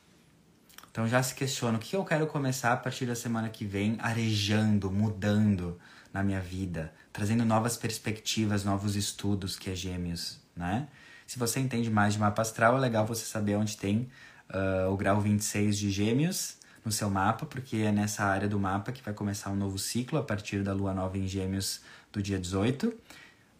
Então 0.91 1.07
já 1.07 1.23
se 1.23 1.33
questiona 1.33 1.77
o 1.77 1.81
que 1.81 1.95
eu 1.95 2.03
quero 2.03 2.27
começar 2.27 2.73
a 2.73 2.77
partir 2.77 3.05
da 3.05 3.15
semana 3.15 3.47
que 3.47 3.65
vem, 3.65 3.97
arejando, 4.01 4.91
mudando 4.91 5.79
na 6.13 6.21
minha 6.21 6.41
vida, 6.41 6.93
trazendo 7.13 7.45
novas 7.45 7.77
perspectivas, 7.77 8.65
novos 8.65 8.97
estudos 8.97 9.57
que 9.57 9.69
é 9.69 9.75
Gêmeos, 9.75 10.41
né? 10.53 10.89
Se 11.25 11.39
você 11.39 11.61
entende 11.61 11.89
mais 11.89 12.13
de 12.13 12.19
mapa 12.19 12.41
astral, 12.41 12.75
é 12.75 12.79
legal 12.81 13.05
você 13.05 13.23
saber 13.23 13.55
onde 13.55 13.77
tem 13.77 14.09
uh, 14.49 14.91
o 14.91 14.97
grau 14.97 15.21
26 15.21 15.77
de 15.77 15.89
Gêmeos 15.89 16.57
no 16.83 16.91
seu 16.91 17.09
mapa, 17.09 17.45
porque 17.45 17.77
é 17.77 17.91
nessa 17.93 18.25
área 18.25 18.49
do 18.49 18.59
mapa 18.59 18.91
que 18.91 19.01
vai 19.01 19.13
começar 19.13 19.49
um 19.49 19.55
novo 19.55 19.79
ciclo 19.79 20.19
a 20.19 20.23
partir 20.23 20.61
da 20.61 20.73
lua 20.73 20.93
nova 20.93 21.17
em 21.17 21.25
Gêmeos 21.25 21.79
do 22.11 22.21
dia 22.21 22.37
18. 22.37 22.93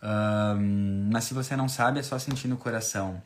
Um, 0.04 1.10
mas 1.14 1.24
se 1.24 1.34
você 1.34 1.56
não 1.56 1.70
sabe, 1.70 2.02
é 2.02 2.04
só 2.04 2.20
sentir 2.20 2.50
no 2.50 2.58
coração. 2.58 3.24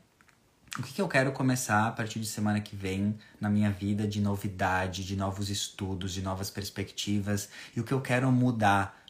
O 0.77 0.83
que, 0.83 0.93
que 0.93 1.01
eu 1.01 1.07
quero 1.07 1.31
começar 1.31 1.87
a 1.87 1.91
partir 1.91 2.19
de 2.19 2.25
semana 2.25 2.59
que 2.59 2.75
vem 2.75 3.17
na 3.39 3.49
minha 3.49 3.71
vida 3.71 4.05
de 4.05 4.19
novidade, 4.19 5.05
de 5.05 5.15
novos 5.15 5.49
estudos, 5.49 6.13
de 6.13 6.21
novas 6.21 6.49
perspectivas 6.49 7.47
e 7.75 7.79
o 7.79 7.83
que 7.83 7.93
eu 7.93 8.01
quero 8.01 8.29
mudar 8.29 9.01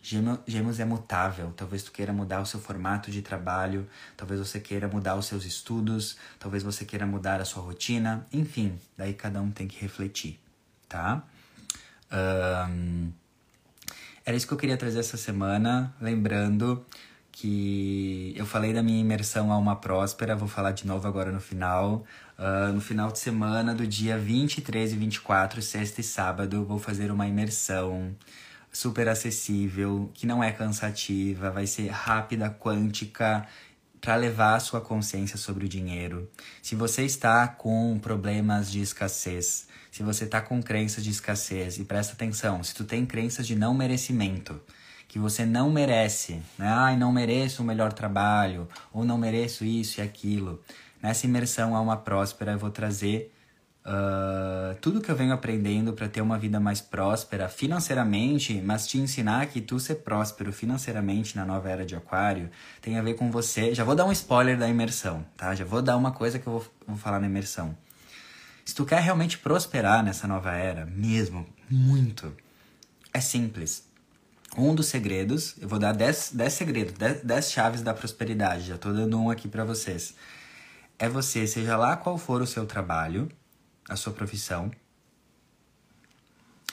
Gêmeos 0.46 0.80
é 0.80 0.86
mutável. 0.86 1.52
Talvez 1.58 1.82
tu 1.82 1.92
queira 1.92 2.14
mudar 2.14 2.40
o 2.40 2.46
seu 2.46 2.60
formato 2.60 3.10
de 3.10 3.24
trabalho, 3.24 3.90
talvez 4.16 4.40
você 4.40 4.60
queira 4.60 4.88
mudar 4.88 5.16
os 5.16 5.26
seus 5.26 5.44
estudos, 5.46 6.16
talvez 6.38 6.62
você 6.62 6.86
queira 6.86 7.08
mudar 7.08 7.42
a 7.42 7.46
sua 7.46 7.64
rotina. 7.64 8.28
Enfim, 8.32 8.80
daí 8.96 9.16
cada 9.16 9.42
um 9.42 9.50
tem 9.50 9.68
que 9.68 9.82
refletir, 9.82 10.40
tá? 10.88 11.24
Um, 12.70 13.12
era 14.24 14.38
isso 14.38 14.46
que 14.46 14.54
eu 14.54 14.58
queria 14.60 14.78
trazer 14.78 15.00
essa 15.00 15.18
semana. 15.18 15.92
Lembrando 16.00 16.86
que 17.38 18.34
eu 18.34 18.46
falei 18.46 18.72
da 18.72 18.82
minha 18.82 19.02
imersão 19.02 19.52
Alma 19.52 19.76
Próspera, 19.76 20.38
vou 20.38 20.48
falar 20.48 20.72
de 20.72 20.88
novo 20.88 21.06
agora 21.06 21.34
no 21.34 21.42
final. 21.42 22.06
Uh, 22.40 22.72
no 22.72 22.80
final 22.80 23.12
de 23.12 23.20
semana 23.20 23.76
do 23.76 23.86
dia 23.86 24.18
23 24.18 24.94
e 24.94 24.96
24, 24.96 25.62
sexta 25.62 26.00
e 26.00 26.04
sábado, 26.04 26.64
vou 26.64 26.80
fazer 26.80 27.12
uma 27.12 27.28
imersão 27.28 28.16
super 28.72 29.10
acessível, 29.10 30.10
que 30.14 30.26
não 30.26 30.42
é 30.42 30.54
cansativa, 30.54 31.52
vai 31.52 31.68
ser 31.68 31.90
rápida, 31.90 32.50
quântica, 32.50 33.46
para 34.00 34.16
levar 34.16 34.56
a 34.56 34.60
sua 34.62 34.80
consciência 34.80 35.38
sobre 35.38 35.66
o 35.66 35.70
dinheiro. 35.70 36.32
Se 36.62 36.74
você 36.74 37.04
está 37.04 37.50
com 37.50 38.00
problemas 38.00 38.72
de 38.72 38.80
escassez, 38.80 39.68
se 39.92 40.04
você 40.04 40.24
está 40.24 40.40
com 40.40 40.64
crenças 40.64 41.04
de 41.04 41.10
escassez, 41.10 41.80
e 41.80 41.84
presta 41.84 42.14
atenção, 42.14 42.64
se 42.64 42.74
tu 42.74 42.86
tem 42.86 43.06
crenças 43.06 43.46
de 43.46 43.58
não 43.58 43.74
merecimento, 43.74 44.62
que 45.16 45.20
você 45.20 45.46
não 45.46 45.72
merece, 45.72 46.42
né? 46.58 46.68
Ai, 46.68 46.98
não 46.98 47.10
mereço 47.10 47.64
um 47.64 47.66
melhor 47.66 47.94
trabalho, 47.94 48.68
ou 48.92 49.06
não 49.06 49.18
mereço 49.18 49.64
isso 49.64 50.02
e 50.02 50.04
aquilo. 50.04 50.62
Nessa 51.02 51.26
imersão 51.26 51.74
Alma 51.74 51.96
Próspera 51.96 52.52
eu 52.52 52.60
vou 52.60 52.70
trazer 52.70 53.32
Uh, 53.88 54.74
tudo 54.82 55.00
que 55.00 55.12
eu 55.12 55.16
venho 55.16 55.32
aprendendo 55.32 55.94
para 55.94 56.10
ter 56.10 56.20
uma 56.20 56.40
vida 56.40 56.60
mais 56.60 56.82
próspera 56.82 57.48
financeiramente, 57.48 58.60
mas 58.66 58.88
te 58.88 58.98
ensinar 58.98 59.46
que 59.46 59.62
tu 59.62 59.80
ser 59.80 59.98
próspero 59.98 60.52
financeiramente 60.52 61.36
na 61.36 61.46
nova 61.46 61.70
era 61.70 61.86
de 61.86 61.96
Aquário 61.96 62.50
tem 62.82 62.98
a 62.98 63.04
ver 63.04 63.14
com 63.14 63.30
você. 63.30 63.76
Já 63.76 63.84
vou 63.84 63.94
dar 63.94 64.06
um 64.06 64.12
spoiler 64.12 64.58
da 64.58 64.68
imersão, 64.68 65.24
tá? 65.38 65.54
Já 65.54 65.64
vou 65.64 65.84
dar 65.84 65.98
uma 65.98 66.12
coisa 66.12 66.40
que 66.40 66.48
eu 66.48 66.54
vou, 66.54 66.66
vou 66.88 66.98
falar 66.98 67.20
na 67.20 67.28
imersão. 67.28 67.78
Se 68.66 68.74
tu 68.74 68.86
quer 68.86 69.02
realmente 69.02 69.38
prosperar 69.38 70.04
nessa 70.04 70.28
nova 70.28 70.52
era, 70.54 70.88
mesmo, 70.88 71.46
muito, 71.70 72.36
é 73.14 73.22
simples. 73.22 73.85
Um 74.58 74.74
dos 74.74 74.88
segredos, 74.88 75.56
eu 75.60 75.68
vou 75.68 75.78
dar 75.78 75.92
10 75.92 76.34
segredos, 76.50 76.94
10 77.22 77.52
chaves 77.52 77.82
da 77.82 77.94
prosperidade, 77.94 78.68
já 78.68 78.78
tô 78.78 78.94
dando 78.94 79.20
um 79.20 79.30
aqui 79.30 79.50
para 79.50 79.66
vocês. 79.66 80.16
É 80.98 81.10
você, 81.10 81.46
seja 81.46 81.76
lá 81.76 81.98
qual 81.98 82.18
for 82.18 82.42
o 82.42 82.48
seu 82.48 82.66
trabalho, 82.66 83.30
a 83.90 83.98
sua 83.98 84.14
profissão, 84.14 84.72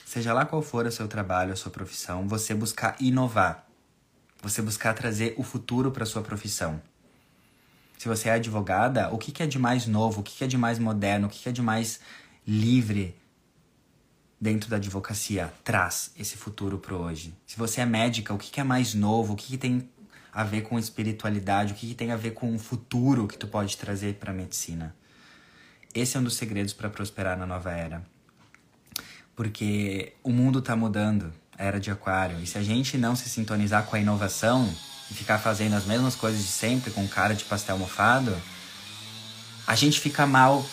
seja 0.05 0.33
lá 0.33 0.45
qual 0.45 0.61
for 0.61 0.85
o 0.85 0.91
seu 0.91 1.09
trabalho, 1.09 1.51
a 1.51 1.57
sua 1.57 1.71
profissão, 1.71 2.25
você 2.25 2.53
buscar 2.53 2.95
inovar, 3.01 3.67
você 4.41 4.61
buscar 4.61 4.93
trazer 4.93 5.33
o 5.37 5.43
futuro 5.43 5.91
para 5.91 6.05
sua 6.05 6.21
profissão. 6.21 6.81
Se 7.97 8.07
você 8.07 8.29
é 8.29 8.33
advogada, 8.33 9.09
o 9.13 9.17
que, 9.17 9.29
que 9.29 9.43
é 9.43 9.47
de 9.47 9.59
mais 9.59 9.87
novo, 9.87 10.21
o 10.21 10.23
que, 10.23 10.37
que 10.37 10.43
é 10.45 10.47
de 10.47 10.57
mais 10.57 10.79
moderno, 10.79 11.27
o 11.27 11.29
que, 11.29 11.39
que 11.39 11.49
é 11.49 11.51
de 11.51 11.61
mais 11.61 11.99
livre 12.47 13.13
dentro 14.43 14.69
da 14.69 14.75
advocacia 14.75 15.53
traz 15.63 16.11
esse 16.19 16.35
futuro 16.35 16.77
para 16.77 16.93
hoje? 16.93 17.33
Se 17.47 17.57
você 17.57 17.79
é 17.79 17.85
médica, 17.85 18.33
o 18.33 18.37
que, 18.37 18.51
que 18.51 18.59
é 18.59 18.63
mais 18.63 18.93
novo? 18.93 19.33
O 19.33 19.35
que, 19.37 19.47
que 19.47 19.57
tem 19.57 19.89
a 20.33 20.43
ver 20.43 20.63
com 20.63 20.77
espiritualidade? 20.77 21.71
O 21.71 21.75
que, 21.77 21.87
que 21.87 21.95
tem 21.95 22.11
a 22.11 22.17
ver 22.17 22.31
com 22.31 22.53
o 22.53 22.59
futuro 22.59 23.25
que 23.25 23.37
tu 23.37 23.47
pode 23.47 23.77
trazer 23.77 24.15
para 24.15 24.31
a 24.31 24.33
medicina? 24.35 24.93
Esse 25.95 26.17
é 26.17 26.19
um 26.19 26.23
dos 26.23 26.35
segredos 26.35 26.73
para 26.73 26.89
prosperar 26.89 27.37
na 27.37 27.45
nova 27.45 27.71
era. 27.71 28.03
Porque 29.33 30.11
o 30.21 30.29
mundo 30.29 30.59
está 30.59 30.75
mudando, 30.75 31.33
a 31.57 31.63
era 31.63 31.79
de 31.79 31.89
aquário. 31.89 32.41
E 32.41 32.45
se 32.45 32.57
a 32.57 32.61
gente 32.61 32.97
não 32.97 33.15
se 33.15 33.29
sintonizar 33.29 33.85
com 33.85 33.95
a 33.95 33.99
inovação 33.99 34.69
e 35.09 35.13
ficar 35.13 35.39
fazendo 35.39 35.77
as 35.77 35.85
mesmas 35.85 36.15
coisas 36.15 36.41
de 36.41 36.49
sempre 36.49 36.91
com 36.91 37.07
cara 37.07 37.33
de 37.33 37.45
pastel 37.45 37.77
mofado, 37.77 38.35
a 39.65 39.73
gente 39.73 40.01
fica 40.01 40.27
mal. 40.27 40.65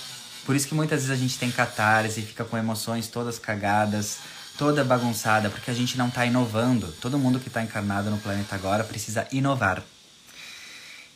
Por 0.45 0.57
isso 0.57 0.67
que 0.67 0.75
muitas 0.75 1.03
vezes 1.03 1.17
a 1.17 1.21
gente 1.21 1.39
tem 1.39 1.51
catarse, 1.51 2.23
fica 2.23 2.45
com 2.45 2.57
emoções 2.57 3.09
todas 3.09 3.39
cagadas, 3.39 4.19
toda 4.57 4.85
bagunçada, 4.85 5.49
porque 5.49 5.71
a 5.71 5.75
gente 5.75 5.97
não 5.97 6.09
está 6.09 6.27
inovando. 6.27 6.89
Todo 7.01 7.19
mundo 7.19 7.39
que 7.39 7.49
está 7.49 7.63
encarnado 7.63 8.11
no 8.11 8.19
planeta 8.19 8.55
agora 8.55 8.85
precisa 8.85 9.27
inovar. 9.33 9.83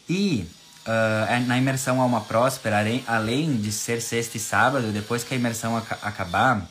E 0.08 0.46
uh, 0.86 1.46
na 1.46 1.58
imersão 1.58 2.00
Alma 2.00 2.20
Próspera, 2.20 2.78
além 3.06 3.56
de 3.56 3.72
ser 3.72 4.00
sexta 4.00 4.36
e 4.36 4.40
sábado, 4.40 4.92
depois 4.92 5.24
que 5.24 5.34
a 5.34 5.36
imersão 5.36 5.76
ac 5.76 5.94
acabar, 6.02 6.66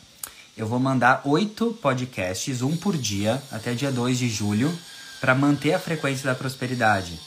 eu 0.55 0.67
vou 0.67 0.79
mandar 0.79 1.21
oito 1.25 1.73
podcasts, 1.81 2.61
um 2.61 2.77
por 2.77 2.95
dia, 2.95 3.41
até 3.51 3.73
dia 3.73 3.91
2 3.91 4.19
de 4.19 4.29
julho, 4.29 4.77
para 5.19 5.33
manter 5.33 5.73
a 5.73 5.79
frequência 5.79 6.25
da 6.25 6.35
prosperidade. 6.35 7.19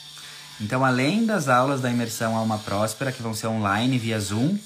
Então, 0.61 0.85
além 0.85 1.27
das 1.27 1.49
aulas 1.49 1.81
da 1.81 1.91
imersão 1.91 2.37
Alma 2.37 2.59
Próspera, 2.59 3.13
que 3.13 3.23
vão 3.23 3.35
ser 3.35 3.49
online 3.49 3.99
via 3.99 4.19
Zoom, 4.21 4.57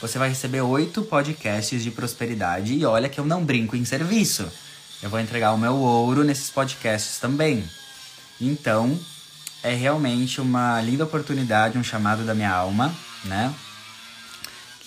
você 0.00 0.18
vai 0.18 0.28
receber 0.30 0.62
oito 0.62 1.02
podcasts 1.02 1.82
de 1.82 1.90
prosperidade. 1.90 2.74
E 2.74 2.84
olha 2.84 3.08
que 3.08 3.20
eu 3.20 3.24
não 3.24 3.44
brinco 3.44 3.76
em 3.76 3.84
serviço. 3.84 4.50
Eu 5.02 5.10
vou 5.10 5.20
entregar 5.20 5.52
o 5.52 5.58
meu 5.58 5.76
ouro 5.76 6.24
nesses 6.24 6.50
podcasts 6.50 7.18
também. 7.18 7.64
Então, 8.40 8.98
é 9.62 9.74
realmente 9.74 10.40
uma 10.40 10.80
linda 10.80 11.04
oportunidade, 11.04 11.78
um 11.78 11.84
chamado 11.84 12.24
da 12.24 12.34
minha 12.34 12.52
alma, 12.52 12.94
né? 13.24 13.54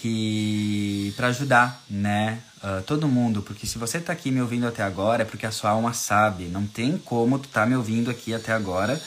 Que 0.02 1.14
para 1.16 1.28
ajudar, 1.28 1.84
né, 1.90 2.40
uh, 2.64 2.82
todo 2.84 3.08
mundo, 3.08 3.42
porque 3.42 3.66
se 3.68 3.78
você 3.78 4.00
tá 4.00 4.12
aqui 4.12 4.32
me 4.32 4.42
ouvindo 4.42 4.68
até 4.68 4.84
agora 4.84 5.22
é 5.22 5.26
porque 5.26 5.46
a 5.46 5.52
sua 5.52 5.70
alma 5.70 5.94
sabe, 5.94 6.46
não 6.46 6.66
tem 6.66 6.98
como 6.98 7.40
tu 7.40 7.48
tá 7.48 7.66
me 7.66 7.76
ouvindo 7.76 8.10
aqui 8.12 8.34
até 8.34 8.52
agora 8.52 9.00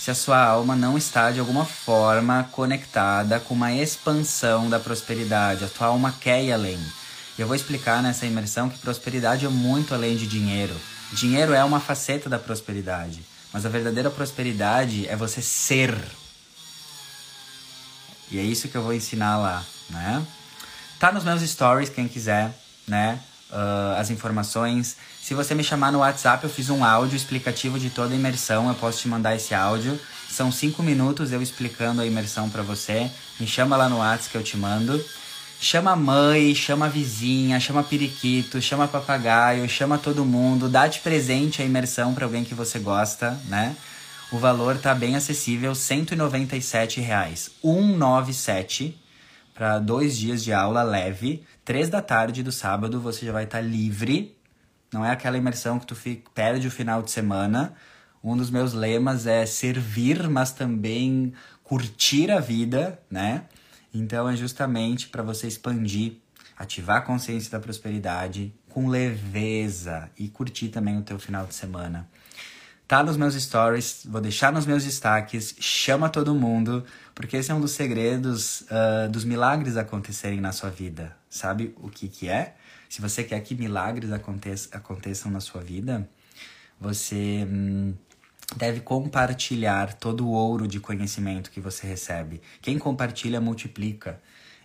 se 0.00 0.10
a 0.10 0.14
sua 0.14 0.42
alma 0.42 0.74
não 0.74 0.96
está 0.96 1.30
de 1.30 1.38
alguma 1.38 1.66
forma 1.66 2.48
conectada 2.52 3.38
com 3.38 3.52
uma 3.52 3.70
expansão 3.70 4.70
da 4.70 4.80
prosperidade. 4.80 5.62
A 5.62 5.68
tua 5.68 5.88
alma 5.88 6.14
quer 6.18 6.42
ir 6.42 6.52
além. 6.52 6.78
E 7.36 7.42
eu 7.42 7.46
vou 7.46 7.54
explicar 7.54 8.02
nessa 8.02 8.24
imersão 8.24 8.70
que 8.70 8.78
prosperidade 8.78 9.44
é 9.44 9.48
muito 9.50 9.92
além 9.92 10.16
de 10.16 10.26
dinheiro. 10.26 10.74
Dinheiro 11.12 11.52
é 11.52 11.62
uma 11.62 11.80
faceta 11.80 12.30
da 12.30 12.38
prosperidade. 12.38 13.22
Mas 13.52 13.66
a 13.66 13.68
verdadeira 13.68 14.08
prosperidade 14.08 15.06
é 15.06 15.14
você 15.14 15.42
ser. 15.42 15.94
E 18.30 18.38
é 18.38 18.42
isso 18.42 18.68
que 18.68 18.76
eu 18.76 18.82
vou 18.82 18.94
ensinar 18.94 19.36
lá, 19.36 19.62
né? 19.90 20.26
Tá 20.98 21.12
nos 21.12 21.24
meus 21.24 21.42
stories, 21.42 21.90
quem 21.90 22.08
quiser, 22.08 22.58
né? 22.88 23.20
Uh, 23.50 23.98
as 23.98 24.10
informações. 24.10 24.96
Se 25.20 25.34
você 25.34 25.54
me 25.54 25.64
chamar 25.64 25.90
no 25.90 25.98
WhatsApp, 25.98 26.44
eu 26.44 26.50
fiz 26.50 26.70
um 26.70 26.84
áudio 26.84 27.16
explicativo 27.16 27.78
de 27.78 27.90
toda 27.90 28.14
a 28.14 28.16
imersão. 28.16 28.68
Eu 28.68 28.74
posso 28.74 29.00
te 29.00 29.08
mandar 29.08 29.34
esse 29.34 29.54
áudio. 29.54 29.98
São 30.30 30.52
cinco 30.52 30.82
minutos 30.82 31.32
eu 31.32 31.42
explicando 31.42 32.00
a 32.00 32.06
imersão 32.06 32.48
para 32.48 32.62
você. 32.62 33.10
Me 33.40 33.46
chama 33.46 33.76
lá 33.76 33.88
no 33.88 33.98
WhatsApp 33.98 34.30
que 34.30 34.36
eu 34.36 34.42
te 34.44 34.56
mando. 34.56 35.04
Chama 35.62 35.90
a 35.90 35.96
mãe, 35.96 36.54
chama 36.54 36.86
a 36.86 36.88
vizinha, 36.88 37.60
chama 37.60 37.82
periquito, 37.82 38.62
chama 38.62 38.88
papagaio, 38.88 39.68
chama 39.68 39.98
todo 39.98 40.24
mundo, 40.24 40.70
dá 40.70 40.86
de 40.86 41.00
presente 41.00 41.60
a 41.60 41.64
imersão 41.66 42.14
para 42.14 42.24
alguém 42.24 42.44
que 42.44 42.54
você 42.54 42.78
gosta, 42.78 43.38
né? 43.46 43.76
O 44.32 44.38
valor 44.38 44.78
tá 44.78 44.94
bem 44.94 45.16
acessível, 45.16 45.74
197 45.74 47.00
reais. 47.00 47.50
197 47.60 48.98
para 49.60 49.78
dois 49.78 50.16
dias 50.16 50.42
de 50.42 50.54
aula 50.54 50.82
leve. 50.82 51.44
Três 51.66 51.90
da 51.90 52.00
tarde 52.00 52.42
do 52.42 52.50
sábado 52.50 52.98
você 52.98 53.26
já 53.26 53.32
vai 53.32 53.44
estar 53.44 53.58
tá 53.58 53.62
livre. 53.62 54.34
Não 54.90 55.04
é 55.04 55.10
aquela 55.10 55.36
imersão 55.36 55.78
que 55.78 55.84
tu 55.84 55.94
fica, 55.94 56.30
perde 56.34 56.66
o 56.66 56.70
final 56.70 57.02
de 57.02 57.10
semana. 57.10 57.74
Um 58.24 58.34
dos 58.38 58.48
meus 58.48 58.72
lemas 58.72 59.26
é 59.26 59.44
servir, 59.44 60.30
mas 60.30 60.50
também 60.50 61.34
curtir 61.62 62.30
a 62.30 62.40
vida, 62.40 62.98
né? 63.10 63.42
Então 63.92 64.26
é 64.30 64.34
justamente 64.34 65.08
para 65.08 65.22
você 65.22 65.46
expandir, 65.46 66.14
ativar 66.56 66.96
a 66.96 67.02
consciência 67.02 67.50
da 67.50 67.60
prosperidade 67.60 68.54
com 68.70 68.88
leveza 68.88 70.10
e 70.18 70.28
curtir 70.28 70.70
também 70.70 70.96
o 70.96 71.02
teu 71.02 71.18
final 71.18 71.44
de 71.44 71.54
semana. 71.54 72.08
Tá 72.90 73.04
nos 73.04 73.16
meus 73.16 73.34
stories, 73.34 74.04
vou 74.04 74.20
deixar 74.20 74.52
nos 74.52 74.66
meus 74.66 74.82
destaques, 74.82 75.54
chama 75.60 76.08
todo 76.08 76.34
mundo, 76.34 76.84
porque 77.14 77.36
esse 77.36 77.48
é 77.48 77.54
um 77.54 77.60
dos 77.60 77.70
segredos 77.70 78.62
uh, 78.62 79.08
dos 79.08 79.24
milagres 79.24 79.76
acontecerem 79.76 80.40
na 80.40 80.50
sua 80.50 80.70
vida. 80.70 81.16
Sabe 81.28 81.72
o 81.76 81.88
que 81.88 82.08
que 82.08 82.28
é? 82.28 82.56
Se 82.88 83.00
você 83.00 83.22
quer 83.22 83.38
que 83.42 83.54
milagres 83.54 84.10
aconteçam, 84.10 84.76
aconteçam 84.76 85.30
na 85.30 85.38
sua 85.38 85.60
vida, 85.60 86.10
você 86.80 87.46
hum, 87.48 87.94
deve 88.56 88.80
compartilhar 88.80 89.94
todo 89.94 90.26
o 90.26 90.32
ouro 90.32 90.66
de 90.66 90.80
conhecimento 90.80 91.52
que 91.52 91.60
você 91.60 91.86
recebe. 91.86 92.42
Quem 92.60 92.76
compartilha, 92.76 93.40
multiplica. 93.40 94.20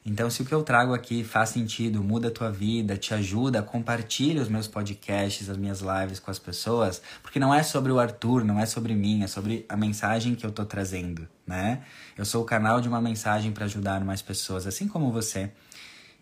Então, 0.06 0.30
se 0.30 0.44
o 0.44 0.46
que 0.46 0.54
eu 0.54 0.62
trago 0.62 0.94
aqui 0.94 1.24
faz 1.24 1.50
sentido, 1.50 2.04
muda 2.04 2.28
a 2.28 2.32
tua 2.32 2.52
vida, 2.52 2.96
te 2.96 3.12
ajuda, 3.12 3.64
compartilha 3.64 4.40
os 4.40 4.48
meus 4.48 4.68
podcasts, 4.68 5.50
as 5.50 5.58
minhas 5.58 5.82
lives 5.82 6.20
com 6.20 6.30
as 6.30 6.38
pessoas, 6.38 7.02
porque 7.24 7.40
não 7.40 7.52
é 7.52 7.64
sobre 7.64 7.92
o 7.92 8.00
Arthur, 8.00 8.46
não 8.46 8.60
é 8.60 8.68
sobre 8.68 8.94
mim, 8.94 9.24
é 9.24 9.28
sobre 9.28 9.66
a 9.68 9.76
mensagem 9.76 10.36
que 10.36 10.46
eu 10.46 10.52
tô 10.52 10.64
trazendo, 10.64 11.28
né? 11.48 11.82
Eu 12.16 12.24
sou 12.24 12.44
o 12.44 12.46
canal 12.46 12.80
de 12.80 12.88
uma 12.88 13.02
mensagem 13.02 13.52
para 13.52 13.66
ajudar 13.66 14.06
mais 14.06 14.22
pessoas, 14.22 14.68
assim 14.68 14.88
como 14.88 15.12
você. 15.12 15.52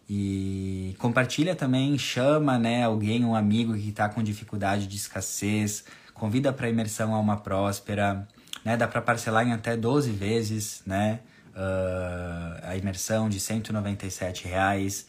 E 0.09 0.95
compartilha 0.97 1.53
também, 1.53 1.97
chama, 1.97 2.57
né, 2.57 2.85
alguém, 2.85 3.25
um 3.25 3.35
amigo 3.35 3.73
que 3.73 3.89
está 3.89 4.07
com 4.07 4.23
dificuldade 4.23 4.87
de 4.87 4.95
escassez, 4.95 5.83
convida 6.13 6.53
para 6.53 6.69
imersão 6.69 7.13
a 7.13 7.19
uma 7.19 7.35
próspera, 7.35 8.25
né? 8.63 8.77
Dá 8.77 8.87
para 8.87 9.01
parcelar 9.01 9.45
em 9.45 9.51
até 9.51 9.75
12 9.75 10.09
vezes, 10.11 10.81
né? 10.85 11.19
Uh, 11.55 12.59
a 12.63 12.75
imersão 12.75 13.29
de 13.29 13.39
197 13.39 14.47
reais. 14.47 15.05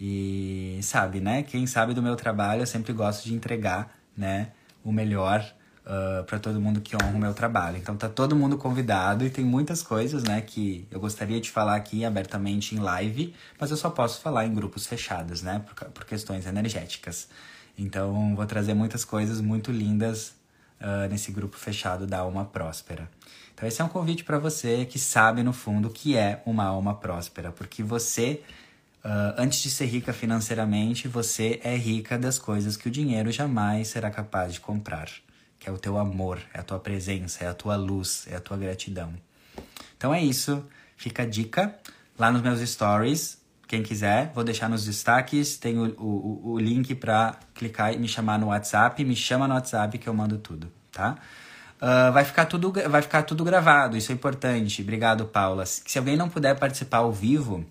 E 0.00 0.78
sabe, 0.82 1.20
né? 1.20 1.42
Quem 1.42 1.66
sabe 1.66 1.92
do 1.92 2.02
meu 2.02 2.14
trabalho, 2.14 2.62
eu 2.62 2.66
sempre 2.66 2.92
gosto 2.92 3.24
de 3.24 3.34
entregar, 3.34 3.98
né? 4.16 4.52
O 4.84 4.92
melhor 4.92 5.44
uh, 5.88 6.22
para 6.24 6.38
todo 6.38 6.60
mundo 6.60 6.80
que 6.80 6.94
honra 6.94 7.16
o 7.16 7.18
meu 7.18 7.34
trabalho. 7.34 7.78
Então 7.78 7.96
tá 7.96 8.08
todo 8.08 8.36
mundo 8.36 8.56
convidado 8.58 9.24
e 9.24 9.30
tem 9.30 9.44
muitas 9.44 9.82
coisas, 9.82 10.22
né? 10.22 10.40
Que 10.40 10.86
eu 10.90 11.00
gostaria 11.00 11.40
de 11.40 11.50
falar 11.50 11.74
aqui 11.74 12.04
abertamente 12.04 12.74
em 12.74 12.78
live, 12.78 13.34
mas 13.58 13.70
eu 13.70 13.76
só 13.76 13.90
posso 13.90 14.20
falar 14.20 14.46
em 14.46 14.54
grupos 14.54 14.86
fechados, 14.86 15.42
né? 15.42 15.64
Por, 15.66 15.90
por 15.90 16.04
questões 16.04 16.46
energéticas. 16.46 17.28
Então 17.76 18.36
vou 18.36 18.46
trazer 18.46 18.74
muitas 18.74 19.04
coisas 19.04 19.40
muito 19.40 19.72
lindas 19.72 20.34
uh, 20.80 21.08
nesse 21.10 21.32
grupo 21.32 21.56
fechado 21.56 22.06
da 22.06 22.18
alma 22.18 22.44
próspera. 22.44 23.08
Então 23.58 23.66
esse 23.66 23.82
é 23.82 23.84
um 23.84 23.88
convite 23.88 24.22
para 24.22 24.38
você 24.38 24.84
que 24.84 25.00
sabe 25.00 25.42
no 25.42 25.52
fundo 25.52 25.88
o 25.88 25.90
que 25.90 26.16
é 26.16 26.40
uma 26.46 26.64
alma 26.64 26.94
próspera, 26.94 27.50
porque 27.52 27.82
você 27.82 28.40
Uh, 28.98 29.32
antes 29.38 29.60
de 29.60 29.70
ser 29.70 29.86
rica 29.86 30.12
financeiramente, 30.12 31.06
você 31.06 31.60
é 31.62 31.74
rica 31.76 32.18
das 32.18 32.36
coisas 32.36 32.76
que 32.76 32.88
o 32.88 32.90
dinheiro 32.90 33.30
jamais 33.30 33.88
será 33.88 34.10
capaz 34.10 34.52
de 34.52 34.60
comprar, 34.60 35.08
que 35.58 35.68
é 35.68 35.72
o 35.72 35.78
teu 35.78 35.96
amor, 35.96 36.40
é 36.52 36.58
a 36.58 36.64
tua 36.64 36.80
presença, 36.80 37.44
é 37.44 37.46
a 37.46 37.54
tua 37.54 37.76
luz, 37.76 38.26
é 38.28 38.34
a 38.34 38.40
tua 38.40 38.56
gratidão. 38.56 39.14
Então 39.96 40.12
é 40.12 40.20
isso, 40.20 40.66
fica 40.96 41.22
a 41.22 41.26
dica 41.26 41.78
lá 42.18 42.32
nos 42.32 42.42
meus 42.42 42.60
stories, 42.68 43.38
quem 43.68 43.84
quiser, 43.84 44.32
vou 44.34 44.42
deixar 44.42 44.68
nos 44.68 44.84
destaques, 44.84 45.56
tem 45.56 45.78
o, 45.78 45.94
o, 45.96 46.52
o 46.54 46.58
link 46.58 46.92
para 46.96 47.38
clicar 47.54 47.94
e 47.94 47.98
me 47.98 48.08
chamar 48.08 48.36
no 48.38 48.48
WhatsApp. 48.48 49.02
Me 49.04 49.14
chama 49.14 49.46
no 49.46 49.54
WhatsApp 49.54 49.96
que 49.96 50.08
eu 50.08 50.12
mando 50.12 50.38
tudo, 50.38 50.70
tá? 50.90 51.16
Uh, 51.80 52.12
vai, 52.12 52.24
ficar 52.24 52.46
tudo, 52.46 52.72
vai 52.88 53.00
ficar 53.02 53.22
tudo 53.22 53.44
gravado, 53.44 53.96
isso 53.96 54.10
é 54.10 54.14
importante. 54.14 54.82
Obrigado, 54.82 55.26
Paula. 55.26 55.64
Se 55.64 55.96
alguém 55.96 56.16
não 56.16 56.28
puder 56.28 56.58
participar 56.58 56.98
ao 56.98 57.12
vivo 57.12 57.64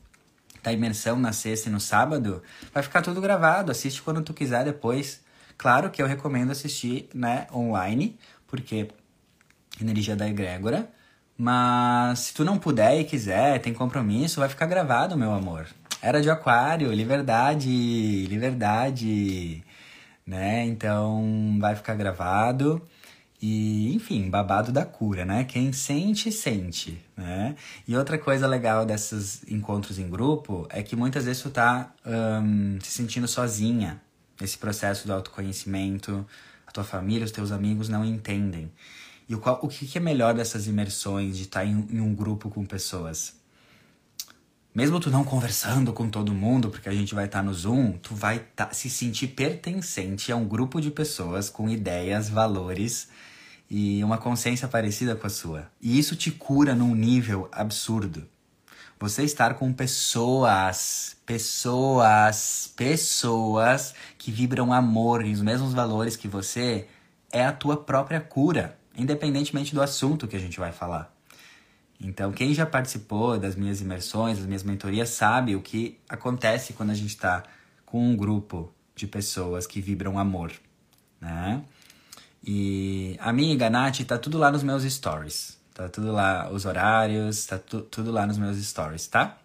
da 0.63 0.71
imersão 0.71 1.17
na 1.17 1.33
sexta 1.33 1.67
e 1.69 1.71
no 1.71 1.79
sábado, 1.79 2.41
vai 2.73 2.81
ficar 2.81 3.01
tudo 3.01 3.19
gravado. 3.19 3.71
Assiste 3.71 4.01
quando 4.01 4.21
tu 4.21 4.33
quiser 4.33 4.63
depois. 4.63 5.21
Claro 5.57 5.89
que 5.89 6.01
eu 6.01 6.07
recomendo 6.07 6.51
assistir 6.51 7.09
né, 7.13 7.47
online, 7.53 8.17
porque 8.47 8.89
energia 9.81 10.15
da 10.15 10.27
egrégora. 10.27 10.89
Mas 11.37 12.19
se 12.19 12.33
tu 12.33 12.43
não 12.43 12.57
puder 12.57 12.99
e 12.99 13.03
quiser, 13.03 13.59
tem 13.59 13.73
compromisso, 13.73 14.39
vai 14.39 14.49
ficar 14.49 14.65
gravado, 14.65 15.17
meu 15.17 15.33
amor. 15.33 15.67
Era 16.01 16.21
de 16.21 16.29
aquário, 16.29 16.91
liberdade, 16.93 18.25
liberdade, 18.27 19.63
né? 20.25 20.65
Então 20.65 21.57
vai 21.59 21.75
ficar 21.75 21.95
gravado. 21.95 22.81
E, 23.39 23.93
enfim, 23.93 24.29
babado 24.29 24.71
da 24.71 24.83
cura, 24.83 25.23
né? 25.23 25.43
Quem 25.43 25.71
sente, 25.71 26.31
sente, 26.31 26.99
né? 27.15 27.55
E 27.87 27.95
outra 27.95 28.17
coisa 28.17 28.47
legal 28.47 28.83
desses 28.83 29.43
encontros 29.47 29.99
em 29.99 30.09
grupo 30.09 30.65
é 30.71 30.81
que 30.81 30.95
muitas 30.95 31.25
vezes 31.25 31.43
tu 31.43 31.51
tá 31.51 31.93
um, 32.05 32.79
se 32.81 32.91
sentindo 32.91 33.27
sozinha, 33.27 34.01
nesse 34.41 34.57
processo 34.57 35.05
do 35.05 35.13
autoconhecimento, 35.13 36.25
a 36.65 36.71
tua 36.71 36.83
família, 36.83 37.25
os 37.25 37.31
teus 37.31 37.51
amigos 37.51 37.89
não 37.89 38.03
entendem. 38.03 38.71
E 39.29 39.35
o, 39.35 39.39
qual, 39.39 39.59
o 39.61 39.67
que 39.67 39.97
é 39.97 40.01
melhor 40.01 40.33
dessas 40.33 40.67
imersões, 40.67 41.37
de 41.37 41.43
estar 41.43 41.63
em, 41.63 41.87
em 41.91 41.99
um 41.99 42.15
grupo 42.15 42.49
com 42.49 42.65
pessoas? 42.65 43.35
Mesmo 44.73 44.99
tu 44.99 45.09
não 45.09 45.23
conversando 45.23 45.91
com 45.91 46.09
todo 46.09 46.33
mundo, 46.33 46.69
porque 46.69 46.89
a 46.89 46.93
gente 46.93 47.13
vai 47.13 47.25
estar 47.25 47.43
no 47.43 47.53
Zoom, 47.53 47.93
tu 47.93 48.15
vai 48.15 48.39
tá, 48.55 48.71
se 48.71 48.89
sentir 48.89 49.27
pertencente 49.29 50.31
a 50.31 50.35
um 50.35 50.47
grupo 50.47 50.79
de 50.79 50.91
pessoas 50.91 51.49
com 51.49 51.69
ideias, 51.69 52.29
valores 52.29 53.09
e 53.69 54.03
uma 54.03 54.17
consciência 54.17 54.67
parecida 54.67 55.15
com 55.15 55.27
a 55.27 55.29
sua. 55.29 55.69
E 55.81 55.97
isso 55.97 56.15
te 56.15 56.31
cura 56.31 56.73
num 56.73 56.95
nível 56.95 57.49
absurdo. 57.51 58.27
Você 58.99 59.23
estar 59.23 59.53
com 59.53 59.71
pessoas, 59.71 61.15
pessoas, 61.25 62.73
pessoas 62.75 63.93
que 64.17 64.31
vibram 64.31 64.73
amor 64.73 65.23
e 65.23 65.31
os 65.31 65.41
mesmos 65.41 65.73
valores 65.73 66.15
que 66.15 66.27
você 66.27 66.87
é 67.31 67.45
a 67.45 67.51
tua 67.51 67.77
própria 67.77 68.19
cura, 68.19 68.77
independentemente 68.97 69.75
do 69.75 69.81
assunto 69.81 70.27
que 70.27 70.35
a 70.35 70.39
gente 70.39 70.59
vai 70.59 70.71
falar. 70.71 71.13
Então, 71.99 72.31
quem 72.31 72.53
já 72.53 72.65
participou 72.65 73.37
das 73.39 73.55
minhas 73.55 73.81
imersões, 73.81 74.37
das 74.37 74.47
minhas 74.47 74.63
mentorias, 74.63 75.09
sabe 75.09 75.55
o 75.55 75.61
que 75.61 75.99
acontece 76.07 76.73
quando 76.73 76.91
a 76.91 76.95
gente 76.95 77.09
está 77.09 77.43
com 77.85 78.03
um 78.03 78.15
grupo 78.15 78.71
de 78.95 79.07
pessoas 79.07 79.67
que 79.67 79.81
vibram 79.81 80.17
amor, 80.17 80.51
né? 81.19 81.63
E 82.47 83.19
a 83.19 83.33
e 83.33 83.69
Nath 83.69 83.99
tá 84.07 84.17
tudo 84.17 84.37
lá 84.37 84.49
nos 84.49 84.63
meus 84.63 84.83
stories. 84.83 85.57
Tá 85.73 85.89
tudo 85.89 86.13
lá, 86.13 86.49
os 86.49 86.65
horários, 86.65 87.45
tá 87.45 87.57
tu, 87.57 87.81
tudo 87.81 88.09
lá 88.09 88.25
nos 88.25 88.37
meus 88.37 88.57
stories, 88.57 89.05
tá? 89.07 89.37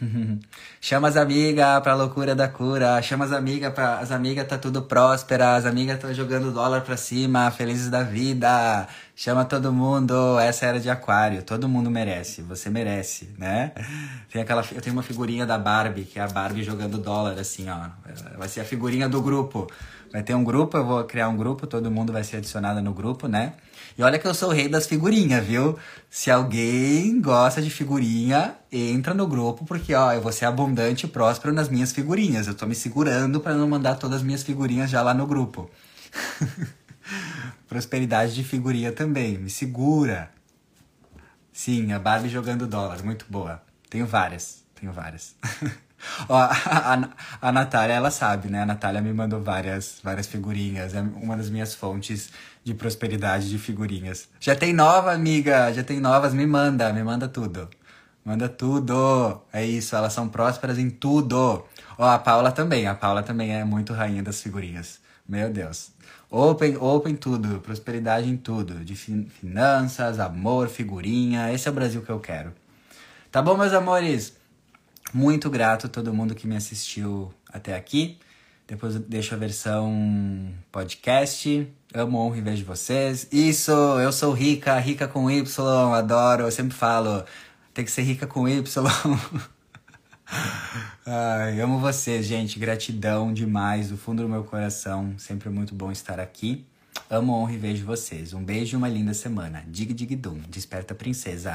Chama 0.80 1.08
as 1.08 1.16
amigas 1.16 1.82
pra 1.82 1.94
loucura 1.94 2.34
da 2.34 2.48
cura. 2.48 3.02
Chama 3.02 3.24
as 3.26 3.32
amigas 3.32 3.72
pra. 3.72 3.98
As 3.98 4.10
amigas 4.10 4.46
tá 4.46 4.56
tudo 4.56 4.82
próspera. 4.82 5.56
As 5.56 5.66
amigas 5.66 5.98
tá 6.00 6.12
jogando 6.12 6.52
dólar 6.52 6.82
pra 6.82 6.96
cima, 6.96 7.50
felizes 7.50 7.90
da 7.90 8.02
vida. 8.02 8.88
Chama 9.20 9.44
todo 9.44 9.72
mundo. 9.72 10.38
Essa 10.38 10.66
era 10.66 10.78
de 10.78 10.88
aquário. 10.88 11.42
Todo 11.42 11.68
mundo 11.68 11.90
merece. 11.90 12.40
Você 12.42 12.70
merece, 12.70 13.28
né? 13.36 13.72
Tem 14.30 14.40
aquela. 14.40 14.64
Eu 14.72 14.80
tenho 14.80 14.94
uma 14.94 15.02
figurinha 15.02 15.44
da 15.44 15.58
Barbie, 15.58 16.04
que 16.04 16.20
é 16.20 16.22
a 16.22 16.28
Barbie 16.28 16.62
jogando 16.62 16.98
dólar, 16.98 17.36
assim, 17.36 17.68
ó. 17.68 17.88
Vai 18.38 18.46
ser 18.46 18.60
a 18.60 18.64
figurinha 18.64 19.08
do 19.08 19.20
grupo. 19.20 19.66
Vai 20.12 20.22
ter 20.22 20.36
um 20.36 20.44
grupo, 20.44 20.76
eu 20.76 20.86
vou 20.86 21.02
criar 21.02 21.28
um 21.28 21.36
grupo, 21.36 21.66
todo 21.66 21.90
mundo 21.90 22.12
vai 22.12 22.22
ser 22.22 22.36
adicionado 22.36 22.80
no 22.80 22.94
grupo, 22.94 23.26
né? 23.26 23.54
E 23.98 24.04
olha 24.04 24.20
que 24.20 24.26
eu 24.26 24.32
sou 24.32 24.50
o 24.50 24.52
rei 24.52 24.68
das 24.68 24.86
figurinhas, 24.86 25.44
viu? 25.44 25.76
Se 26.08 26.30
alguém 26.30 27.20
gosta 27.20 27.60
de 27.60 27.70
figurinha, 27.70 28.54
entra 28.70 29.14
no 29.14 29.26
grupo, 29.26 29.64
porque 29.64 29.94
ó, 29.94 30.12
eu 30.12 30.20
vou 30.20 30.30
ser 30.30 30.44
abundante 30.44 31.06
e 31.06 31.08
próspero 31.08 31.52
nas 31.52 31.68
minhas 31.68 31.90
figurinhas. 31.90 32.46
Eu 32.46 32.54
tô 32.54 32.66
me 32.66 32.74
segurando 32.76 33.40
para 33.40 33.54
não 33.54 33.66
mandar 33.66 33.96
todas 33.96 34.18
as 34.18 34.22
minhas 34.22 34.44
figurinhas 34.44 34.88
já 34.88 35.02
lá 35.02 35.12
no 35.12 35.26
grupo. 35.26 35.68
Prosperidade 37.68 38.34
de 38.34 38.42
figurinha 38.42 38.90
também, 38.92 39.36
me 39.36 39.50
segura. 39.50 40.30
Sim, 41.52 41.92
a 41.92 41.98
Barbie 41.98 42.28
jogando 42.28 42.66
dólar, 42.66 43.04
muito 43.04 43.26
boa. 43.28 43.62
Tenho 43.90 44.06
várias, 44.06 44.64
tenho 44.74 44.92
várias. 44.92 45.34
Ó, 46.28 46.36
a, 46.36 46.50
a, 46.94 47.48
a 47.48 47.52
Natália, 47.52 47.94
ela 47.94 48.10
sabe, 48.10 48.48
né? 48.48 48.62
A 48.62 48.66
Natália 48.66 49.00
me 49.00 49.12
mandou 49.12 49.42
várias, 49.42 50.00
várias 50.02 50.26
figurinhas. 50.26 50.94
É 50.94 51.00
uma 51.00 51.36
das 51.36 51.50
minhas 51.50 51.74
fontes 51.74 52.30
de 52.64 52.74
prosperidade 52.74 53.48
de 53.50 53.58
figurinhas. 53.58 54.28
Já 54.40 54.54
tem 54.54 54.72
nova, 54.72 55.12
amiga? 55.12 55.72
Já 55.72 55.82
tem 55.82 56.00
novas? 56.00 56.32
Me 56.32 56.46
manda, 56.46 56.92
me 56.92 57.02
manda 57.02 57.28
tudo. 57.28 57.68
Manda 58.24 58.48
tudo. 58.48 59.42
É 59.52 59.64
isso, 59.64 59.96
elas 59.96 60.12
são 60.12 60.28
prósperas 60.28 60.78
em 60.78 60.88
tudo. 60.90 61.64
Ó, 61.98 62.08
a 62.08 62.18
Paula 62.18 62.52
também. 62.52 62.86
A 62.86 62.94
Paula 62.94 63.22
também 63.22 63.54
é 63.54 63.64
muito 63.64 63.92
rainha 63.92 64.22
das 64.22 64.40
figurinhas. 64.40 65.00
Meu 65.28 65.50
Deus. 65.50 65.90
Open, 66.30 66.76
open 66.76 67.16
tudo. 67.16 67.60
Prosperidade 67.60 68.28
em 68.28 68.36
tudo. 68.36 68.84
De 68.84 68.94
finanças, 68.94 70.20
amor, 70.20 70.68
figurinha. 70.68 71.52
Esse 71.52 71.68
é 71.68 71.70
o 71.70 71.74
Brasil 71.74 72.02
que 72.02 72.10
eu 72.10 72.20
quero. 72.20 72.52
Tá 73.30 73.40
bom, 73.40 73.56
meus 73.56 73.72
amores? 73.72 74.36
Muito 75.12 75.48
grato 75.48 75.86
a 75.86 75.88
todo 75.88 76.12
mundo 76.12 76.34
que 76.34 76.46
me 76.46 76.56
assistiu 76.56 77.32
até 77.50 77.74
aqui. 77.74 78.18
Depois 78.66 78.94
eu 78.94 79.00
deixo 79.00 79.34
a 79.34 79.38
versão 79.38 80.52
podcast. 80.70 81.66
Amo, 81.94 82.18
honro 82.18 82.36
e 82.36 82.42
vejo 82.42 82.66
vocês. 82.66 83.26
Isso, 83.32 83.72
eu 83.72 84.12
sou 84.12 84.32
rica, 84.32 84.78
rica 84.78 85.08
com 85.08 85.30
Y, 85.30 85.94
adoro. 85.94 86.44
Eu 86.44 86.50
sempre 86.50 86.76
falo, 86.76 87.24
tem 87.72 87.86
que 87.86 87.90
ser 87.90 88.02
rica 88.02 88.26
com 88.26 88.46
Y. 88.46 88.62
Ai, 91.06 91.60
amo 91.60 91.78
vocês, 91.78 92.26
gente. 92.26 92.58
Gratidão 92.58 93.32
demais 93.32 93.88
do 93.88 93.96
fundo 93.96 94.22
do 94.22 94.28
meu 94.28 94.44
coração. 94.44 95.14
Sempre 95.16 95.48
muito 95.48 95.74
bom 95.74 95.90
estar 95.90 96.20
aqui. 96.20 96.66
Amo, 97.08 97.32
honro 97.32 97.52
e 97.52 97.56
vejo 97.56 97.86
vocês. 97.86 98.34
Um 98.34 98.44
beijo 98.44 98.76
e 98.76 98.78
uma 98.78 98.88
linda 98.88 99.14
semana. 99.14 99.64
Dig, 99.66 99.94
dig, 99.94 100.14
dum. 100.16 100.38
Desperta, 100.48 100.94
princesa. 100.94 101.46